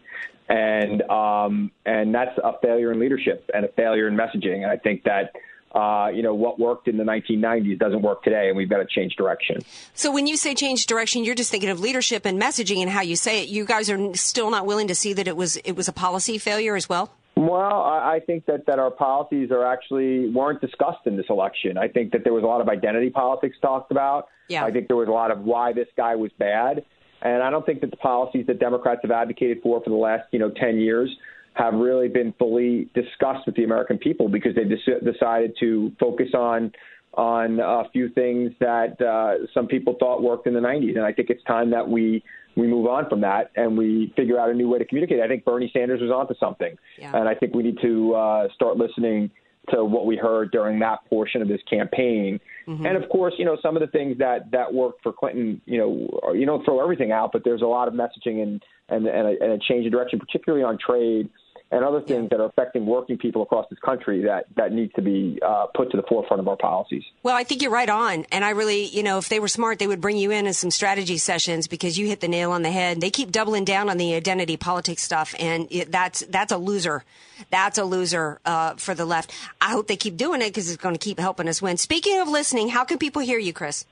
and 0.49 1.01
um, 1.03 1.71
and 1.85 2.13
that's 2.13 2.37
a 2.43 2.53
failure 2.61 2.91
in 2.91 2.99
leadership 2.99 3.49
and 3.53 3.63
a 3.63 3.69
failure 3.69 4.07
in 4.07 4.15
messaging. 4.15 4.63
And 4.63 4.67
I 4.67 4.77
think 4.77 5.03
that. 5.03 5.31
Uh, 5.75 6.11
you 6.13 6.21
know 6.21 6.35
what 6.35 6.59
worked 6.59 6.87
in 6.87 6.97
the 6.97 7.03
1990s 7.03 7.79
doesn't 7.79 8.03
work 8.03 8.21
today, 8.21 8.47
and 8.47 8.55
we've 8.55 8.69
got 8.69 8.77
to 8.77 8.85
change 8.85 9.15
direction. 9.15 9.59
So 9.95 10.11
when 10.11 10.27
you 10.27 10.37
say 10.37 10.53
change 10.53 10.85
direction, 10.85 11.23
you're 11.23 11.33
just 11.33 11.49
thinking 11.49 11.71
of 11.71 11.79
leadership 11.79 12.27
and 12.27 12.39
messaging 12.39 12.83
and 12.83 12.91
how 12.91 13.01
you 13.01 13.15
say 13.15 13.41
it. 13.41 13.49
You 13.49 13.65
guys 13.65 13.89
are 13.89 14.13
still 14.13 14.51
not 14.51 14.67
willing 14.67 14.89
to 14.89 14.93
see 14.93 15.13
that 15.13 15.27
it 15.27 15.35
was 15.35 15.55
it 15.55 15.71
was 15.71 15.87
a 15.87 15.91
policy 15.91 16.37
failure 16.37 16.75
as 16.75 16.87
well. 16.87 17.09
Well, 17.47 17.81
I 17.83 18.21
think 18.25 18.45
that, 18.45 18.65
that 18.67 18.79
our 18.79 18.91
policies 18.91 19.51
are 19.51 19.65
actually 19.65 20.29
weren't 20.29 20.61
discussed 20.61 21.05
in 21.05 21.17
this 21.17 21.25
election. 21.29 21.77
I 21.77 21.87
think 21.87 22.11
that 22.11 22.23
there 22.23 22.33
was 22.33 22.43
a 22.43 22.47
lot 22.47 22.61
of 22.61 22.69
identity 22.69 23.09
politics 23.09 23.57
talked 23.61 23.91
about. 23.91 24.27
Yeah. 24.47 24.63
I 24.63 24.71
think 24.71 24.87
there 24.87 24.95
was 24.95 25.07
a 25.07 25.11
lot 25.11 25.31
of 25.31 25.39
why 25.39 25.73
this 25.73 25.87
guy 25.97 26.15
was 26.15 26.31
bad, 26.37 26.85
and 27.21 27.43
I 27.43 27.49
don't 27.49 27.65
think 27.65 27.81
that 27.81 27.91
the 27.91 27.97
policies 27.97 28.45
that 28.47 28.59
Democrats 28.59 29.01
have 29.03 29.11
advocated 29.11 29.59
for 29.61 29.81
for 29.83 29.89
the 29.89 29.95
last 29.95 30.23
you 30.31 30.39
know 30.39 30.51
ten 30.51 30.77
years 30.77 31.09
have 31.53 31.73
really 31.73 32.07
been 32.07 32.33
fully 32.39 32.89
discussed 32.93 33.45
with 33.45 33.55
the 33.55 33.63
American 33.63 33.97
people 33.97 34.27
because 34.27 34.55
they 34.55 34.63
dec- 34.63 35.03
decided 35.03 35.55
to 35.59 35.91
focus 35.99 36.29
on 36.33 36.71
on 37.15 37.59
a 37.59 37.83
few 37.91 38.09
things 38.09 38.51
that 38.59 38.99
uh, 38.99 39.45
some 39.53 39.67
people 39.67 39.95
thought 39.99 40.23
worked 40.23 40.47
in 40.47 40.53
the 40.55 40.59
90s, 40.59 40.95
and 40.95 41.05
I 41.05 41.13
think 41.13 41.29
it's 41.29 41.43
time 41.43 41.69
that 41.69 41.87
we 41.87 42.23
we 42.55 42.67
move 42.67 42.87
on 42.87 43.09
from 43.09 43.21
that 43.21 43.51
and 43.55 43.77
we 43.77 44.13
figure 44.15 44.39
out 44.39 44.49
a 44.49 44.53
new 44.53 44.69
way 44.69 44.79
to 44.79 44.85
communicate. 44.85 45.19
I 45.21 45.27
think 45.27 45.45
Bernie 45.45 45.71
Sanders 45.73 46.01
was 46.01 46.11
onto 46.11 46.35
something, 46.39 46.77
and 47.13 47.27
I 47.27 47.35
think 47.35 47.53
we 47.55 47.63
need 47.63 47.79
to 47.81 48.13
uh, 48.15 48.47
start 48.53 48.77
listening 48.77 49.31
to 49.69 49.85
what 49.85 50.05
we 50.05 50.17
heard 50.17 50.51
during 50.51 50.79
that 50.79 50.99
portion 51.09 51.41
of 51.41 51.47
this 51.47 51.61
campaign. 51.69 52.39
Mm-hmm. 52.67 52.85
And 52.85 53.01
of 53.01 53.09
course, 53.09 53.33
you 53.37 53.45
know, 53.45 53.57
some 53.61 53.77
of 53.77 53.81
the 53.81 53.87
things 53.87 54.17
that 54.17 54.51
that 54.51 54.73
worked 54.73 55.01
for 55.03 55.13
Clinton, 55.13 55.61
you 55.65 55.77
know, 55.77 56.33
you 56.33 56.45
don't 56.45 56.63
throw 56.65 56.81
everything 56.81 57.11
out, 57.11 57.31
but 57.31 57.43
there's 57.43 57.61
a 57.61 57.67
lot 57.67 57.87
of 57.87 57.93
messaging 57.93 58.43
and 58.43 58.63
and 58.89 59.07
and 59.07 59.27
a, 59.27 59.43
and 59.43 59.51
a 59.53 59.59
change 59.59 59.85
of 59.85 59.91
direction, 59.91 60.19
particularly 60.19 60.63
on 60.63 60.77
trade 60.77 61.29
and 61.73 61.83
other 61.83 62.01
things 62.01 62.29
that 62.29 62.39
are 62.39 62.45
affecting 62.45 62.85
working 62.85 63.17
people 63.17 63.41
across 63.41 63.65
this 63.69 63.79
country 63.79 64.21
that 64.21 64.45
that 64.55 64.71
needs 64.71 64.93
to 64.93 65.01
be 65.01 65.39
uh, 65.45 65.65
put 65.75 65.89
to 65.91 65.97
the 65.97 66.03
forefront 66.07 66.39
of 66.39 66.47
our 66.47 66.55
policies. 66.55 67.03
Well, 67.23 67.35
I 67.35 67.43
think 67.43 67.63
you're 67.63 67.71
right 67.71 67.89
on. 67.89 68.25
And 68.31 68.45
I 68.45 68.51
really, 68.51 68.85
you 68.85 69.01
know, 69.01 69.17
if 69.17 69.27
they 69.27 69.39
were 69.39 69.47
smart, 69.47 69.79
they 69.79 69.87
would 69.87 69.99
bring 69.99 70.17
you 70.17 70.29
in 70.29 70.45
in 70.45 70.53
some 70.53 70.69
strategy 70.69 71.17
sessions 71.17 71.67
because 71.67 71.97
you 71.97 72.05
hit 72.05 72.19
the 72.19 72.27
nail 72.27 72.51
on 72.51 72.61
the 72.61 72.71
head. 72.71 73.01
They 73.01 73.09
keep 73.09 73.31
doubling 73.31 73.65
down 73.65 73.89
on 73.89 73.97
the 73.97 74.13
identity 74.13 74.55
politics 74.55 75.01
stuff, 75.01 75.33
and 75.39 75.67
it, 75.71 75.91
that's 75.91 76.21
that's 76.29 76.51
a 76.51 76.57
loser. 76.57 77.03
That's 77.49 77.79
a 77.79 77.83
loser 77.83 78.39
uh, 78.45 78.75
for 78.75 78.93
the 78.93 79.05
left. 79.05 79.33
I 79.59 79.71
hope 79.71 79.87
they 79.87 79.97
keep 79.97 80.15
doing 80.15 80.41
it 80.41 80.49
because 80.49 80.69
it's 80.69 80.81
going 80.81 80.95
to 80.95 80.99
keep 80.99 81.19
helping 81.19 81.47
us 81.49 81.61
win. 81.61 81.77
Speaking 81.77 82.19
of 82.19 82.29
listening, 82.29 82.69
how 82.69 82.83
can 82.83 82.99
people 82.99 83.23
hear 83.23 83.39
you, 83.39 83.51
Chris? 83.51 83.85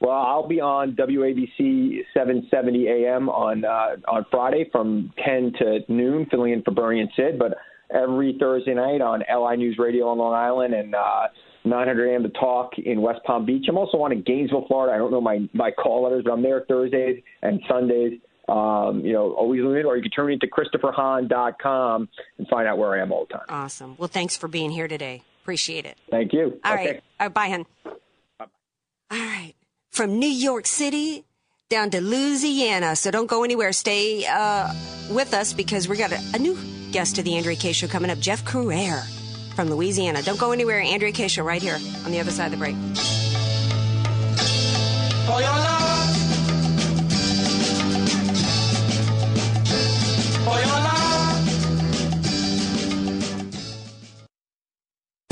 Well, 0.00 0.12
I'll 0.12 0.46
be 0.46 0.60
on 0.60 0.92
WABC 0.92 2.00
770 2.12 2.88
AM 2.88 3.28
on 3.30 3.64
uh, 3.64 3.96
on 4.08 4.26
Friday 4.30 4.68
from 4.70 5.12
10 5.24 5.52
to 5.58 5.78
noon, 5.88 6.26
filling 6.30 6.52
in 6.52 6.62
for 6.62 6.72
Bernie 6.72 7.00
and 7.00 7.10
Sid. 7.16 7.38
But 7.38 7.56
every 7.90 8.36
Thursday 8.38 8.74
night 8.74 9.00
on 9.00 9.22
LI 9.30 9.56
News 9.56 9.76
Radio 9.78 10.08
on 10.08 10.18
Long 10.18 10.34
Island 10.34 10.74
and 10.74 10.94
uh, 10.94 11.28
900 11.64 12.14
AM 12.14 12.22
to 12.24 12.28
Talk 12.30 12.72
in 12.78 13.00
West 13.00 13.20
Palm 13.24 13.46
Beach. 13.46 13.64
I'm 13.68 13.78
also 13.78 13.98
on 13.98 14.12
in 14.12 14.22
Gainesville, 14.22 14.66
Florida. 14.68 14.94
I 14.94 14.98
don't 14.98 15.10
know 15.10 15.20
my 15.20 15.48
my 15.52 15.70
call 15.70 16.04
letters, 16.04 16.24
but 16.24 16.32
I'm 16.32 16.42
there 16.42 16.64
Thursdays 16.68 17.22
and 17.42 17.60
Sundays. 17.68 18.20
Um, 18.48 19.00
you 19.04 19.12
know, 19.12 19.32
always 19.32 19.60
limited, 19.60 19.86
or 19.86 19.96
you 19.96 20.02
can 20.02 20.12
turn 20.12 20.32
into 20.32 20.46
ChristopherHahn.com 20.46 22.08
and 22.38 22.48
find 22.48 22.68
out 22.68 22.78
where 22.78 22.94
I 22.94 23.02
am 23.02 23.10
all 23.10 23.26
the 23.28 23.34
time. 23.34 23.46
Awesome. 23.48 23.96
Well, 23.98 24.08
thanks 24.08 24.36
for 24.36 24.46
being 24.46 24.70
here 24.70 24.86
today. 24.86 25.22
Appreciate 25.42 25.84
it. 25.84 25.98
Thank 26.10 26.32
you. 26.32 26.60
All 26.64 26.74
okay. 26.74 26.86
right. 26.86 27.02
All 27.18 27.26
right. 27.26 27.34
Bye, 27.34 27.48
hun. 27.48 27.66
All 29.10 29.18
right. 29.18 29.54
From 29.96 30.18
New 30.18 30.28
York 30.28 30.66
City 30.66 31.24
down 31.70 31.88
to 31.88 32.02
Louisiana. 32.02 32.96
So 32.96 33.10
don't 33.10 33.26
go 33.26 33.44
anywhere. 33.44 33.72
Stay 33.72 34.26
uh, 34.26 34.70
with 35.10 35.32
us 35.32 35.54
because 35.54 35.88
we 35.88 35.96
got 35.96 36.12
a, 36.12 36.20
a 36.34 36.38
new 36.38 36.54
guest 36.92 37.16
to 37.16 37.22
the 37.22 37.34
Andrea 37.34 37.56
Kaye 37.56 37.72
Show 37.72 37.86
coming 37.86 38.10
up, 38.10 38.18
Jeff 38.18 38.44
Crouere 38.44 39.02
from 39.54 39.70
Louisiana. 39.70 40.20
Don't 40.20 40.38
go 40.38 40.52
anywhere. 40.52 40.80
Andrea 40.80 41.12
Kaye 41.12 41.28
Show 41.28 41.44
right 41.44 41.62
here 41.62 41.78
on 42.04 42.12
the 42.12 42.20
other 42.20 42.30
side 42.30 42.44
of 42.44 42.50
the 42.50 42.58
break. 42.58 42.76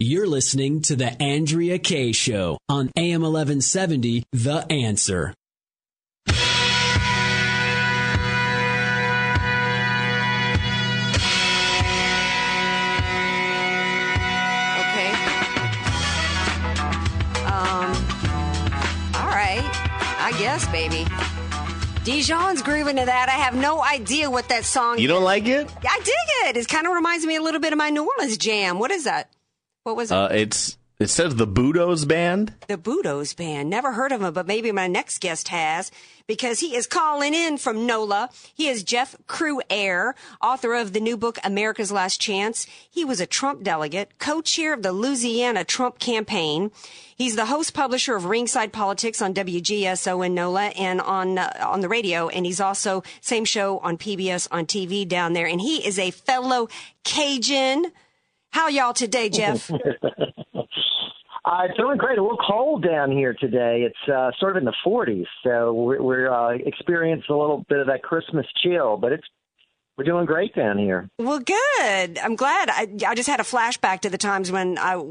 You're 0.00 0.26
listening 0.26 0.82
to 0.82 0.96
The 0.96 1.22
Andrea 1.22 1.78
Kaye 1.78 2.10
Show 2.10 2.58
on 2.68 2.90
AM 2.96 3.22
1170, 3.22 4.24
The 4.32 4.66
Answer. 4.68 5.34
Okay. 14.80 15.10
Um. 17.46 17.90
All 19.14 19.30
right. 19.30 19.62
I 20.20 20.34
guess, 20.38 20.66
baby. 20.68 21.04
Dijon's 22.04 22.62
grooving 22.62 22.96
to 22.96 23.04
that. 23.04 23.28
I 23.28 23.32
have 23.32 23.54
no 23.54 23.82
idea 23.82 24.28
what 24.30 24.48
that 24.48 24.64
song. 24.64 24.98
You 24.98 25.08
don't 25.08 25.24
like 25.24 25.46
it? 25.46 25.70
I 25.88 26.00
dig 26.00 26.14
it. 26.48 26.56
It 26.56 26.68
kind 26.68 26.86
of 26.86 26.92
reminds 26.92 27.24
me 27.24 27.36
a 27.36 27.42
little 27.42 27.60
bit 27.60 27.72
of 27.72 27.78
my 27.78 27.90
New 27.90 28.06
Orleans 28.18 28.36
jam. 28.36 28.78
What 28.78 28.90
is 28.90 29.04
that? 29.04 29.30
What 29.84 29.96
was 29.96 30.10
it? 30.10 30.14
Uh, 30.14 30.28
it's 30.32 30.76
it 30.98 31.10
says 31.10 31.34
the 31.34 31.46
Budos 31.46 32.06
Band. 32.06 32.54
the 32.68 32.78
Budos 32.78 33.36
Band. 33.36 33.68
Never 33.68 33.92
heard 33.92 34.12
of 34.12 34.22
him, 34.22 34.32
but 34.32 34.46
maybe 34.46 34.70
my 34.72 34.86
next 34.86 35.20
guest 35.20 35.48
has 35.48 35.90
because 36.26 36.60
he 36.60 36.74
is 36.76 36.86
calling 36.86 37.34
in 37.34 37.58
from 37.58 37.84
NOLA. 37.84 38.30
He 38.54 38.68
is 38.68 38.82
Jeff 38.84 39.14
Crouere, 39.26 40.14
author 40.40 40.72
of 40.72 40.92
the 40.92 41.00
new 41.00 41.16
book 41.16 41.38
America's 41.44 41.92
Last 41.92 42.20
Chance. 42.20 42.66
He 42.88 43.04
was 43.04 43.20
a 43.20 43.26
Trump 43.26 43.62
delegate, 43.62 44.18
co-chair 44.18 44.72
of 44.72 44.82
the 44.82 44.92
Louisiana 44.92 45.64
Trump 45.64 45.98
campaign. 45.98 46.70
He's 47.16 47.36
the 47.36 47.46
host 47.46 47.74
publisher 47.74 48.14
of 48.16 48.24
Ringside 48.24 48.72
Politics 48.72 49.20
on 49.20 49.34
WGSO 49.34 50.24
in 50.24 50.34
NOLA 50.34 50.68
and 50.68 51.00
on 51.00 51.38
uh, 51.38 51.52
on 51.66 51.80
the 51.80 51.88
radio, 51.88 52.28
and 52.28 52.46
he's 52.46 52.60
also 52.60 53.02
same 53.20 53.44
show 53.44 53.78
on 53.80 53.98
PBS 53.98 54.48
on 54.50 54.64
TV 54.64 55.06
down 55.06 55.34
there. 55.34 55.46
And 55.46 55.60
he 55.60 55.86
is 55.86 55.98
a 55.98 56.10
fellow 56.12 56.68
Cajun. 57.02 57.92
How 58.54 58.68
y'all 58.68 58.94
today, 58.94 59.28
Jeff? 59.28 59.68
Uh, 61.46 61.64
it's 61.68 61.76
doing 61.76 61.98
great. 61.98 62.16
A 62.16 62.22
little 62.22 62.38
cold 62.38 62.82
down 62.82 63.12
here 63.12 63.34
today. 63.38 63.86
It's 63.86 64.10
uh, 64.10 64.30
sort 64.40 64.56
of 64.56 64.62
in 64.62 64.64
the 64.64 64.72
40s, 64.84 65.26
so 65.44 65.74
we're, 65.74 66.00
we're 66.00 66.32
uh, 66.32 66.56
experiencing 66.64 67.26
a 67.28 67.38
little 67.38 67.66
bit 67.68 67.80
of 67.80 67.86
that 67.88 68.02
Christmas 68.02 68.46
chill. 68.62 68.96
But 68.96 69.12
it's 69.12 69.26
we're 69.98 70.04
doing 70.04 70.24
great 70.24 70.54
down 70.54 70.78
here. 70.78 71.10
Well, 71.18 71.40
good. 71.40 72.18
I'm 72.18 72.34
glad. 72.34 72.70
I, 72.70 72.88
I 73.06 73.14
just 73.14 73.28
had 73.28 73.40
a 73.40 73.42
flashback 73.42 74.00
to 74.00 74.08
the 74.08 74.16
times 74.16 74.50
when 74.50 74.78
I 74.78 75.04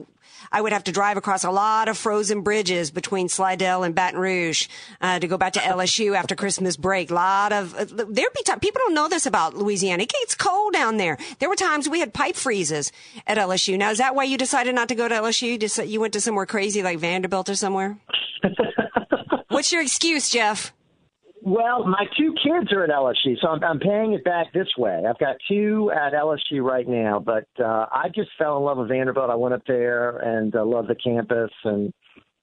I 0.51 0.61
would 0.61 0.73
have 0.73 0.83
to 0.85 0.91
drive 0.91 1.17
across 1.17 1.43
a 1.43 1.51
lot 1.51 1.87
of 1.87 1.97
frozen 1.97 2.41
bridges 2.41 2.91
between 2.91 3.29
Slidell 3.29 3.83
and 3.83 3.95
Baton 3.95 4.19
Rouge 4.19 4.67
uh, 5.01 5.19
to 5.19 5.27
go 5.27 5.37
back 5.37 5.53
to 5.53 5.59
LSU 5.59 6.15
after 6.15 6.35
Christmas 6.35 6.77
break. 6.77 7.11
A 7.11 7.13
lot 7.13 7.53
of 7.53 7.73
uh, 7.75 7.85
there'd 7.85 8.33
be 8.33 8.43
time. 8.43 8.59
People 8.59 8.81
don't 8.85 8.93
know 8.93 9.09
this 9.09 9.25
about 9.25 9.55
Louisiana. 9.55 10.03
It 10.03 10.09
gets 10.09 10.35
cold 10.35 10.73
down 10.73 10.97
there. 10.97 11.17
There 11.39 11.49
were 11.49 11.55
times 11.55 11.89
we 11.89 11.99
had 11.99 12.13
pipe 12.13 12.35
freezes 12.35 12.91
at 13.27 13.37
LSU. 13.37 13.77
Now, 13.77 13.91
is 13.91 13.97
that 13.97 14.15
why 14.15 14.23
you 14.25 14.37
decided 14.37 14.75
not 14.75 14.89
to 14.89 14.95
go 14.95 15.07
to 15.07 15.15
LSU? 15.15 15.61
You 15.61 15.83
you 15.85 15.99
went 15.99 16.13
to 16.13 16.21
somewhere 16.21 16.45
crazy 16.45 16.83
like 16.83 16.99
Vanderbilt 16.99 17.49
or 17.49 17.55
somewhere? 17.55 17.97
What's 19.49 19.71
your 19.71 19.81
excuse, 19.81 20.29
Jeff? 20.29 20.73
Well, 21.45 21.85
my 21.85 22.05
two 22.17 22.33
kids 22.41 22.71
are 22.71 22.85
at 22.85 22.89
LSU, 22.89 23.35
so 23.41 23.49
I'm, 23.49 23.61
I'm 23.63 23.79
paying 23.79 24.13
it 24.13 24.23
back 24.23 24.53
this 24.53 24.69
way. 24.77 25.03
I've 25.07 25.19
got 25.19 25.35
two 25.49 25.91
at 25.91 26.13
LSU 26.13 26.61
right 26.63 26.87
now, 26.87 27.19
but 27.19 27.47
uh, 27.59 27.85
I 27.91 28.07
just 28.15 28.29
fell 28.37 28.55
in 28.57 28.63
love 28.63 28.77
with 28.77 28.87
Vanderbilt. 28.87 29.29
I 29.29 29.35
went 29.35 29.53
up 29.53 29.63
there 29.67 30.17
and 30.19 30.55
uh, 30.55 30.63
loved 30.65 30.87
the 30.89 30.95
campus 30.95 31.51
and 31.65 31.93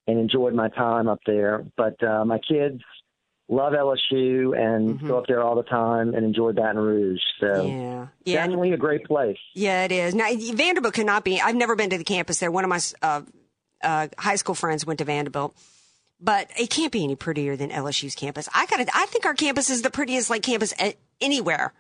and 0.07 0.19
enjoyed 0.19 0.53
my 0.55 0.69
time 0.69 1.09
up 1.09 1.21
there. 1.25 1.65
But 1.77 2.03
uh, 2.03 2.25
my 2.27 2.39
kids 2.47 2.83
love 3.49 3.73
LSU 3.73 4.57
and 4.59 5.01
go 5.07 5.19
up 5.19 5.25
there 5.27 5.43
all 5.43 5.57
the 5.57 5.63
time 5.63 6.15
and 6.15 6.25
enjoy 6.25 6.53
Baton 6.53 6.77
Rouge. 6.79 7.21
So 7.41 7.67
Yeah. 7.67 8.07
Yeah. 8.25 8.35
definitely 8.43 8.73
a 8.73 8.77
great 8.77 9.05
place. 9.05 9.39
Yeah, 9.55 9.85
it 9.85 9.93
is. 9.93 10.15
Now, 10.15 10.29
Vanderbilt 10.55 10.95
cannot 10.95 11.25
be. 11.25 11.41
I've 11.41 11.57
never 11.57 11.75
been 11.75 11.91
to 11.91 11.99
the 11.99 12.05
campus 12.05 12.39
there. 12.39 12.51
One 12.51 12.65
of 12.65 12.71
my 12.71 12.81
uh, 13.03 13.23
uh, 13.83 14.09
high 14.19 14.37
school 14.37 14.55
friends 14.55 14.85
went 14.85 14.99
to 14.99 15.05
Vanderbilt, 15.05 15.55
but 16.21 16.49
it 16.59 16.71
can't 16.71 16.93
be 16.93 17.05
any 17.05 17.17
prettier 17.17 17.57
than 17.57 17.71
LSU's 17.71 18.15
campus. 18.15 18.49
I 18.55 18.67
got. 18.67 18.81
I 18.95 19.07
think 19.07 19.27
our 19.27 19.35
campus 19.35 19.71
is 19.71 19.83
the 19.83 19.91
prettiest 19.91 20.31
like 20.31 20.43
campus 20.43 20.75
anywhere. 21.21 21.73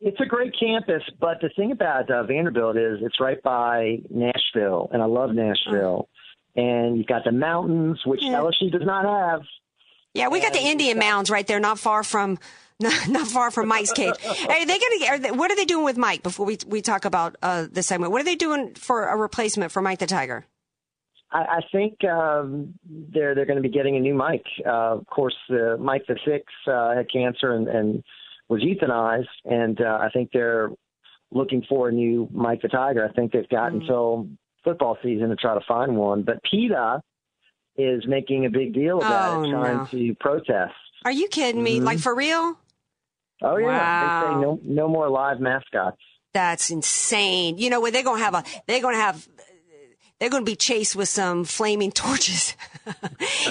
It's 0.00 0.18
a 0.20 0.24
great 0.26 0.54
campus, 0.58 1.02
but 1.20 1.40
the 1.42 1.50
thing 1.54 1.72
about 1.72 2.10
uh, 2.10 2.22
Vanderbilt 2.22 2.76
is 2.78 2.98
it's 3.02 3.20
right 3.20 3.42
by 3.42 3.98
Nashville, 4.08 4.88
and 4.92 5.02
I 5.02 5.06
love 5.06 5.30
Nashville. 5.34 6.08
and 6.56 6.96
you've 6.96 7.06
got 7.06 7.22
the 7.24 7.32
mountains, 7.32 8.00
which 8.06 8.20
Yeah. 8.22 8.38
LSU 8.40 8.72
does 8.72 8.82
not 8.84 9.04
have. 9.04 9.42
Yeah, 10.14 10.28
we 10.28 10.40
got 10.40 10.52
the 10.52 10.58
Indian 10.60 10.98
mounds 10.98 11.30
right 11.30 11.46
there, 11.46 11.60
not 11.60 11.78
far 11.78 12.02
from. 12.02 12.38
Not, 12.82 13.08
not 13.08 13.26
far 13.26 13.50
from 13.50 13.68
Mike's 13.68 13.92
cage. 13.92 14.14
Hey, 14.22 14.64
they 14.64 14.78
gonna 14.78 14.98
get? 14.98 15.10
Are 15.10 15.18
they, 15.18 15.30
what 15.32 15.50
are 15.50 15.54
they 15.56 15.66
doing 15.66 15.84
with 15.84 15.98
Mike? 15.98 16.22
Before 16.22 16.46
we 16.46 16.56
we 16.66 16.80
talk 16.80 17.04
about 17.04 17.36
uh, 17.42 17.66
this 17.70 17.86
segment, 17.88 18.10
what 18.10 18.22
are 18.22 18.24
they 18.24 18.36
doing 18.36 18.72
for 18.74 19.04
a 19.04 19.16
replacement 19.18 19.70
for 19.70 19.82
Mike 19.82 19.98
the 19.98 20.06
Tiger? 20.06 20.46
I, 21.32 21.38
I 21.38 21.60
think 21.72 22.02
um, 22.04 22.74
they're 22.88 23.34
they're 23.34 23.46
going 23.46 23.62
to 23.62 23.68
be 23.68 23.68
getting 23.74 23.96
a 23.96 24.00
new 24.00 24.14
Mike. 24.14 24.44
Uh, 24.66 24.96
of 24.98 25.06
course, 25.06 25.36
uh, 25.50 25.76
Mike 25.78 26.02
the 26.08 26.18
Six 26.26 26.44
uh, 26.66 26.94
had 26.94 27.10
cancer 27.12 27.52
and, 27.54 27.68
and 27.68 28.02
was 28.48 28.62
euthanized, 28.62 29.26
and 29.44 29.80
uh, 29.80 29.98
I 30.00 30.08
think 30.12 30.30
they're 30.32 30.70
looking 31.30 31.62
for 31.68 31.88
a 31.88 31.92
new 31.92 32.28
Mike 32.32 32.62
the 32.62 32.68
Tiger. 32.68 33.08
I 33.08 33.12
think 33.12 33.32
they've 33.32 33.48
got 33.48 33.72
until 33.72 34.28
football 34.64 34.98
season 35.02 35.28
to 35.28 35.36
try 35.36 35.54
to 35.54 35.64
find 35.68 35.96
one. 35.96 36.22
But 36.22 36.42
PETA 36.42 37.00
is 37.76 38.04
making 38.06 38.46
a 38.46 38.50
big 38.50 38.74
deal 38.74 38.98
about 38.98 39.36
Oh, 39.38 39.44
it, 39.44 39.50
trying 39.52 39.76
no. 39.78 39.86
to 39.86 40.14
protest. 40.18 40.74
Are 41.04 41.12
you 41.12 41.28
kidding 41.28 41.62
me? 41.62 41.78
Mhm. 41.78 41.84
Like 41.84 41.98
for 42.00 42.14
real? 42.14 42.58
Oh 43.42 43.56
yeah, 43.56 43.66
Wow. 43.66 44.20
they 44.20 44.34
say 44.34 44.40
no 44.42 44.60
no 44.64 44.88
more 44.88 45.08
live 45.08 45.40
mascots. 45.40 45.96
That's 46.34 46.70
insane. 46.70 47.58
You 47.58 47.70
know 47.70 47.80
what? 47.80 47.92
They're 47.92 48.02
gonna 48.04 48.22
have 48.22 48.34
a. 48.34 48.44
They're 48.66 48.82
gonna 48.82 48.96
have. 48.98 49.26
They're 50.20 50.28
going 50.30 50.44
to 50.44 50.50
be 50.50 50.56
chased 50.56 50.94
with 50.94 51.08
some 51.08 51.44
flaming 51.44 51.90
torches 52.04 52.54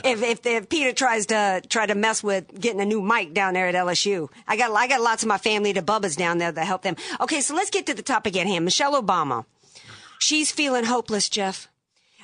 if, 0.05 0.22
if 0.22 0.45
if 0.45 0.70
PETA 0.70 0.93
tries 0.93 1.26
to 1.28 1.61
try 1.67 1.88
to 1.88 1.95
mess 1.95 2.24
with 2.24 2.59
getting 2.59 2.80
a 2.80 2.86
new 2.86 3.01
Mike 3.01 3.34
down 3.34 3.55
there 3.55 3.67
at 3.67 3.76
LSU. 3.76 4.30
I 4.47 4.55
got 4.55 4.72
I 4.72 4.88
got 4.88 5.01
lots 5.01 5.24
of 5.24 5.30
my 5.30 5.39
family, 5.39 5.74
to 5.74 5.82
Bubbas 5.82 6.15
down 6.15 6.38
there 6.38 6.51
to 6.51 6.63
help 6.63 6.84
them. 6.84 6.95
Okay, 7.20 7.41
so 7.41 7.55
let's 7.55 7.72
get 7.72 7.86
to 7.88 7.93
the 7.93 8.03
topic 8.03 8.38
at 8.38 8.47
hand. 8.47 8.65
Michelle 8.65 9.01
Obama, 9.01 9.45
she's 10.20 10.51
feeling 10.51 10.86
hopeless, 10.86 11.28
Jeff. 11.28 11.67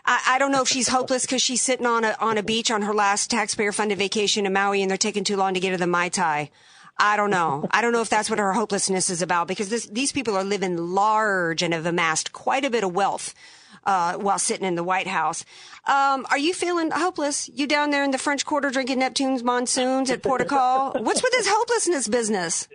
I, 0.06 0.22
I 0.28 0.40
don't 0.40 0.52
know 0.52 0.62
if 0.62 0.68
she's 0.68 0.90
hopeless 0.90 1.26
because 1.26 1.42
she's 1.42 1.62
sitting 1.62 1.88
on 1.88 2.04
a 2.04 2.16
on 2.20 2.38
a 2.38 2.44
beach 2.44 2.70
on 2.70 2.84
her 2.84 2.94
last 2.94 3.32
taxpayer 3.32 3.72
funded 3.72 3.98
vacation 3.98 4.46
in 4.46 4.54
Maui 4.54 4.84
and 4.84 4.90
they're 4.90 4.98
taking 4.98 5.24
too 5.24 5.38
long 5.38 5.56
to 5.56 5.60
get 5.60 5.72
her 5.72 5.78
the 5.78 5.88
mai 5.88 6.10
tai. 6.10 6.52
I 6.98 7.18
don't 7.18 7.32
know. 7.32 7.68
I 7.72 7.82
don't 7.82 7.92
know 7.92 8.02
if 8.02 8.10
that's 8.10 8.30
what 8.30 8.40
her 8.40 8.54
hopelessness 8.54 9.10
is 9.10 9.22
about 9.22 9.50
because 9.50 9.68
this, 9.68 9.86
these 9.88 10.14
people 10.14 10.38
are 10.38 10.46
living 10.46 10.78
large 10.78 11.62
and 11.62 11.74
have 11.74 11.86
amassed 11.86 12.32
quite 12.32 12.64
a 12.64 12.70
bit 12.70 12.86
of 12.86 12.96
wealth 12.96 13.34
uh, 13.86 14.16
while 14.18 14.40
sitting 14.40 14.66
in 14.66 14.76
the 14.76 14.84
White 14.84 15.08
House. 15.08 15.46
Um, 15.86 16.26
are 16.30 16.38
you 16.38 16.54
feeling 16.54 16.92
hopeless? 16.92 17.50
You 17.54 17.68
down 17.68 17.92
there 17.92 18.04
in 18.04 18.12
the 18.12 18.18
French 18.18 18.46
Quarter 18.46 18.72
drinking 18.72 19.00
Neptune's 19.00 19.44
monsoons 19.44 20.10
at 20.10 20.24
Port 20.24 20.48
Call? 20.48 20.94
What's 20.94 21.22
with 21.22 21.32
this 21.32 21.48
hopelessness 21.50 22.08
business? 22.08 22.68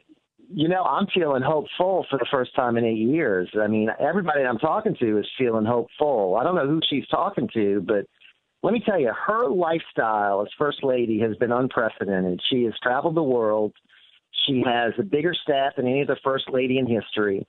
You 0.52 0.68
know, 0.68 0.82
I'm 0.82 1.06
feeling 1.14 1.42
hopeful 1.42 2.06
for 2.10 2.18
the 2.18 2.26
first 2.30 2.54
time 2.56 2.76
in 2.76 2.84
eight 2.84 2.98
years. 2.98 3.48
I 3.60 3.68
mean, 3.68 3.88
everybody 4.00 4.42
I'm 4.42 4.58
talking 4.58 4.96
to 4.98 5.18
is 5.18 5.26
feeling 5.38 5.64
hopeful. 5.64 6.36
I 6.40 6.44
don't 6.44 6.56
know 6.56 6.66
who 6.66 6.80
she's 6.88 7.06
talking 7.06 7.48
to, 7.54 7.80
but 7.86 8.06
let 8.62 8.72
me 8.72 8.82
tell 8.84 9.00
you, 9.00 9.12
her 9.26 9.48
lifestyle 9.48 10.42
as 10.42 10.48
First 10.58 10.82
Lady 10.82 11.20
has 11.20 11.36
been 11.36 11.52
unprecedented. 11.52 12.40
She 12.50 12.64
has 12.64 12.74
traveled 12.82 13.14
the 13.14 13.22
world. 13.22 13.72
She 14.46 14.62
has 14.66 14.92
a 14.98 15.02
bigger 15.02 15.34
staff 15.34 15.76
than 15.76 15.86
any 15.86 16.02
other 16.02 16.18
First 16.22 16.50
Lady 16.50 16.78
in 16.78 16.86
history. 16.86 17.46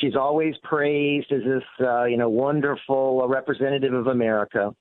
She's 0.00 0.14
always 0.16 0.54
praised 0.62 1.32
as 1.32 1.42
this, 1.42 1.64
uh, 1.80 2.04
you 2.04 2.16
know, 2.16 2.28
wonderful 2.28 3.22
uh, 3.24 3.26
representative 3.26 3.92
of 3.92 4.06
America. 4.06 4.74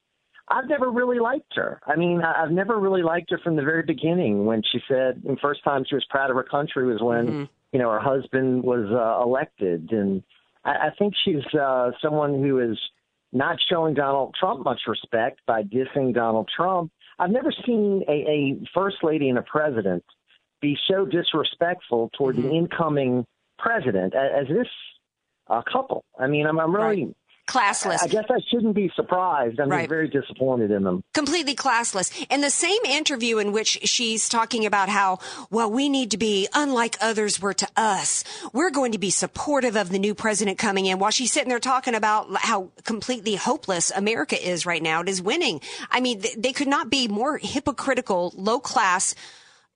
I've 0.49 0.67
never 0.69 0.89
really 0.91 1.19
liked 1.19 1.53
her. 1.55 1.81
I 1.85 1.95
mean, 1.97 2.21
I've 2.21 2.51
never 2.51 2.79
really 2.79 3.03
liked 3.03 3.31
her 3.31 3.39
from 3.43 3.55
the 3.55 3.63
very 3.63 3.83
beginning 3.83 4.45
when 4.45 4.61
she 4.71 4.79
said 4.87 5.21
the 5.23 5.35
first 5.41 5.63
time 5.63 5.83
she 5.87 5.95
was 5.95 6.05
proud 6.09 6.29
of 6.29 6.35
her 6.37 6.43
country 6.43 6.85
was 6.85 7.01
when, 7.01 7.27
you 7.73 7.79
know, 7.79 7.89
her 7.89 7.99
husband 7.99 8.63
was 8.63 8.85
uh, 8.91 9.21
elected. 9.23 9.91
And 9.91 10.23
I, 10.63 10.87
I 10.87 10.89
think 10.97 11.13
she's 11.25 11.43
uh, 11.59 11.91
someone 12.01 12.41
who 12.41 12.59
is 12.59 12.77
not 13.33 13.57
showing 13.69 13.93
Donald 13.93 14.35
Trump 14.39 14.63
much 14.63 14.79
respect 14.87 15.41
by 15.45 15.63
dissing 15.63 16.13
Donald 16.13 16.49
Trump. 16.55 16.91
I've 17.19 17.31
never 17.31 17.51
seen 17.65 18.03
a, 18.07 18.11
a 18.11 18.61
first 18.73 18.97
lady 19.03 19.27
and 19.27 19.37
a 19.37 19.41
president 19.41 20.03
be 20.61 20.77
so 20.87 21.05
disrespectful 21.05 22.09
toward 22.17 22.37
the 22.37 22.49
incoming 22.49 23.25
president 23.59 24.13
a- 24.13 24.37
as 24.41 24.47
this 24.47 24.67
uh, 25.49 25.61
couple. 25.71 26.03
I 26.19 26.27
mean, 26.27 26.45
I'm, 26.47 26.59
I'm 26.59 26.75
really 26.75 27.13
Classless. 27.47 28.03
I 28.03 28.07
guess 28.07 28.25
I 28.29 28.39
shouldn't 28.51 28.75
be 28.75 28.91
surprised. 28.93 29.57
I'm 29.61 29.69
Right. 29.69 29.87
very 29.87 30.09
disappointed 30.09 30.69
in 30.69 30.83
them. 30.83 31.01
completely 31.13 31.55
classless. 31.55 32.11
In 32.29 32.41
the 32.41 32.49
same 32.49 32.83
interview 32.85 33.37
in 33.37 33.53
which 33.53 33.79
she's 33.83 34.27
talking 34.27 34.65
about 34.65 34.89
how, 34.89 35.19
well, 35.49 35.71
we 35.71 35.87
need 35.87 36.11
to 36.11 36.17
be 36.17 36.49
unlike 36.53 36.97
others 36.99 37.41
were 37.41 37.53
to 37.53 37.67
us. 37.77 38.25
We're 38.51 38.69
going 38.69 38.91
to 38.91 38.97
be 38.97 39.09
supportive 39.09 39.77
of 39.77 39.91
the 39.91 39.97
new 39.97 40.13
president 40.13 40.57
coming 40.57 40.87
in 40.87 40.99
while 40.99 41.11
she's 41.11 41.31
sitting 41.31 41.47
there 41.47 41.59
talking 41.61 41.95
about 41.95 42.27
how 42.35 42.71
completely 42.83 43.35
hopeless 43.35 43.91
America 43.95 44.35
is 44.35 44.65
right 44.65 44.83
now. 44.83 44.99
It 44.99 45.07
is 45.07 45.21
winning. 45.21 45.61
I 45.89 46.01
mean, 46.01 46.21
they 46.37 46.51
could 46.51 46.67
not 46.67 46.89
be 46.89 47.07
more 47.07 47.37
hypocritical, 47.41 48.33
low 48.35 48.59
class, 48.59 49.15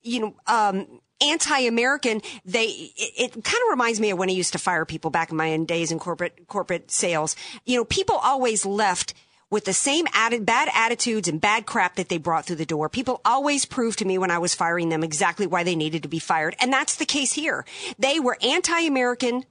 you 0.01 0.19
know, 0.19 0.35
um, 0.45 0.99
anti-American. 1.21 2.21
They, 2.45 2.65
it, 2.65 3.13
it 3.17 3.31
kind 3.43 3.61
of 3.63 3.69
reminds 3.69 3.99
me 3.99 4.11
of 4.11 4.17
when 4.17 4.29
I 4.29 4.33
used 4.33 4.53
to 4.53 4.59
fire 4.59 4.85
people 4.85 5.11
back 5.11 5.31
in 5.31 5.37
my 5.37 5.55
days 5.57 5.91
in 5.91 5.99
corporate, 5.99 6.47
corporate 6.47 6.91
sales. 6.91 7.35
You 7.65 7.77
know, 7.77 7.85
people 7.85 8.15
always 8.15 8.65
left 8.65 9.13
with 9.51 9.65
the 9.65 9.73
same 9.73 10.07
added 10.13 10.45
bad 10.45 10.69
attitudes 10.73 11.27
and 11.27 11.39
bad 11.39 11.65
crap 11.65 11.95
that 11.95 12.09
they 12.09 12.17
brought 12.17 12.45
through 12.45 12.55
the 12.55 12.65
door. 12.65 12.89
People 12.89 13.21
always 13.23 13.65
proved 13.65 13.99
to 13.99 14.05
me 14.05 14.17
when 14.17 14.31
I 14.31 14.39
was 14.39 14.55
firing 14.55 14.89
them 14.89 15.03
exactly 15.03 15.45
why 15.45 15.63
they 15.63 15.75
needed 15.75 16.03
to 16.03 16.09
be 16.09 16.19
fired. 16.19 16.55
And 16.59 16.71
that's 16.71 16.95
the 16.95 17.05
case 17.05 17.33
here. 17.33 17.65
They 17.99 18.19
were 18.19 18.37
anti-American 18.41 19.43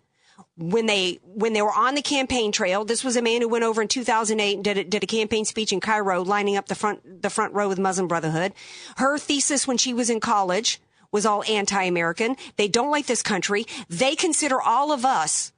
when 0.56 0.86
they 0.86 1.18
when 1.22 1.52
they 1.52 1.62
were 1.62 1.72
on 1.72 1.94
the 1.94 2.02
campaign 2.02 2.50
trail. 2.50 2.84
This 2.84 3.04
was 3.04 3.16
a 3.16 3.22
man 3.22 3.42
who 3.42 3.48
went 3.48 3.64
over 3.64 3.82
in 3.82 3.88
2008 3.88 4.54
and 4.54 4.64
did 4.64 4.78
a, 4.78 4.84
did 4.84 5.04
a 5.04 5.06
campaign 5.06 5.44
speech 5.44 5.72
in 5.72 5.80
Cairo, 5.80 6.22
lining 6.22 6.56
up 6.56 6.66
the 6.66 6.74
front 6.74 7.22
the 7.22 7.30
front 7.30 7.54
row 7.54 7.68
with 7.68 7.78
Muslim 7.78 8.08
Brotherhood. 8.08 8.52
Her 8.96 9.18
thesis 9.18 9.68
when 9.68 9.76
she 9.76 9.92
was 9.92 10.10
in 10.10 10.20
college 10.20 10.80
was 11.12 11.26
all 11.26 11.42
anti-American. 11.48 12.36
They 12.56 12.68
don't 12.68 12.90
like 12.90 13.06
this 13.06 13.22
country. 13.22 13.66
They 13.88 14.14
consider 14.14 14.60
all 14.60 14.92
of 14.92 15.04
us 15.04 15.52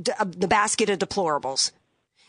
d- 0.00 0.12
uh, 0.18 0.24
the 0.24 0.48
basket 0.48 0.90
of 0.90 0.98
deplorables. 0.98 1.72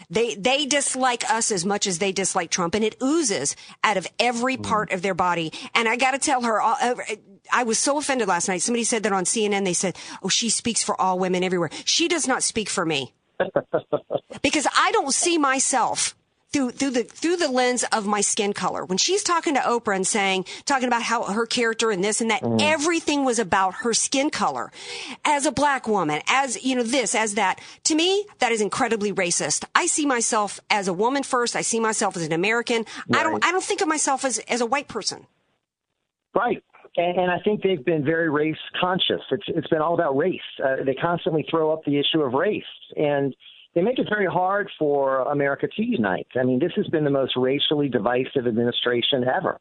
They 0.09 0.35
they 0.35 0.65
dislike 0.65 1.23
us 1.29 1.51
as 1.51 1.65
much 1.65 1.87
as 1.87 1.99
they 1.99 2.11
dislike 2.11 2.51
Trump, 2.51 2.75
and 2.75 2.83
it 2.83 2.97
oozes 3.01 3.55
out 3.83 3.97
of 3.97 4.07
every 4.19 4.57
part 4.57 4.91
of 4.91 5.01
their 5.01 5.13
body. 5.13 5.53
And 5.73 5.87
I 5.87 5.95
got 5.95 6.11
to 6.11 6.19
tell 6.19 6.41
her, 6.41 6.61
I 6.61 7.63
was 7.63 7.79
so 7.79 7.97
offended 7.97 8.27
last 8.27 8.47
night. 8.47 8.61
Somebody 8.61 8.83
said 8.83 9.03
that 9.03 9.13
on 9.13 9.23
CNN. 9.23 9.63
They 9.63 9.73
said, 9.73 9.97
"Oh, 10.21 10.27
she 10.29 10.49
speaks 10.49 10.83
for 10.83 10.99
all 10.99 11.17
women 11.17 11.43
everywhere." 11.43 11.69
She 11.85 12.07
does 12.07 12.27
not 12.27 12.43
speak 12.43 12.69
for 12.69 12.85
me 12.85 13.13
because 14.41 14.67
I 14.75 14.91
don't 14.91 15.13
see 15.13 15.37
myself 15.37 16.13
through 16.55 16.71
through 16.71 16.91
the 16.91 17.03
through 17.03 17.35
the 17.35 17.51
lens 17.51 17.83
of 17.91 18.07
my 18.07 18.21
skin 18.21 18.53
color. 18.53 18.85
When 18.85 18.97
she's 18.97 19.23
talking 19.23 19.55
to 19.55 19.59
Oprah 19.59 19.95
and 19.95 20.07
saying 20.07 20.45
talking 20.63 20.87
about 20.87 21.03
how 21.03 21.23
her 21.23 21.45
character 21.45 21.91
and 21.91 22.01
this 22.01 22.21
and 22.21 22.31
that, 22.31 22.43
everything 22.61 23.25
was 23.25 23.39
about 23.39 23.75
her 23.75 23.93
skin 23.93 24.29
color. 24.29 24.71
As 25.25 25.45
a 25.45 25.51
black 25.51 25.85
woman, 25.85 26.21
as 26.29 26.63
you 26.63 26.75
know 26.77 26.83
this, 26.83 27.13
as 27.13 27.33
that. 27.33 27.59
To 27.85 27.95
me, 27.95 28.25
that 28.39 28.53
is 28.53 28.61
incredibly 28.61 29.11
racist. 29.11 29.65
I 29.75 29.87
see 29.87 30.05
myself 30.05 30.61
as 30.69 30.87
a 30.87 30.93
woman 30.93 31.23
first. 31.23 31.57
I 31.57 31.61
see 31.61 31.81
myself 31.81 32.15
as 32.15 32.25
an 32.25 32.31
American. 32.31 32.85
I 33.11 33.23
don't 33.23 33.43
I 33.43 33.51
don't 33.51 33.63
think 33.63 33.81
of 33.81 33.89
myself 33.89 34.23
as 34.23 34.39
as 34.47 34.61
a 34.61 34.65
white 34.65 34.87
person. 34.87 35.27
Right. 36.33 36.63
And, 36.97 37.19
and 37.19 37.31
I 37.31 37.39
think 37.39 37.63
they've 37.63 37.83
been 37.83 38.05
very 38.05 38.29
race 38.29 38.55
conscious. 38.79 39.21
It's 39.29 39.43
it's 39.47 39.67
been 39.67 39.81
all 39.81 39.93
about 39.93 40.15
race. 40.15 40.39
Uh, 40.63 40.85
they 40.85 40.93
constantly 40.93 41.45
throw 41.51 41.73
up 41.73 41.83
the 41.83 41.99
issue 41.99 42.21
of 42.21 42.31
race, 42.31 42.63
and 42.95 43.35
they 43.75 43.81
make 43.81 43.99
it 43.99 44.07
very 44.09 44.25
hard 44.25 44.69
for 44.79 45.19
America 45.23 45.67
to 45.67 45.83
unite. 45.83 46.27
I 46.35 46.43
mean, 46.43 46.59
this 46.59 46.71
has 46.77 46.87
been 46.87 47.03
the 47.03 47.09
most 47.09 47.33
racially 47.35 47.89
divisive 47.89 48.47
administration 48.47 49.25
ever. 49.25 49.59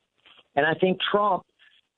And 0.54 0.64
I 0.64 0.74
think 0.74 0.98
Trump, 1.10 1.44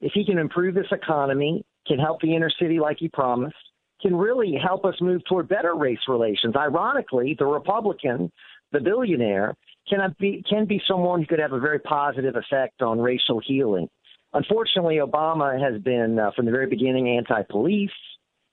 if 0.00 0.12
he 0.14 0.24
can 0.24 0.38
improve 0.38 0.74
this 0.74 0.90
economy, 0.90 1.64
can 1.86 1.98
help 1.98 2.20
the 2.20 2.34
inner 2.34 2.50
city 2.58 2.80
like 2.80 2.96
he 2.98 3.08
promised, 3.08 3.54
can 4.00 4.16
really 4.16 4.54
help 4.60 4.84
us 4.84 4.94
move 5.00 5.22
toward 5.28 5.48
better 5.48 5.74
race 5.74 5.98
relations. 6.08 6.54
Ironically, 6.56 7.36
the 7.38 7.46
Republican, 7.46 8.32
the 8.72 8.80
billionaire, 8.80 9.54
can 9.88 10.14
be 10.18 10.42
can 10.48 10.66
be 10.66 10.82
someone 10.88 11.20
who 11.20 11.26
could 11.26 11.38
have 11.38 11.52
a 11.52 11.60
very 11.60 11.78
positive 11.78 12.34
effect 12.34 12.82
on 12.82 12.98
racial 12.98 13.40
healing. 13.44 13.88
Unfortunately, 14.32 14.96
Obama 14.96 15.58
has 15.60 15.80
been 15.80 16.18
uh, 16.18 16.30
from 16.34 16.46
the 16.46 16.50
very 16.50 16.66
beginning 16.66 17.08
anti-police. 17.08 17.90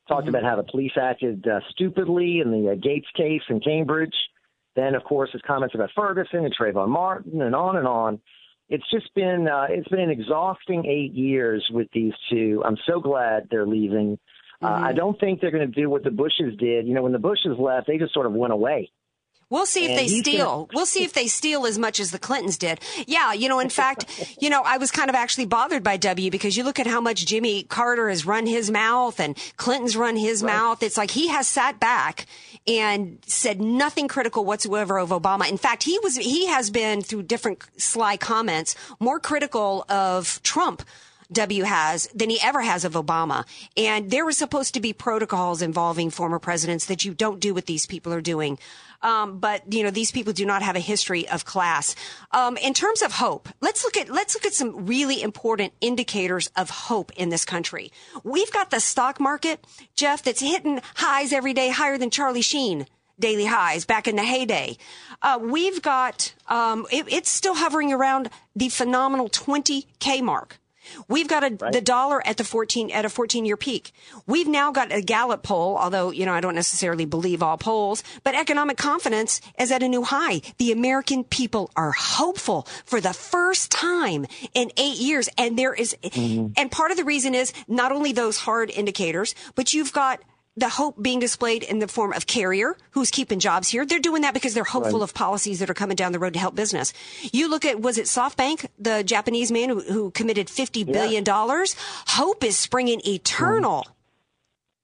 Talked 0.07 0.27
about 0.27 0.43
how 0.43 0.57
the 0.57 0.63
police 0.63 0.91
acted 1.01 1.47
uh, 1.47 1.61
stupidly 1.69 2.41
in 2.41 2.51
the 2.51 2.71
uh, 2.71 2.75
Gates 2.75 3.07
case 3.15 3.41
in 3.49 3.61
Cambridge. 3.61 4.15
Then, 4.75 4.95
of 4.95 5.03
course, 5.03 5.29
his 5.31 5.41
comments 5.45 5.75
about 5.75 5.91
Ferguson 5.95 6.43
and 6.43 6.53
Trayvon 6.53 6.89
Martin, 6.89 7.41
and 7.41 7.55
on 7.55 7.77
and 7.77 7.87
on. 7.87 8.19
It's 8.69 8.83
just 8.91 9.13
been 9.13 9.47
uh, 9.47 9.67
it's 9.69 9.87
been 9.87 9.99
an 9.99 10.09
exhausting 10.09 10.85
eight 10.85 11.13
years 11.13 11.65
with 11.71 11.87
these 11.93 12.13
two. 12.29 12.61
I'm 12.65 12.77
so 12.85 12.99
glad 12.99 13.47
they're 13.49 13.67
leaving. 13.67 14.17
Uh, 14.61 14.67
I 14.67 14.93
don't 14.93 15.19
think 15.19 15.41
they're 15.41 15.51
going 15.51 15.69
to 15.69 15.81
do 15.81 15.89
what 15.89 16.03
the 16.03 16.11
Bushes 16.11 16.55
did. 16.57 16.87
You 16.87 16.93
know, 16.93 17.03
when 17.03 17.11
the 17.11 17.19
Bushes 17.19 17.57
left, 17.59 17.87
they 17.87 17.97
just 17.97 18.13
sort 18.13 18.25
of 18.25 18.33
went 18.33 18.53
away. 18.53 18.91
We'll 19.53 19.65
see 19.67 19.85
if 19.85 19.95
they 19.95 20.07
steal. 20.07 20.65
gonna- 20.65 20.67
We'll 20.73 20.85
see 20.87 21.03
if 21.03 21.13
they 21.13 21.27
steal 21.27 21.65
as 21.65 21.77
much 21.77 21.99
as 21.99 22.09
the 22.11 22.19
Clintons 22.19 22.57
did. 22.57 22.79
Yeah, 23.07 23.33
you 23.33 23.47
know, 23.47 23.59
in 23.59 23.69
fact, 23.81 24.05
you 24.41 24.49
know, 24.49 24.61
I 24.65 24.77
was 24.77 24.89
kind 24.91 25.09
of 25.09 25.15
actually 25.15 25.45
bothered 25.45 25.83
by 25.83 25.95
W 25.97 26.31
because 26.31 26.57
you 26.57 26.63
look 26.63 26.79
at 26.79 26.87
how 26.87 26.99
much 26.99 27.25
Jimmy 27.25 27.63
Carter 27.63 28.09
has 28.09 28.25
run 28.25 28.47
his 28.47 28.71
mouth 28.71 29.19
and 29.19 29.37
Clinton's 29.57 29.95
run 29.95 30.15
his 30.17 30.41
mouth. 30.43 30.81
It's 30.81 30.97
like 30.97 31.11
he 31.11 31.27
has 31.27 31.47
sat 31.47 31.79
back 31.79 32.25
and 32.67 33.19
said 33.27 33.61
nothing 33.61 34.07
critical 34.07 34.43
whatsoever 34.43 34.97
of 34.97 35.09
Obama. 35.09 35.47
In 35.49 35.57
fact, 35.57 35.83
he 35.83 35.99
was 36.01 36.15
he 36.15 36.47
has 36.47 36.69
been 36.71 37.01
through 37.01 37.23
different 37.23 37.63
sly 37.77 38.17
comments 38.17 38.75
more 38.99 39.19
critical 39.19 39.85
of 39.89 40.41
Trump 40.43 40.81
W 41.31 41.63
has 41.63 42.07
than 42.13 42.29
he 42.29 42.39
ever 42.41 42.61
has 42.61 42.85
of 42.85 42.93
Obama. 42.93 43.45
And 43.77 44.11
there 44.11 44.25
were 44.25 44.31
supposed 44.31 44.73
to 44.73 44.79
be 44.79 44.93
protocols 44.93 45.61
involving 45.61 46.09
former 46.09 46.39
presidents 46.39 46.85
that 46.87 47.05
you 47.05 47.13
don't 47.13 47.39
do 47.39 47.53
what 47.53 47.65
these 47.65 47.85
people 47.85 48.13
are 48.13 48.21
doing. 48.21 48.59
Um, 49.01 49.39
but 49.39 49.71
you 49.71 49.83
know 49.83 49.91
these 49.91 50.11
people 50.11 50.31
do 50.31 50.45
not 50.45 50.61
have 50.61 50.77
a 50.77 50.79
history 50.79 51.27
of 51.27 51.43
class. 51.43 51.93
Um, 52.31 52.55
in 52.57 52.73
terms 52.73 53.01
of 53.01 53.11
hope, 53.11 53.49
let's 53.59 53.83
look 53.83 53.97
at 53.97 54.09
let's 54.09 54.33
look 54.33 54.45
at 54.45 54.53
some 54.53 54.85
really 54.85 55.21
important 55.21 55.73
indicators 55.81 56.49
of 56.55 56.69
hope 56.69 57.11
in 57.17 57.27
this 57.29 57.43
country. 57.43 57.91
We've 58.23 58.51
got 58.51 58.71
the 58.71 58.79
stock 58.79 59.19
market, 59.19 59.65
Jeff, 59.95 60.23
that's 60.23 60.39
hitting 60.39 60.81
highs 60.95 61.33
every 61.33 61.53
day, 61.53 61.69
higher 61.69 61.97
than 61.97 62.11
Charlie 62.11 62.41
Sheen 62.41 62.87
daily 63.19 63.45
highs 63.45 63.85
back 63.85 64.07
in 64.07 64.15
the 64.15 64.23
heyday. 64.23 64.77
Uh, 65.21 65.39
we've 65.41 65.81
got 65.81 66.33
um, 66.47 66.87
it, 66.91 67.05
it's 67.09 67.29
still 67.29 67.55
hovering 67.55 67.93
around 67.93 68.29
the 68.55 68.69
phenomenal 68.69 69.29
20k 69.29 70.21
mark. 70.21 70.59
We've 71.07 71.27
got 71.27 71.43
a, 71.43 71.71
the 71.71 71.81
dollar 71.81 72.25
at 72.25 72.37
the 72.37 72.43
14 72.43 72.91
at 72.91 73.05
a 73.05 73.09
14 73.09 73.45
year 73.45 73.57
peak. 73.57 73.91
We've 74.27 74.47
now 74.47 74.71
got 74.71 74.91
a 74.91 75.01
Gallup 75.01 75.43
poll, 75.43 75.77
although 75.77 76.11
you 76.11 76.25
know 76.25 76.33
I 76.33 76.41
don't 76.41 76.55
necessarily 76.55 77.05
believe 77.05 77.43
all 77.43 77.57
polls, 77.57 78.03
but 78.23 78.35
economic 78.35 78.77
confidence 78.77 79.41
is 79.59 79.71
at 79.71 79.83
a 79.83 79.87
new 79.87 80.03
high. 80.03 80.41
The 80.57 80.71
American 80.71 81.23
people 81.23 81.71
are 81.75 81.91
hopeful 81.91 82.67
for 82.85 83.01
the 83.01 83.13
first 83.13 83.71
time 83.71 84.25
in 84.53 84.71
8 84.77 84.97
years 84.97 85.29
and 85.37 85.57
there 85.57 85.73
is 85.73 85.95
mm-hmm. 86.03 86.53
and 86.57 86.71
part 86.71 86.91
of 86.91 86.97
the 86.97 87.03
reason 87.03 87.35
is 87.35 87.53
not 87.67 87.91
only 87.91 88.11
those 88.11 88.37
hard 88.37 88.69
indicators, 88.69 89.35
but 89.55 89.73
you've 89.73 89.93
got 89.93 90.19
the 90.55 90.69
hope 90.69 91.01
being 91.01 91.19
displayed 91.19 91.63
in 91.63 91.79
the 91.79 91.87
form 91.87 92.13
of 92.13 92.27
Carrier, 92.27 92.77
who's 92.91 93.09
keeping 93.09 93.39
jobs 93.39 93.69
here. 93.69 93.85
They're 93.85 93.99
doing 93.99 94.21
that 94.21 94.33
because 94.35 94.53
they're 94.53 94.63
hopeful 94.63 94.99
Right. 94.99 95.03
of 95.09 95.13
policies 95.15 95.59
that 95.59 95.69
are 95.69 95.73
coming 95.73 95.95
down 95.95 96.11
the 96.11 96.19
road 96.19 96.33
to 96.33 96.39
help 96.39 96.53
business. 96.55 96.93
You 97.31 97.49
look 97.49 97.65
at, 97.65 97.81
was 97.81 97.97
it 97.97 98.05
SoftBank, 98.05 98.67
the 98.77 99.03
Japanese 99.03 99.51
man 99.51 99.69
who, 99.69 99.81
who 99.81 100.11
committed 100.11 100.47
$50 100.47 100.85
billion? 100.85 101.23
Hope 101.27 102.43
is 102.43 102.57
springing 102.57 103.01
eternal. 103.05 103.87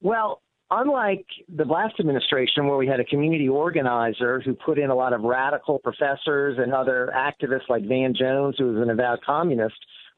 Well, 0.01 0.41
unlike 0.71 1.25
the 1.53 1.65
last 1.65 1.99
administration, 1.99 2.67
where 2.67 2.77
we 2.77 2.87
had 2.87 2.99
a 2.99 3.05
community 3.05 3.47
organizer 3.47 4.39
who 4.39 4.55
put 4.55 4.79
in 4.79 4.89
a 4.89 4.95
lot 4.95 5.13
of 5.13 5.21
radical 5.21 5.79
professors 5.79 6.57
and 6.57 6.73
other 6.73 7.11
activists 7.15 7.69
like 7.69 7.83
Van 7.83 8.13
Jones, 8.17 8.55
who 8.57 8.73
was 8.73 8.81
an 8.81 8.89
avowed 8.89 9.19
communist, 9.23 9.75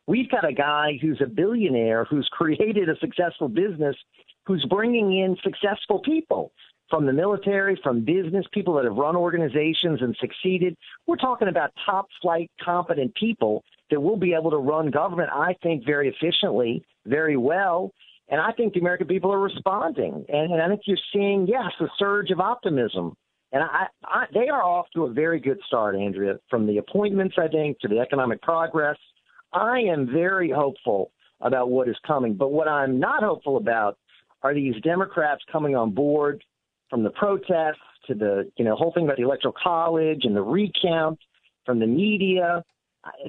we've 0.08 0.30
got 0.30 0.48
a 0.48 0.54
guy 0.54 0.98
who's 1.02 1.22
a 1.22 1.28
billionaire 1.28 2.06
who's 2.06 2.30
created 2.32 2.90
a 2.90 2.96
successful 3.00 3.50
business, 3.50 3.96
who's 4.52 4.66
bringing 4.70 5.18
in 5.18 5.38
successful 5.44 6.00
people 6.00 6.52
from 6.90 7.06
the 7.06 7.14
military, 7.14 7.80
from 7.82 8.04
business, 8.04 8.46
people 8.52 8.74
that 8.74 8.84
have 8.84 8.96
run 8.96 9.16
organizations 9.16 10.02
and 10.02 10.14
succeeded. 10.20 10.76
We're 11.08 11.16
talking 11.16 11.48
about 11.48 11.72
top 11.86 12.08
flight, 12.22 12.52
competent 12.62 13.16
people 13.16 13.64
that 13.92 14.02
will 14.02 14.18
be 14.18 14.34
able 14.34 14.52
to 14.52 14.58
run 14.58 14.92
government, 14.92 15.30
I 15.34 15.56
think, 15.64 15.86
very 15.86 16.10
efficiently, 16.10 16.84
very 17.06 17.38
well. 17.38 17.94
And 18.28 18.42
I 18.42 18.52
think 18.52 18.74
the 18.74 18.82
American 18.82 19.08
people 19.08 19.32
are 19.32 19.40
responding. 19.40 20.26
And, 20.28 20.52
and 20.52 20.62
I 20.62 20.68
think 20.68 20.82
you're 20.84 20.98
seeing, 21.14 21.48
yes, 21.48 21.72
a 21.80 21.86
surge 21.98 22.30
of 22.30 22.42
optimism. 22.42 23.16
And 23.54 23.64
I, 23.64 23.86
I, 24.04 24.26
they 24.34 24.50
are 24.50 24.62
off 24.64 24.88
to 24.96 25.06
a 25.06 25.14
very 25.14 25.40
good 25.40 25.60
start, 25.66 25.96
Andrea, 25.96 26.40
from 26.50 26.68
the 26.68 26.78
appointments, 26.78 27.36
I 27.38 27.48
think, 27.48 27.80
to 27.80 27.88
the 27.88 28.00
economic 28.00 28.42
progress. 28.42 28.98
I 29.54 29.80
am 29.80 30.08
very 30.12 30.52
hopeful 30.52 31.14
about 31.40 31.70
what 31.70 31.88
is 31.88 31.96
coming. 32.06 32.34
But 32.34 32.52
what 32.52 32.68
I'm 32.68 33.00
not 33.00 33.24
hopeful 33.24 33.56
about 33.56 33.98
are 34.44 34.54
these 34.54 34.76
Democrats 34.84 35.42
coming 35.52 35.76
on 35.76 35.92
board 35.92 36.44
from 36.90 37.04
the 37.04 37.10
protests 37.12 37.78
to 38.08 38.16
the, 38.16 38.52
you 38.58 38.66
know, 38.66 38.76
whole 38.76 38.92
thing 38.94 39.06
about 39.06 39.18
the 39.18 39.24
electoral 39.24 39.54
college 39.62 40.22
and 40.24 40.36
the 40.36 40.42
recount 40.42 41.20
from 41.66 41.80
the 41.80 41.88
media. 41.88 42.64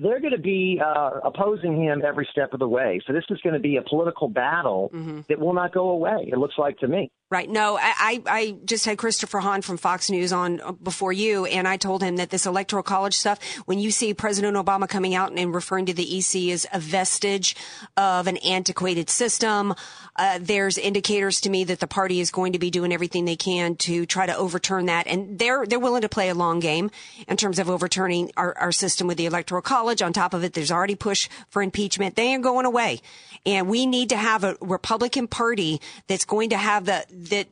They're 0.03 0.21
going 0.21 0.33
to 0.33 0.41
be 0.41 0.81
uh, 0.85 1.21
opposing 1.25 1.83
him 1.83 2.03
every 2.07 2.29
step 2.31 2.53
of 2.53 2.59
the 2.59 2.69
way. 2.69 3.01
So 3.07 3.13
this 3.13 3.25
is 3.31 3.39
going 3.41 3.55
to 3.55 3.61
be 3.61 3.77
a 3.77 3.83
political 3.83 4.29
battle 4.29 4.91
that 5.29 5.39
will 5.39 5.55
not 5.55 5.73
go 5.73 5.91
away. 5.91 6.29
It 6.31 6.37
looks 6.37 6.57
like 6.59 6.79
to 6.79 6.89
me. 6.89 7.11
Right. 7.33 7.49
No, 7.49 7.79
I, 7.81 8.23
I, 8.27 8.57
just 8.67 8.85
had 8.85 8.99
Christopher 8.99 9.41
Hahn 9.41 9.63
from 9.63 9.79
Fox 9.79 10.11
News 10.11 10.35
on 10.35 10.61
uh, 10.61 10.73
before 10.73 11.15
you, 11.15 11.47
and 11.47 11.67
I 11.67 11.79
told 11.79 12.03
him 12.03 12.17
that 12.17 12.29
this 12.29 12.45
electoral 12.45 12.83
college 12.83 13.15
stuff, 13.15 13.43
when 13.65 13.79
you 13.79 13.91
see 13.91 14.13
President 14.13 14.55
Obama 14.55 14.87
coming 14.87 15.15
out 15.15 15.33
and 15.35 15.55
referring 15.55 15.87
to 15.87 15.95
the 15.95 16.19
EC 16.19 16.53
as 16.53 16.67
a 16.75 16.79
vestige 16.79 17.57
of 17.97 18.27
an 18.27 18.37
antiquated 18.37 19.09
system, 19.09 19.73
uh, 20.17 20.41
there's 20.43 20.77
indicators 20.77 21.41
to 21.41 21.49
me 21.49 21.65
that 21.65 21.81
the 21.81 21.87
party 21.87 22.21
is 22.21 22.31
going 22.31 22.53
to 22.53 22.59
be 22.59 22.71
doing 22.71 22.93
everything 22.93 23.25
they 23.25 23.35
can 23.35 23.77
to 23.77 24.05
try 24.05 24.27
to 24.27 24.37
overturn 24.37 24.85
that, 24.85 25.07
and 25.07 25.39
they're 25.39 25.65
they're 25.65 25.79
willing 25.79 26.03
to 26.03 26.11
play 26.11 26.29
a 26.29 26.35
long 26.35 26.61
game 26.61 26.91
in 27.29 27.39
terms 27.39 27.59
of 27.59 27.71
overturning 27.71 28.31
our, 28.37 28.55
our 28.59 28.73
system 28.73 29.07
with 29.07 29.17
the 29.17 29.25
electoral 29.25 29.63
college. 29.63 30.03
On 30.03 30.13
top 30.13 30.35
of 30.35 30.45
it, 30.45 30.53
there's 30.53 30.71
already 30.71 30.97
push 30.97 31.31
for 31.49 31.63
impeachment. 31.63 32.15
They 32.15 32.25
ain't 32.25 32.43
going 32.43 32.67
away, 32.67 33.01
and 33.47 33.71
we 33.71 33.87
need 33.87 34.11
to 34.11 34.19
have 34.19 34.45
a 34.45 34.59
Republican 34.61 35.29
Party 35.29 35.81
that's 36.09 36.27
going 36.27 36.51
to 36.51 36.59
have 36.59 36.85
the 36.85 37.07
that 37.31 37.49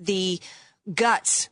the 0.00 0.40
guts 0.92 1.48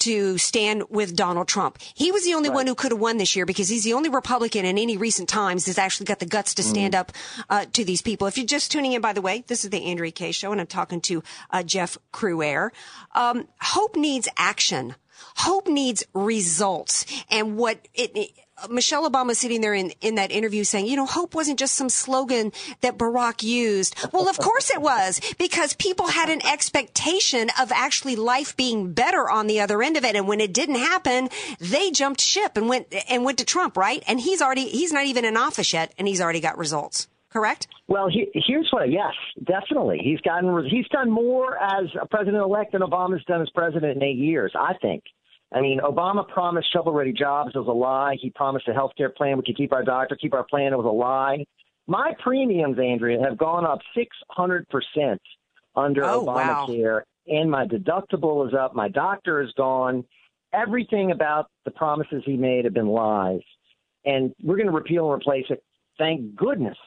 to 0.00 0.38
stand 0.38 0.84
with 0.88 1.14
Donald 1.14 1.46
Trump. 1.46 1.78
He 1.94 2.10
was 2.10 2.24
the 2.24 2.34
only 2.34 2.48
one 2.48 2.66
who 2.66 2.74
could 2.74 2.90
have 2.90 3.00
won 3.00 3.18
this 3.18 3.36
year 3.36 3.44
because 3.44 3.68
he's 3.68 3.84
the 3.84 3.92
only 3.92 4.08
Republican 4.08 4.64
in 4.64 4.78
any 4.78 4.96
recent 4.96 5.28
times 5.28 5.66
that's 5.66 5.78
actually 5.78 6.06
got 6.06 6.18
the 6.18 6.26
guts 6.26 6.54
to 6.54 6.62
stand 6.62 6.94
up 6.94 7.12
uh, 7.50 7.66
to 7.74 7.84
these 7.84 8.00
people. 8.00 8.26
If 8.26 8.38
you're 8.38 8.46
just 8.46 8.72
tuning 8.72 8.94
in, 8.94 9.02
by 9.02 9.12
the 9.12 9.20
way, 9.20 9.44
this 9.46 9.62
is 9.62 9.70
the 9.70 9.84
Andrea 9.84 10.10
Kaye 10.10 10.32
show 10.32 10.52
and 10.52 10.60
I'm 10.60 10.66
talking 10.66 11.02
to 11.02 11.22
uh, 11.50 11.62
Jeff 11.62 11.98
Crouere. 12.12 12.70
Um, 13.14 13.46
hope 13.60 13.94
needs 13.94 14.26
action. 14.38 14.94
Hope 15.36 15.68
needs 15.68 16.02
results. 16.14 17.04
And 17.30 17.58
what 17.58 17.86
it, 17.94 18.16
it 18.16 18.30
Michelle 18.68 19.08
Obama 19.08 19.34
sitting 19.34 19.60
there 19.60 19.74
in, 19.74 19.92
in 20.00 20.16
that 20.16 20.30
interview 20.30 20.64
saying, 20.64 20.86
you 20.86 20.96
know, 20.96 21.06
hope 21.06 21.34
wasn't 21.34 21.58
just 21.58 21.74
some 21.74 21.88
slogan 21.88 22.52
that 22.80 22.98
Barack 22.98 23.42
used. 23.42 23.96
Well, 24.12 24.28
of 24.28 24.38
course 24.38 24.70
it 24.70 24.82
was 24.82 25.20
because 25.38 25.74
people 25.74 26.08
had 26.08 26.28
an 26.28 26.44
expectation 26.44 27.48
of 27.60 27.72
actually 27.72 28.16
life 28.16 28.56
being 28.56 28.92
better 28.92 29.30
on 29.30 29.46
the 29.46 29.60
other 29.60 29.82
end 29.82 29.96
of 29.96 30.04
it. 30.04 30.16
And 30.16 30.28
when 30.28 30.40
it 30.40 30.52
didn't 30.52 30.76
happen, 30.76 31.28
they 31.60 31.90
jumped 31.90 32.20
ship 32.20 32.56
and 32.56 32.68
went, 32.68 32.94
and 33.08 33.24
went 33.24 33.38
to 33.38 33.44
Trump, 33.44 33.76
right? 33.76 34.02
And 34.06 34.20
he's 34.20 34.42
already, 34.42 34.68
he's 34.68 34.92
not 34.92 35.06
even 35.06 35.24
in 35.24 35.36
office 35.36 35.72
yet 35.72 35.92
and 35.98 36.06
he's 36.06 36.20
already 36.20 36.40
got 36.40 36.58
results. 36.58 37.08
Correct? 37.32 37.68
Well, 37.86 38.08
he, 38.08 38.26
here's 38.34 38.68
what. 38.72 38.90
Yes, 38.90 39.14
definitely. 39.44 40.00
He's 40.02 40.20
gotten. 40.20 40.68
He's 40.68 40.88
done 40.88 41.08
more 41.08 41.56
as 41.56 41.86
a 42.00 42.04
president-elect 42.04 42.72
than 42.72 42.82
Obama's 42.82 43.24
done 43.24 43.40
as 43.40 43.48
president 43.50 43.96
in 43.96 44.02
eight 44.02 44.18
years. 44.18 44.52
I 44.58 44.74
think. 44.74 45.04
I 45.52 45.60
mean, 45.60 45.80
Obama 45.80 46.26
promised 46.28 46.72
shovel-ready 46.72 47.12
jobs. 47.12 47.52
It 47.54 47.58
was 47.58 47.66
a 47.66 47.72
lie. 47.72 48.16
He 48.20 48.30
promised 48.30 48.68
a 48.68 48.72
health 48.72 48.92
care 48.96 49.10
plan. 49.10 49.36
We 49.36 49.42
could 49.42 49.56
keep 49.56 49.72
our 49.72 49.82
doctor, 49.82 50.16
keep 50.16 50.32
our 50.32 50.44
plan. 50.44 50.72
It 50.72 50.76
was 50.76 50.86
a 50.86 50.88
lie. 50.88 51.44
My 51.86 52.12
premiums, 52.22 52.78
Andrea, 52.78 53.18
have 53.20 53.36
gone 53.36 53.66
up 53.66 53.80
600% 53.96 55.18
under 55.74 56.04
Oh, 56.04 56.22
wow. 56.22 56.66
Obamacare, 56.68 57.02
and 57.26 57.50
my 57.50 57.66
deductible 57.66 58.46
is 58.46 58.54
up. 58.54 58.74
My 58.76 58.88
doctor 58.88 59.40
is 59.40 59.52
gone. 59.56 60.04
Everything 60.52 61.10
about 61.10 61.46
the 61.64 61.72
promises 61.72 62.22
he 62.24 62.36
made 62.36 62.64
have 62.64 62.74
been 62.74 62.88
lies. 62.88 63.40
And 64.04 64.32
we're 64.42 64.56
going 64.56 64.66
to 64.68 64.72
repeal 64.72 65.12
and 65.12 65.20
replace 65.20 65.46
it. 65.50 65.62
Thank 65.98 66.36
goodness. 66.36 66.78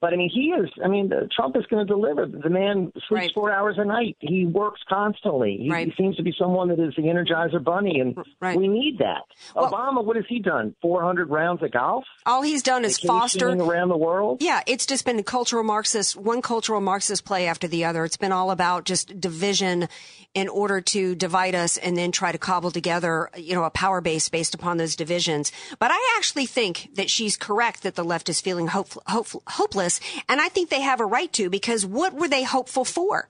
But 0.00 0.12
I 0.12 0.16
mean, 0.16 0.30
he 0.32 0.50
is. 0.50 0.68
I 0.84 0.88
mean, 0.88 1.10
uh, 1.12 1.26
Trump 1.34 1.56
is 1.56 1.64
going 1.66 1.86
to 1.86 1.90
deliver. 1.90 2.26
The 2.26 2.50
man 2.50 2.92
sleeps 3.08 3.32
four 3.32 3.50
hours 3.50 3.76
a 3.78 3.84
night. 3.84 4.16
He 4.20 4.44
works 4.44 4.80
constantly. 4.88 5.56
He, 5.56 5.84
he 5.84 5.92
seems 5.96 6.16
to 6.16 6.22
be 6.22 6.34
someone 6.38 6.68
that 6.68 6.78
is 6.78 6.94
the 6.96 7.02
Energizer 7.02 7.64
Bunny, 7.64 8.00
and 8.00 8.16
we 8.56 8.68
need 8.68 8.98
that. 8.98 9.22
Obama, 9.54 10.04
what 10.04 10.16
has 10.16 10.26
he 10.28 10.38
done? 10.38 10.74
Four 10.82 11.02
hundred 11.02 11.30
rounds 11.30 11.62
of 11.62 11.72
golf. 11.72 12.04
All 12.26 12.42
he's 12.42 12.62
done 12.62 12.84
is 12.84 12.98
foster 12.98 13.48
around 13.48 13.88
the 13.88 13.96
world. 13.96 14.42
Yeah, 14.42 14.60
it's 14.66 14.84
just 14.84 15.04
been 15.04 15.22
cultural 15.22 15.62
Marxist, 15.62 16.14
one 16.14 16.42
cultural 16.42 16.80
Marxist 16.80 17.24
play 17.24 17.46
after 17.46 17.66
the 17.66 17.84
other. 17.86 18.04
It's 18.04 18.18
been 18.18 18.32
all 18.32 18.50
about 18.50 18.84
just 18.84 19.18
division 19.18 19.88
in 20.34 20.48
order 20.48 20.82
to 20.82 21.14
divide 21.14 21.54
us 21.54 21.78
and 21.78 21.96
then 21.96 22.12
try 22.12 22.30
to 22.30 22.36
cobble 22.36 22.70
together, 22.70 23.30
you 23.36 23.54
know, 23.54 23.64
a 23.64 23.70
power 23.70 24.02
base 24.02 24.28
based 24.28 24.54
upon 24.54 24.76
those 24.76 24.94
divisions. 24.94 25.50
But 25.78 25.90
I 25.90 26.14
actually 26.18 26.44
think 26.44 26.90
that 26.96 27.08
she's 27.08 27.38
correct 27.38 27.82
that 27.84 27.94
the 27.94 28.04
left 28.04 28.28
is 28.28 28.38
feeling 28.42 28.66
hope, 28.66 28.88
hope, 29.06 29.28
hopeless. 29.46 29.95
And 30.28 30.40
I 30.40 30.48
think 30.48 30.68
they 30.70 30.80
have 30.80 31.00
a 31.00 31.06
right 31.06 31.32
to 31.34 31.50
because 31.50 31.84
what 31.86 32.14
were 32.14 32.28
they 32.28 32.42
hopeful 32.44 32.84
for? 32.84 33.28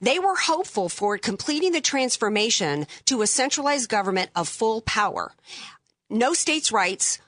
They 0.00 0.18
were 0.18 0.36
hopeful 0.36 0.88
for 0.88 1.16
completing 1.18 1.72
the 1.72 1.80
transformation 1.80 2.86
to 3.06 3.22
a 3.22 3.26
centralized 3.26 3.88
government 3.88 4.30
of 4.34 4.48
full 4.48 4.80
power. 4.82 5.32
No 6.10 6.34
states' 6.34 6.72
rights, 6.72 7.18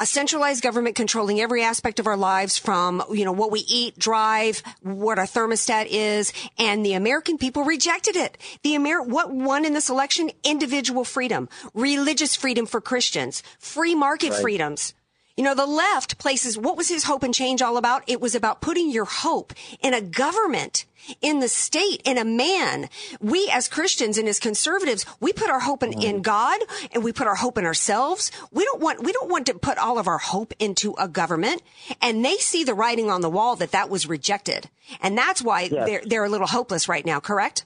a 0.00 0.06
centralized 0.06 0.62
government 0.62 0.94
controlling 0.96 1.40
every 1.40 1.62
aspect 1.62 1.98
of 1.98 2.06
our 2.06 2.16
lives 2.16 2.56
from, 2.56 3.02
you 3.12 3.24
know, 3.24 3.32
what 3.32 3.50
we 3.50 3.60
eat, 3.68 3.98
drive, 3.98 4.62
what 4.80 5.18
our 5.18 5.26
thermostat 5.26 5.86
is, 5.90 6.32
and 6.56 6.84
the 6.86 6.94
American 6.94 7.36
people 7.36 7.64
rejected 7.64 8.14
it. 8.16 8.38
The 8.62 8.76
Amer- 8.76 9.02
what 9.02 9.32
won 9.32 9.64
in 9.64 9.74
this 9.74 9.90
election? 9.90 10.30
Individual 10.44 11.04
freedom, 11.04 11.48
religious 11.74 12.36
freedom 12.36 12.64
for 12.64 12.80
Christians, 12.80 13.42
free 13.58 13.94
market 13.96 14.30
Right. 14.30 14.40
freedoms. 14.40 14.94
You 15.38 15.44
know, 15.44 15.54
the 15.54 15.66
left 15.66 16.18
places, 16.18 16.58
what 16.58 16.76
was 16.76 16.88
his 16.88 17.04
hope 17.04 17.22
and 17.22 17.32
change 17.32 17.62
all 17.62 17.76
about? 17.76 18.02
It 18.08 18.20
was 18.20 18.34
about 18.34 18.60
putting 18.60 18.90
your 18.90 19.04
hope 19.04 19.52
in 19.80 19.94
a 19.94 20.00
government, 20.00 20.84
in 21.20 21.38
the 21.38 21.46
state, 21.46 22.02
in 22.04 22.18
a 22.18 22.24
man. 22.24 22.88
We 23.20 23.48
as 23.48 23.68
Christians 23.68 24.18
and 24.18 24.26
as 24.26 24.40
conservatives, 24.40 25.06
we 25.20 25.32
put 25.32 25.48
our 25.48 25.60
hope 25.60 25.84
in, 25.84 25.92
in 26.02 26.22
God 26.22 26.58
and 26.92 27.04
we 27.04 27.12
put 27.12 27.28
our 27.28 27.36
hope 27.36 27.56
in 27.56 27.64
ourselves. 27.64 28.32
We 28.50 28.64
don't 28.64 28.80
want, 28.80 29.04
we 29.04 29.12
don't 29.12 29.30
want 29.30 29.46
to 29.46 29.54
put 29.54 29.78
all 29.78 30.00
of 30.00 30.08
our 30.08 30.18
hope 30.18 30.54
into 30.58 30.96
a 30.98 31.06
government. 31.06 31.62
And 32.02 32.24
they 32.24 32.38
see 32.38 32.64
the 32.64 32.74
writing 32.74 33.08
on 33.08 33.20
the 33.20 33.30
wall 33.30 33.54
that 33.56 33.70
that 33.70 33.88
was 33.88 34.08
rejected. 34.08 34.68
And 35.00 35.16
that's 35.16 35.40
why 35.40 35.68
Yes. 35.70 35.86
they're, 35.86 36.02
they're 36.04 36.24
a 36.24 36.28
little 36.28 36.48
hopeless 36.48 36.88
right 36.88 37.06
now, 37.06 37.20
correct? 37.20 37.64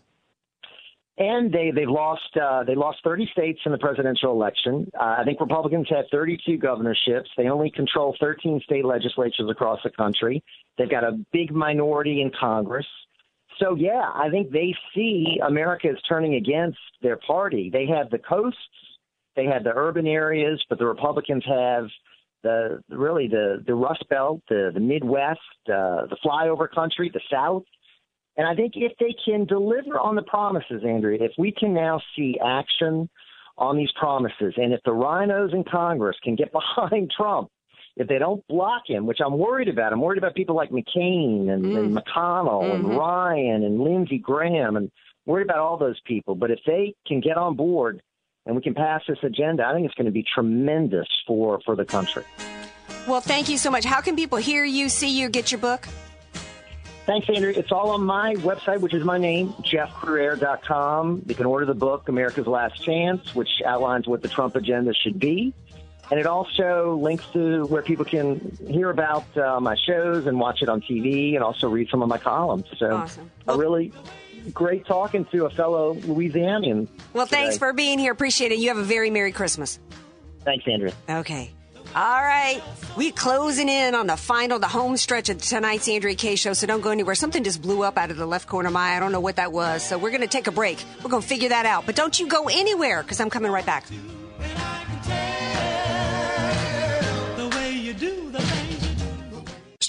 And 1.19 1.53
they 1.53 1.71
they've 1.71 1.89
lost 1.89 2.37
uh, 2.41 2.65
they 2.65 2.75
lost 2.75 2.99
30 3.05 3.29
states 3.33 3.61
in 3.67 3.73
the 3.73 3.79
presidential 3.79 4.33
election. 4.33 4.91
Uh, 4.99 5.17
I 5.19 5.25
think 5.25 5.41
Republicans 5.41 5.87
have 5.91 6.07
32 6.11 6.57
governorships. 6.57 7.29
They 7.37 7.49
only 7.49 7.71
control 7.71 8.17
13 8.19 8.63
state 8.65 8.85
legislatures 8.85 9.51
across 9.51 9.81
the 9.85 9.91
country. 9.91 10.43
They've 10.79 10.91
got 10.91 11.05
a 11.05 11.19
big 11.31 11.53
minority 11.53 12.23
in 12.23 12.33
Congress. 12.39 12.87
So 13.59 13.75
yeah, 13.75 14.11
I 14.15 14.31
think 14.31 14.53
they 14.53 14.75
see 14.95 15.39
America 15.47 15.91
is 15.91 15.99
turning 16.09 16.37
against 16.37 16.79
their 17.03 17.19
party. 17.19 17.69
They 17.71 17.87
have 17.87 18.09
the 18.09 18.19
coasts, 18.19 18.59
they 19.37 19.45
have 19.45 19.65
the 19.65 19.73
urban 19.75 20.07
areas, 20.07 20.65
but 20.69 20.79
the 20.79 20.87
Republicans 20.87 21.45
have 21.47 21.89
the 22.43 22.83
really 22.89 23.29
the 23.29 23.63
the 23.67 23.75
Rust 23.75 24.05
Belt, 24.09 24.41
the 24.49 24.71
the 24.73 24.81
Midwest, 24.81 25.41
uh, 25.69 26.07
the 26.07 26.17
flyover 26.25 26.71
country, 26.71 27.11
the 27.13 27.21
South. 27.31 27.65
And 28.37 28.47
I 28.47 28.55
think 28.55 28.73
if 28.77 28.93
they 28.99 29.15
can 29.25 29.45
deliver 29.45 29.99
on 30.01 30.15
the 30.15 30.23
promises, 30.23 30.83
Andrea, 30.87 31.19
if 31.23 31.33
we 31.37 31.53
can 31.53 31.75
now 31.75 32.01
see 32.17 32.39
action 32.45 33.09
on 33.59 33.77
these 33.77 33.91
promises, 33.99 34.55
and 34.57 34.73
if 34.73 34.81
the 34.85 34.91
RINOs 34.91 35.53
in 35.53 35.65
Congress 35.65 36.17
can 36.23 36.35
get 36.35 36.51
behind 36.77 37.11
Trump, 37.15 37.51
if 37.97 38.09
they 38.09 38.19
don't 38.19 38.43
block 38.49 38.85
him, 38.87 39.05
which 39.05 39.19
I'm 39.25 39.37
worried 39.37 39.69
about, 39.69 39.93
I'm 39.93 40.01
worried 40.01 40.17
about 40.17 40.35
people 40.35 40.57
like 40.57 40.71
McCain 40.71 41.51
and, 41.51 41.77
and 41.77 41.95
McConnell 41.97 42.75
and 42.75 42.87
Mhm. 42.87 42.99
Ryan 42.99 43.65
and 43.65 43.81
Lindsey 43.81 44.17
Graham, 44.17 44.77
and 44.77 44.91
worried 45.27 45.45
about 45.45 45.59
all 45.59 45.77
those 45.77 46.01
people. 46.07 46.35
But 46.35 46.51
if 46.51 46.59
they 46.67 46.95
can 47.07 47.21
get 47.21 47.37
on 47.37 47.55
board 47.55 48.01
and 48.47 48.57
we 48.57 48.63
can 48.63 48.73
pass 48.75 49.03
this 49.07 49.19
agenda, 49.23 49.67
I 49.67 49.75
think 49.75 49.85
it's 49.85 49.95
going 49.95 50.07
to 50.07 50.11
be 50.11 50.25
tremendous 50.35 51.07
for 51.27 51.61
for 51.67 51.77
the 51.77 51.85
country. 51.85 52.25
Well, 53.07 53.21
thank 53.21 53.51
you 53.51 53.59
so 53.59 53.71
much. 53.71 53.85
How 53.85 54.01
can 54.01 54.17
people 54.17 54.39
hear 54.39 54.65
you, 54.65 54.89
see 54.89 55.11
you, 55.21 55.29
get 55.29 55.53
your 55.53 55.61
book? 55.61 55.87
Thanks, 57.05 57.29
Andrew. 57.29 57.53
It's 57.55 57.73
all 57.73 57.91
on 57.91 58.05
my 58.05 58.35
website, 58.37 58.81
which 58.81 58.95
is 58.95 59.05
my 59.05 59.19
name, 59.19 59.53
jeffcrouere.com. 59.65 61.25
You 61.27 61.35
can 61.35 61.47
order 61.47 61.67
the 61.67 61.75
book, 61.75 62.09
America's 62.09 62.47
Last 62.47 62.83
Chance, 62.83 63.35
which 63.35 63.49
outlines 63.67 64.07
what 64.07 64.23
the 64.23 64.29
Trump 64.29 64.55
agenda 64.55 64.95
should 64.95 65.19
be. 65.19 65.53
And 66.11 66.21
it 66.21 66.27
also 66.27 66.99
links 67.01 67.25
to 67.33 67.65
where 67.67 67.83
people 67.83 68.05
can 68.05 68.57
hear 68.69 68.91
about 68.91 69.25
uh, 69.37 69.59
my 69.61 69.77
shows 69.77 70.27
and 70.27 70.39
watch 70.39 70.63
it 70.63 70.69
on 70.69 70.81
TV 70.81 71.35
and 71.35 71.43
also 71.43 71.69
read 71.69 71.89
some 71.91 72.03
of 72.03 72.09
my 72.09 72.19
columns. 72.19 72.67
So, 72.79 72.95
Awesome. 72.97 73.31
a 73.49 73.57
really 73.57 73.93
great 74.53 74.87
talking 74.87 75.25
to 75.27 75.47
a 75.47 75.51
fellow 75.51 75.95
Louisianian. 75.95 76.87
Well, 77.15 77.27
thanks 77.27 77.57
for 77.59 77.73
being 77.73 77.99
here. 77.99 78.13
Appreciate 78.13 78.53
it. 78.53 78.59
You 78.59 78.69
have 78.69 78.79
a 78.79 78.83
very 78.85 79.11
Merry 79.11 79.33
Christmas. 79.33 79.79
Thanks, 80.45 80.67
Andrew. 80.69 80.91
Okay. 81.09 81.51
All 81.95 82.23
right. 82.23 82.63
We 82.97 83.11
closing 83.11 83.69
in 83.69 83.95
on 83.95 84.07
the 84.07 84.17
final, 84.17 84.59
the 84.59 84.69
home 84.69 84.97
stretch 84.97 85.29
of 85.29 85.41
tonight's 85.41 85.89
Andrea 85.89 86.15
Kaye 86.15 86.37
show, 86.37 86.53
so 86.53 86.67
don't 86.67 86.81
go 86.81 86.91
anywhere. 86.91 87.15
Something 87.15 87.45
just 87.45 87.61
blew 87.61 87.83
up 87.83 87.99
out 87.99 88.11
of 88.11 88.17
the 88.17 88.27
left 88.27 88.49
corner 88.49 88.69
of 88.69 88.73
my 88.73 88.91
eye. 88.91 88.97
I 88.97 89.01
don't 89.01 89.13
know 89.13 89.21
what 89.21 89.37
that 89.37 89.53
was. 89.53 89.83
So 89.83 89.99
we're 89.99 90.11
going 90.11 90.23
to 90.23 90.27
take 90.27 90.47
a 90.47 90.53
break. 90.53 90.83
We're 91.03 91.11
going 91.11 91.23
to 91.23 91.29
figure 91.29 91.51
that 91.51 91.67
out. 91.67 91.85
But 91.87 91.97
don't 91.97 92.19
you 92.19 92.29
go 92.29 92.49
anywhere 92.49 93.03
because 93.03 93.21
I'm 93.21 93.31
coming 93.31 93.53
right 93.53 93.67
back. 93.67 93.85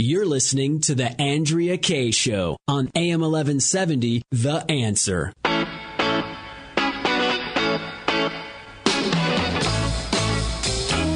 You're 0.00 0.26
listening 0.26 0.80
to 0.82 0.94
The 0.94 1.20
Andrea 1.20 1.76
Kaye 1.76 2.12
Show 2.12 2.56
on 2.68 2.88
AM 2.94 3.20
1170, 3.20 4.22
The 4.30 4.64
Answer. 4.70 5.32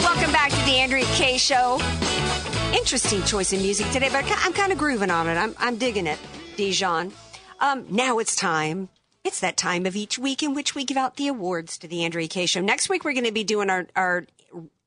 Welcome 0.00 0.32
back 0.32 0.50
to 0.50 0.64
the 0.64 0.78
Andrea 0.78 1.04
Kaye 1.14 1.38
show. 1.38 1.80
Interesting 2.74 3.22
choice 3.22 3.52
in 3.52 3.62
music 3.62 3.88
today, 3.90 4.08
but 4.10 4.24
I'm 4.44 4.52
kind 4.52 4.72
of 4.72 4.78
grooving 4.78 5.12
on 5.12 5.28
it. 5.28 5.36
I'm, 5.36 5.54
I'm 5.58 5.76
digging 5.76 6.08
it, 6.08 6.18
Dijon. 6.56 7.12
Um, 7.60 7.86
now 7.88 8.18
it's 8.18 8.34
time. 8.34 8.88
It's 9.22 9.38
that 9.38 9.56
time 9.56 9.86
of 9.86 9.94
each 9.94 10.18
week 10.18 10.42
in 10.42 10.54
which 10.54 10.74
we 10.74 10.84
give 10.84 10.96
out 10.96 11.14
the 11.14 11.28
awards 11.28 11.78
to 11.78 11.86
the 11.86 12.04
Andrea 12.04 12.26
Kaye 12.26 12.46
show. 12.46 12.60
Next 12.60 12.88
week, 12.88 13.04
we're 13.04 13.12
going 13.12 13.26
to 13.26 13.30
be 13.30 13.44
doing 13.44 13.70
our, 13.70 13.86
our 13.94 14.26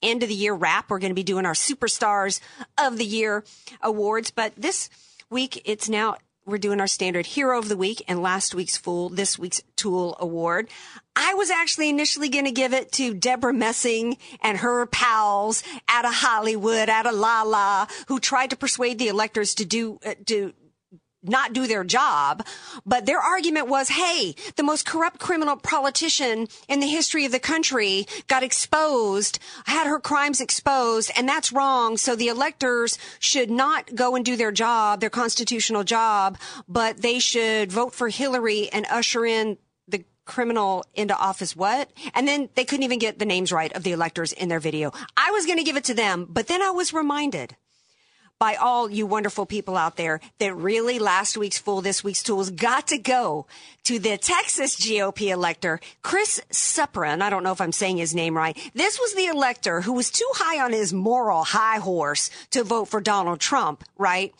end 0.02 0.24
of 0.24 0.30
the 0.30 0.36
year 0.36 0.54
wrap. 0.54 0.90
We're 0.90 1.00
going 1.00 1.12
to 1.12 1.16
be 1.16 1.24
doing 1.24 1.46
our 1.46 1.54
superstars 1.54 2.40
of 2.78 2.98
the 2.98 3.06
year 3.06 3.44
awards. 3.82 4.32
But 4.32 4.54
this 4.56 4.90
week, 5.30 5.62
it's 5.66 5.90
now, 5.90 6.18
we're 6.46 6.58
doing 6.58 6.80
our 6.80 6.88
standard 6.88 7.26
hero 7.26 7.58
of 7.58 7.70
the 7.70 7.78
week 7.78 8.04
and 8.08 8.22
last 8.22 8.54
week's 8.54 8.78
fool, 8.78 9.10
this 9.10 9.40
week's 9.40 9.62
tool 9.76 10.16
award. 10.20 10.70
I 11.16 11.34
was 11.34 11.50
actually 11.50 11.90
initially 11.90 12.30
going 12.30 12.46
to 12.46 12.52
give 12.52 12.74
it 12.74 12.92
to 12.94 13.14
Debra 13.14 13.54
Messing 13.54 14.18
and 14.42 14.58
her 14.60 14.86
pals 14.86 15.64
out 15.88 16.06
of 16.06 16.14
Hollywood, 16.14 16.90
out 16.90 17.08
of 17.08 17.16
La 17.16 17.42
La, 17.44 17.88
who 18.08 18.20
tried 18.20 18.52
to 18.52 18.56
persuade 18.56 19.00
the 19.00 19.08
electors 19.08 19.56
to 19.56 19.66
do, 19.66 20.00
uh, 20.06 20.14
not 21.30 21.54
do 21.54 21.68
their 21.68 21.84
job, 21.84 22.46
but 22.86 23.06
their 23.06 23.20
argument 23.20 23.68
was, 23.68 23.90
hey, 23.90 24.36
the 24.56 24.64
most 24.64 24.86
corrupt 24.86 25.20
criminal 25.20 25.56
politician 25.56 26.48
in 26.68 26.80
the 26.80 26.88
history 26.88 27.26
of 27.26 27.32
the 27.32 27.40
country 27.40 28.06
got 28.28 28.44
exposed, 28.44 29.40
had 29.66 29.88
her 29.88 30.00
crimes 30.00 30.42
exposed, 30.42 31.12
and 31.16 31.28
that's 31.28 31.52
wrong. 31.52 31.98
So 31.98 32.16
the 32.16 32.28
electors 32.28 32.98
should 33.20 33.50
not 33.50 33.94
go 33.96 34.16
and 34.16 34.26
do 34.26 34.36
their 34.36 34.52
job, 34.52 35.00
their 35.00 35.10
constitutional 35.10 35.84
job, 35.84 36.38
but 36.68 37.02
they 37.02 37.20
should 37.20 37.72
vote 37.72 37.94
for 37.94 38.10
Hillary 38.10 38.70
and 38.72 38.86
usher 38.90 39.26
in 39.26 39.58
the 39.88 40.04
criminal 40.26 40.86
into 40.94 41.16
office. 41.16 41.56
What? 41.56 41.92
And 42.14 42.28
then 42.28 42.50
they 42.56 42.66
couldn't 42.66 42.84
even 42.84 43.00
get 43.00 43.20
the 43.20 43.26
names 43.26 43.52
right 43.52 43.74
of 43.74 43.84
the 43.84 43.92
electors 43.92 44.34
in 44.34 44.50
their 44.50 44.60
video. 44.60 44.92
I 45.16 45.32
was 45.32 45.46
going 45.46 45.58
to 45.58 45.64
give 45.64 45.78
it 45.78 45.84
to 45.86 45.94
them, 45.94 46.28
but 46.30 46.48
then 46.48 46.62
I 46.62 46.72
was 46.72 46.94
reminded 46.94 47.56
by 48.40 48.56
all 48.56 48.90
you 48.90 49.06
wonderful 49.06 49.46
people 49.46 49.78
out 49.78 49.96
there 49.96 50.20
that 50.40 50.54
really 50.56 51.00
last 51.00 51.38
week's 51.38 51.58
fool, 51.58 51.82
this 51.82 52.04
week's 52.04 52.24
tools 52.24 52.50
got 52.50 52.88
to 52.88 52.98
go 52.98 53.46
to 53.86 53.98
the 53.98 54.18
Texas 54.18 54.76
GOP 54.76 55.30
elector, 55.30 55.80
Chris 56.02 56.42
Suprun. 56.52 57.22
I 57.22 57.30
don't 57.30 57.44
know 57.44 57.54
if 57.54 57.62
I'm 57.62 57.72
saying 57.72 57.98
his 57.98 58.14
name 58.14 58.36
right. 58.36 58.58
This 58.74 59.00
was 59.00 59.14
the 59.14 59.28
elector 59.28 59.82
who 59.82 59.94
was 59.94 60.12
too 60.12 60.30
high 60.34 60.64
on 60.64 60.74
his 60.74 60.92
moral 60.92 61.44
high 61.44 61.78
horse 61.78 62.30
to 62.52 62.64
vote 62.64 62.86
for 62.86 63.00
Donald 63.00 63.40
Trump, 63.40 63.84
right? 63.98 64.34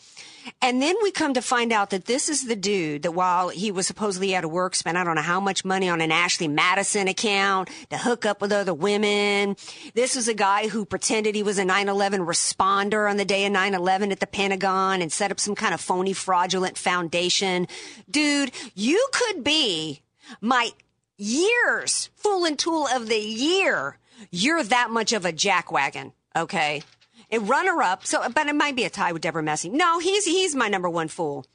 And 0.62 0.80
then 0.80 0.94
we 1.02 1.10
come 1.10 1.34
to 1.34 1.42
find 1.42 1.72
out 1.72 1.90
that 1.90 2.06
this 2.06 2.28
is 2.28 2.46
the 2.46 2.56
dude 2.56 3.02
that 3.02 3.12
while 3.12 3.48
he 3.48 3.70
was 3.70 3.86
supposedly 3.86 4.34
out 4.34 4.44
of 4.44 4.50
work, 4.50 4.74
spent 4.74 4.96
I 4.96 5.04
don't 5.04 5.16
know 5.16 5.22
how 5.22 5.40
much 5.40 5.64
money 5.64 5.88
on 5.88 6.00
an 6.00 6.12
Ashley 6.12 6.48
Madison 6.48 7.08
account 7.08 7.68
to 7.90 7.98
hook 7.98 8.24
up 8.24 8.40
with 8.40 8.52
other 8.52 8.74
women. 8.74 9.56
This 9.94 10.16
was 10.16 10.28
a 10.28 10.34
guy 10.34 10.68
who 10.68 10.84
pretended 10.84 11.34
he 11.34 11.42
was 11.42 11.58
a 11.58 11.64
9-11 11.64 12.26
responder 12.26 13.10
on 13.10 13.16
the 13.16 13.24
day 13.24 13.46
of 13.46 13.52
9-11 13.52 14.12
at 14.12 14.20
the 14.20 14.26
Pentagon 14.26 15.02
and 15.02 15.12
set 15.12 15.30
up 15.30 15.40
some 15.40 15.54
kind 15.54 15.74
of 15.74 15.80
phony 15.80 16.12
fraudulent 16.12 16.78
foundation. 16.78 17.66
Dude, 18.10 18.52
you 18.74 19.08
could 19.12 19.42
be 19.42 20.02
my 20.40 20.70
years 21.16 22.10
fool 22.14 22.44
and 22.44 22.58
tool 22.58 22.86
of 22.86 23.08
the 23.08 23.18
year. 23.18 23.98
You're 24.30 24.62
that 24.64 24.90
much 24.90 25.12
of 25.12 25.24
a 25.24 25.32
jackwagon. 25.32 26.12
Okay. 26.34 26.82
A 27.30 27.38
runner 27.38 27.82
up. 27.82 28.06
So, 28.06 28.26
but 28.28 28.46
it 28.46 28.54
might 28.54 28.76
be 28.76 28.84
a 28.84 28.90
tie 28.90 29.12
with 29.12 29.22
Debra 29.22 29.42
Messing. 29.42 29.76
No, 29.76 29.98
he's, 29.98 30.24
he's 30.24 30.54
my 30.54 30.68
number 30.68 30.88
one 30.88 31.08
fool. 31.08 31.46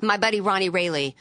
My 0.00 0.16
buddy 0.16 0.40
Ronnie 0.40 0.68
Rayleigh 0.68 1.12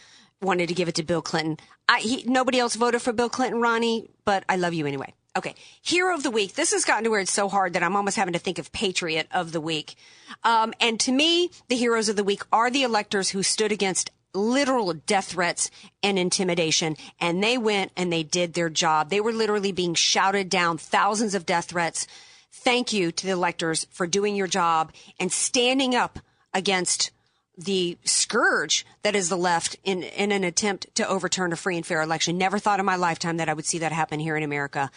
wanted 0.42 0.70
to 0.70 0.76
give 0.76 0.88
it 0.88 0.96
to 0.96 1.04
Bill 1.04 1.22
Clinton. 1.22 1.58
I, 1.88 2.00
he, 2.00 2.24
nobody 2.24 2.60
else 2.60 2.76
voted 2.76 3.02
for 3.02 3.14
Bill 3.14 3.30
Clinton, 3.30 3.62
Ronnie, 3.62 4.10
but 4.26 4.44
I 4.50 4.56
love 4.56 4.74
you 4.74 4.88
anyway. 4.88 5.14
Okay. 5.38 5.56
Hero 5.82 6.14
of 6.14 6.24
the 6.24 6.32
week. 6.32 6.56
This 6.56 6.74
has 6.74 6.84
gotten 6.84 7.06
to 7.06 7.10
where 7.10 7.22
it's 7.22 7.32
so 7.32 7.48
hard 7.48 7.74
that 7.74 7.84
I'm 7.84 7.96
almost 7.96 8.18
having 8.18 8.34
to 8.34 8.40
think 8.40 8.60
of 8.60 8.72
patriot 8.72 9.28
of 9.32 9.52
the 9.52 9.62
week. 9.62 9.96
Um, 10.44 10.74
and 10.80 11.00
to 11.02 11.12
me, 11.12 11.52
the 11.70 11.76
heroes 11.78 12.10
of 12.10 12.16
the 12.16 12.24
week 12.24 12.44
are 12.52 12.70
the 12.70 12.84
electors 12.84 13.30
who 13.30 13.44
stood 13.44 13.72
against 13.72 14.12
literal 14.34 14.94
death 14.94 15.30
threats 15.30 15.72
and 16.04 16.20
intimidation. 16.20 16.98
And 17.20 17.42
they 17.44 17.58
went 17.58 17.92
and 17.96 18.12
they 18.12 18.24
did 18.24 18.54
their 18.54 18.70
job. 18.70 19.10
They 19.10 19.22
were 19.22 19.34
literally 19.34 19.72
being 19.72 19.94
shouted 19.94 20.50
down 20.50 20.78
thousands 20.78 21.36
of 21.36 21.46
death 21.46 21.66
threats. 21.66 22.08
Thank 22.52 22.92
you 22.94 23.12
to 23.12 23.26
the 23.26 23.32
electors 23.32 23.88
for 23.92 24.06
doing 24.06 24.36
your 24.36 24.48
job 24.48 24.92
and 25.20 25.32
standing 25.32 25.96
up 25.96 26.20
against 26.54 27.12
the 27.58 27.98
scourge 28.04 28.86
that 29.04 29.16
is 29.16 29.30
the 29.30 29.38
left 29.38 29.78
in, 29.84 30.04
in 30.04 30.32
an 30.32 30.44
attempt 30.44 30.94
to 30.96 31.08
overturn 31.08 31.54
a 31.54 31.56
free 31.56 31.78
and 31.78 31.86
fair 31.86 32.02
election. 32.02 32.38
Never 32.38 32.60
thought 32.60 32.80
in 32.80 32.86
my 32.86 32.96
lifetime 32.96 33.38
that 33.38 33.50
I 33.50 33.54
would 33.54 33.66
see 33.66 33.80
that 33.80 33.92
happen 33.92 34.20
here 34.20 34.36
in 34.36 34.44
America. 34.44 34.92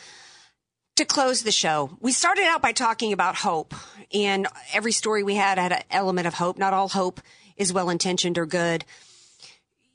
To 0.97 1.05
close 1.05 1.43
the 1.43 1.53
show, 1.53 1.97
we 2.01 2.13
started 2.13 2.45
out 2.45 2.63
by 2.63 2.73
talking 2.73 3.13
about 3.13 3.35
hope, 3.35 3.75
and 4.13 4.47
every 4.73 4.93
story 4.93 5.25
we 5.25 5.35
had 5.35 5.59
had 5.59 5.73
an 5.73 5.83
element 5.91 6.29
of 6.29 6.35
hope. 6.35 6.57
Not 6.57 6.73
all 6.73 6.89
hope 6.89 7.21
is 7.57 7.73
well 7.73 7.91
intentioned 7.91 8.39
or 8.39 8.47
good. 8.47 8.85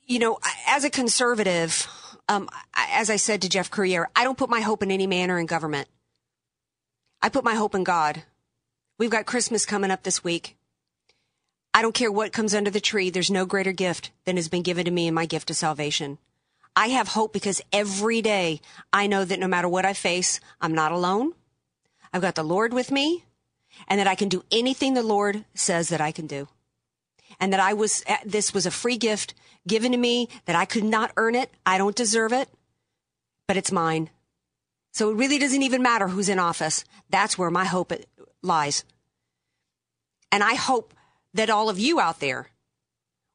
You 0.05 0.19
know, 0.19 0.39
as 0.67 0.83
a 0.83 0.89
conservative, 0.89 1.87
um, 2.27 2.49
as 2.73 3.09
I 3.09 3.15
said 3.15 3.41
to 3.43 3.49
Jeff 3.49 3.71
Crouere, 3.71 4.07
I 4.15 4.25
don't 4.25 4.37
put 4.37 4.49
my 4.49 4.59
hope 4.59 4.83
in 4.83 4.91
any 4.91 5.07
man 5.07 5.31
or 5.31 5.39
in 5.39 5.45
government. 5.45 5.87
I 7.21 7.29
put 7.29 7.43
my 7.43 7.55
hope 7.55 7.75
in 7.75 7.83
God. 7.83 8.23
We've 8.97 9.09
got 9.09 9.25
Christmas 9.25 9.65
coming 9.65 9.91
up 9.91 10.03
this 10.03 10.23
week. 10.23 10.55
I 11.73 11.81
don't 11.81 11.93
care 11.93 12.11
what 12.11 12.31
comes 12.31 12.55
under 12.55 12.71
the 12.71 12.79
tree. 12.79 13.09
There's 13.09 13.29
no 13.29 13.45
greater 13.45 13.71
gift 13.71 14.11
than 14.25 14.37
has 14.37 14.47
been 14.47 14.63
given 14.63 14.85
to 14.85 14.91
me 14.91 15.07
in 15.07 15.13
my 15.13 15.25
gift 15.25 15.49
of 15.49 15.57
salvation. 15.57 16.17
I 16.75 16.87
have 16.87 17.09
hope 17.09 17.33
because 17.33 17.61
every 17.73 18.21
day 18.21 18.61
I 18.93 19.07
know 19.07 19.25
that 19.25 19.39
no 19.39 19.47
matter 19.47 19.67
what 19.67 19.85
I 19.85 19.93
face, 19.93 20.39
I'm 20.61 20.73
not 20.73 20.91
alone. 20.91 21.33
I've 22.13 22.21
got 22.21 22.35
the 22.35 22.43
Lord 22.43 22.73
with 22.73 22.91
me 22.91 23.25
and 23.87 23.99
that 23.99 24.07
I 24.07 24.15
can 24.15 24.29
do 24.29 24.43
anything 24.51 24.93
the 24.93 25.03
Lord 25.03 25.45
says 25.53 25.89
that 25.89 26.01
I 26.01 26.11
can 26.11 26.25
do. 26.25 26.47
And 27.39 27.53
that 27.53 27.59
I 27.59 27.73
was, 27.73 28.03
uh, 28.07 28.17
this 28.25 28.53
was 28.53 28.65
a 28.65 28.71
free 28.71 28.97
gift 28.97 29.33
given 29.67 29.91
to 29.91 29.97
me 29.97 30.29
that 30.45 30.55
I 30.55 30.65
could 30.65 30.83
not 30.83 31.11
earn 31.17 31.35
it. 31.35 31.51
I 31.65 31.77
don't 31.77 31.95
deserve 31.95 32.33
it, 32.33 32.49
but 33.47 33.57
it's 33.57 33.71
mine. 33.71 34.09
So 34.91 35.09
it 35.11 35.15
really 35.15 35.39
doesn't 35.39 35.61
even 35.61 35.81
matter 35.81 36.07
who's 36.07 36.29
in 36.29 36.39
office. 36.39 36.83
That's 37.09 37.37
where 37.37 37.51
my 37.51 37.65
hope 37.65 37.93
lies. 38.41 38.83
And 40.31 40.43
I 40.43 40.55
hope 40.55 40.93
that 41.33 41.49
all 41.49 41.69
of 41.69 41.79
you 41.79 41.99
out 41.99 42.19
there 42.19 42.49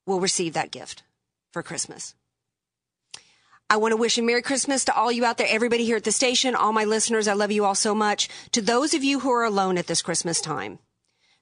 will 0.06 0.20
receive 0.20 0.54
that 0.54 0.70
gift 0.70 1.02
for 1.52 1.62
Christmas. 1.62 2.14
I 3.70 3.76
want 3.78 3.92
to 3.92 3.96
wish 3.96 4.18
a 4.18 4.22
Merry 4.22 4.42
Christmas 4.42 4.84
to 4.84 4.94
all 4.94 5.10
you 5.10 5.24
out 5.24 5.38
there, 5.38 5.46
everybody 5.48 5.84
here 5.84 5.96
at 5.96 6.04
the 6.04 6.12
station, 6.12 6.54
all 6.54 6.72
my 6.72 6.84
listeners. 6.84 7.26
I 7.26 7.32
love 7.32 7.50
you 7.50 7.64
all 7.64 7.74
so 7.74 7.94
much. 7.94 8.28
To 8.52 8.60
those 8.60 8.92
of 8.92 9.02
you 9.02 9.20
who 9.20 9.30
are 9.30 9.44
alone 9.44 9.78
at 9.78 9.86
this 9.86 10.02
Christmas 10.02 10.40
time, 10.40 10.78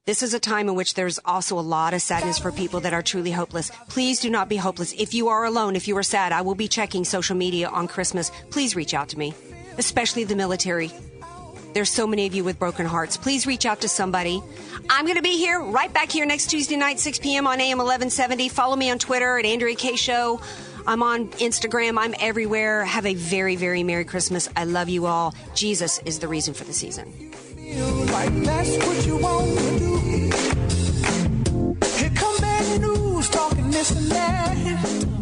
this 0.06 0.22
is 0.22 0.34
a 0.34 0.40
time 0.40 0.68
in 0.68 0.74
which 0.74 0.94
there's 0.94 1.18
also 1.24 1.58
a 1.58 1.60
lot 1.60 1.94
of 1.94 2.02
sadness 2.02 2.38
for 2.38 2.50
people 2.52 2.80
that 2.80 2.94
are 2.94 3.02
truly 3.02 3.32
hopeless. 3.32 3.70
Please 3.88 4.20
do 4.20 4.30
not 4.30 4.48
be 4.48 4.56
hopeless. 4.56 4.92
If 4.96 5.14
you 5.14 5.28
are 5.28 5.44
alone, 5.44 5.76
if 5.76 5.86
you 5.88 5.96
are 5.96 6.02
sad, 6.02 6.32
I 6.32 6.42
will 6.42 6.54
be 6.54 6.68
checking 6.68 7.04
social 7.04 7.36
media 7.36 7.68
on 7.68 7.88
Christmas. 7.88 8.30
Please 8.50 8.76
reach 8.76 8.94
out 8.94 9.08
to 9.10 9.18
me, 9.18 9.34
especially 9.78 10.24
the 10.24 10.36
military. 10.36 10.90
There's 11.74 11.90
so 11.90 12.06
many 12.06 12.26
of 12.26 12.34
you 12.34 12.44
with 12.44 12.58
broken 12.58 12.84
hearts. 12.86 13.16
Please 13.16 13.46
reach 13.46 13.64
out 13.64 13.80
to 13.80 13.88
somebody. 13.88 14.42
I'm 14.90 15.04
going 15.04 15.16
to 15.16 15.22
be 15.22 15.38
here 15.38 15.60
right 15.60 15.92
back 15.92 16.10
here 16.10 16.26
next 16.26 16.50
Tuesday 16.50 16.76
night, 16.76 16.98
6 16.98 17.18
p.m. 17.20 17.46
on 17.46 17.60
AM 17.60 17.78
1170. 17.78 18.48
Follow 18.50 18.76
me 18.76 18.90
on 18.90 18.98
Twitter 18.98 19.38
at 19.38 19.46
Andrea 19.46 19.74
Kaye 19.74 19.96
Show. 19.96 20.40
I'm 20.86 21.02
on 21.02 21.28
Instagram. 21.32 21.98
I'm 21.98 22.14
everywhere. 22.20 22.84
Have 22.84 23.06
a 23.06 23.14
very, 23.14 23.56
very 23.56 23.82
Merry 23.82 24.04
Christmas. 24.04 24.48
I 24.56 24.64
love 24.64 24.88
you 24.88 25.06
all. 25.06 25.34
Jesus 25.54 26.00
is 26.04 26.18
the 26.18 26.28
reason 26.28 26.54
for 26.54 26.64
the 26.64 26.72
season. 26.72 27.12
Here 31.96 32.10
come 32.14 32.36
bad 32.38 32.80
news, 32.80 33.28
talking 33.30 33.70
this 33.70 33.90
and 33.92 34.10
that. 34.10 35.21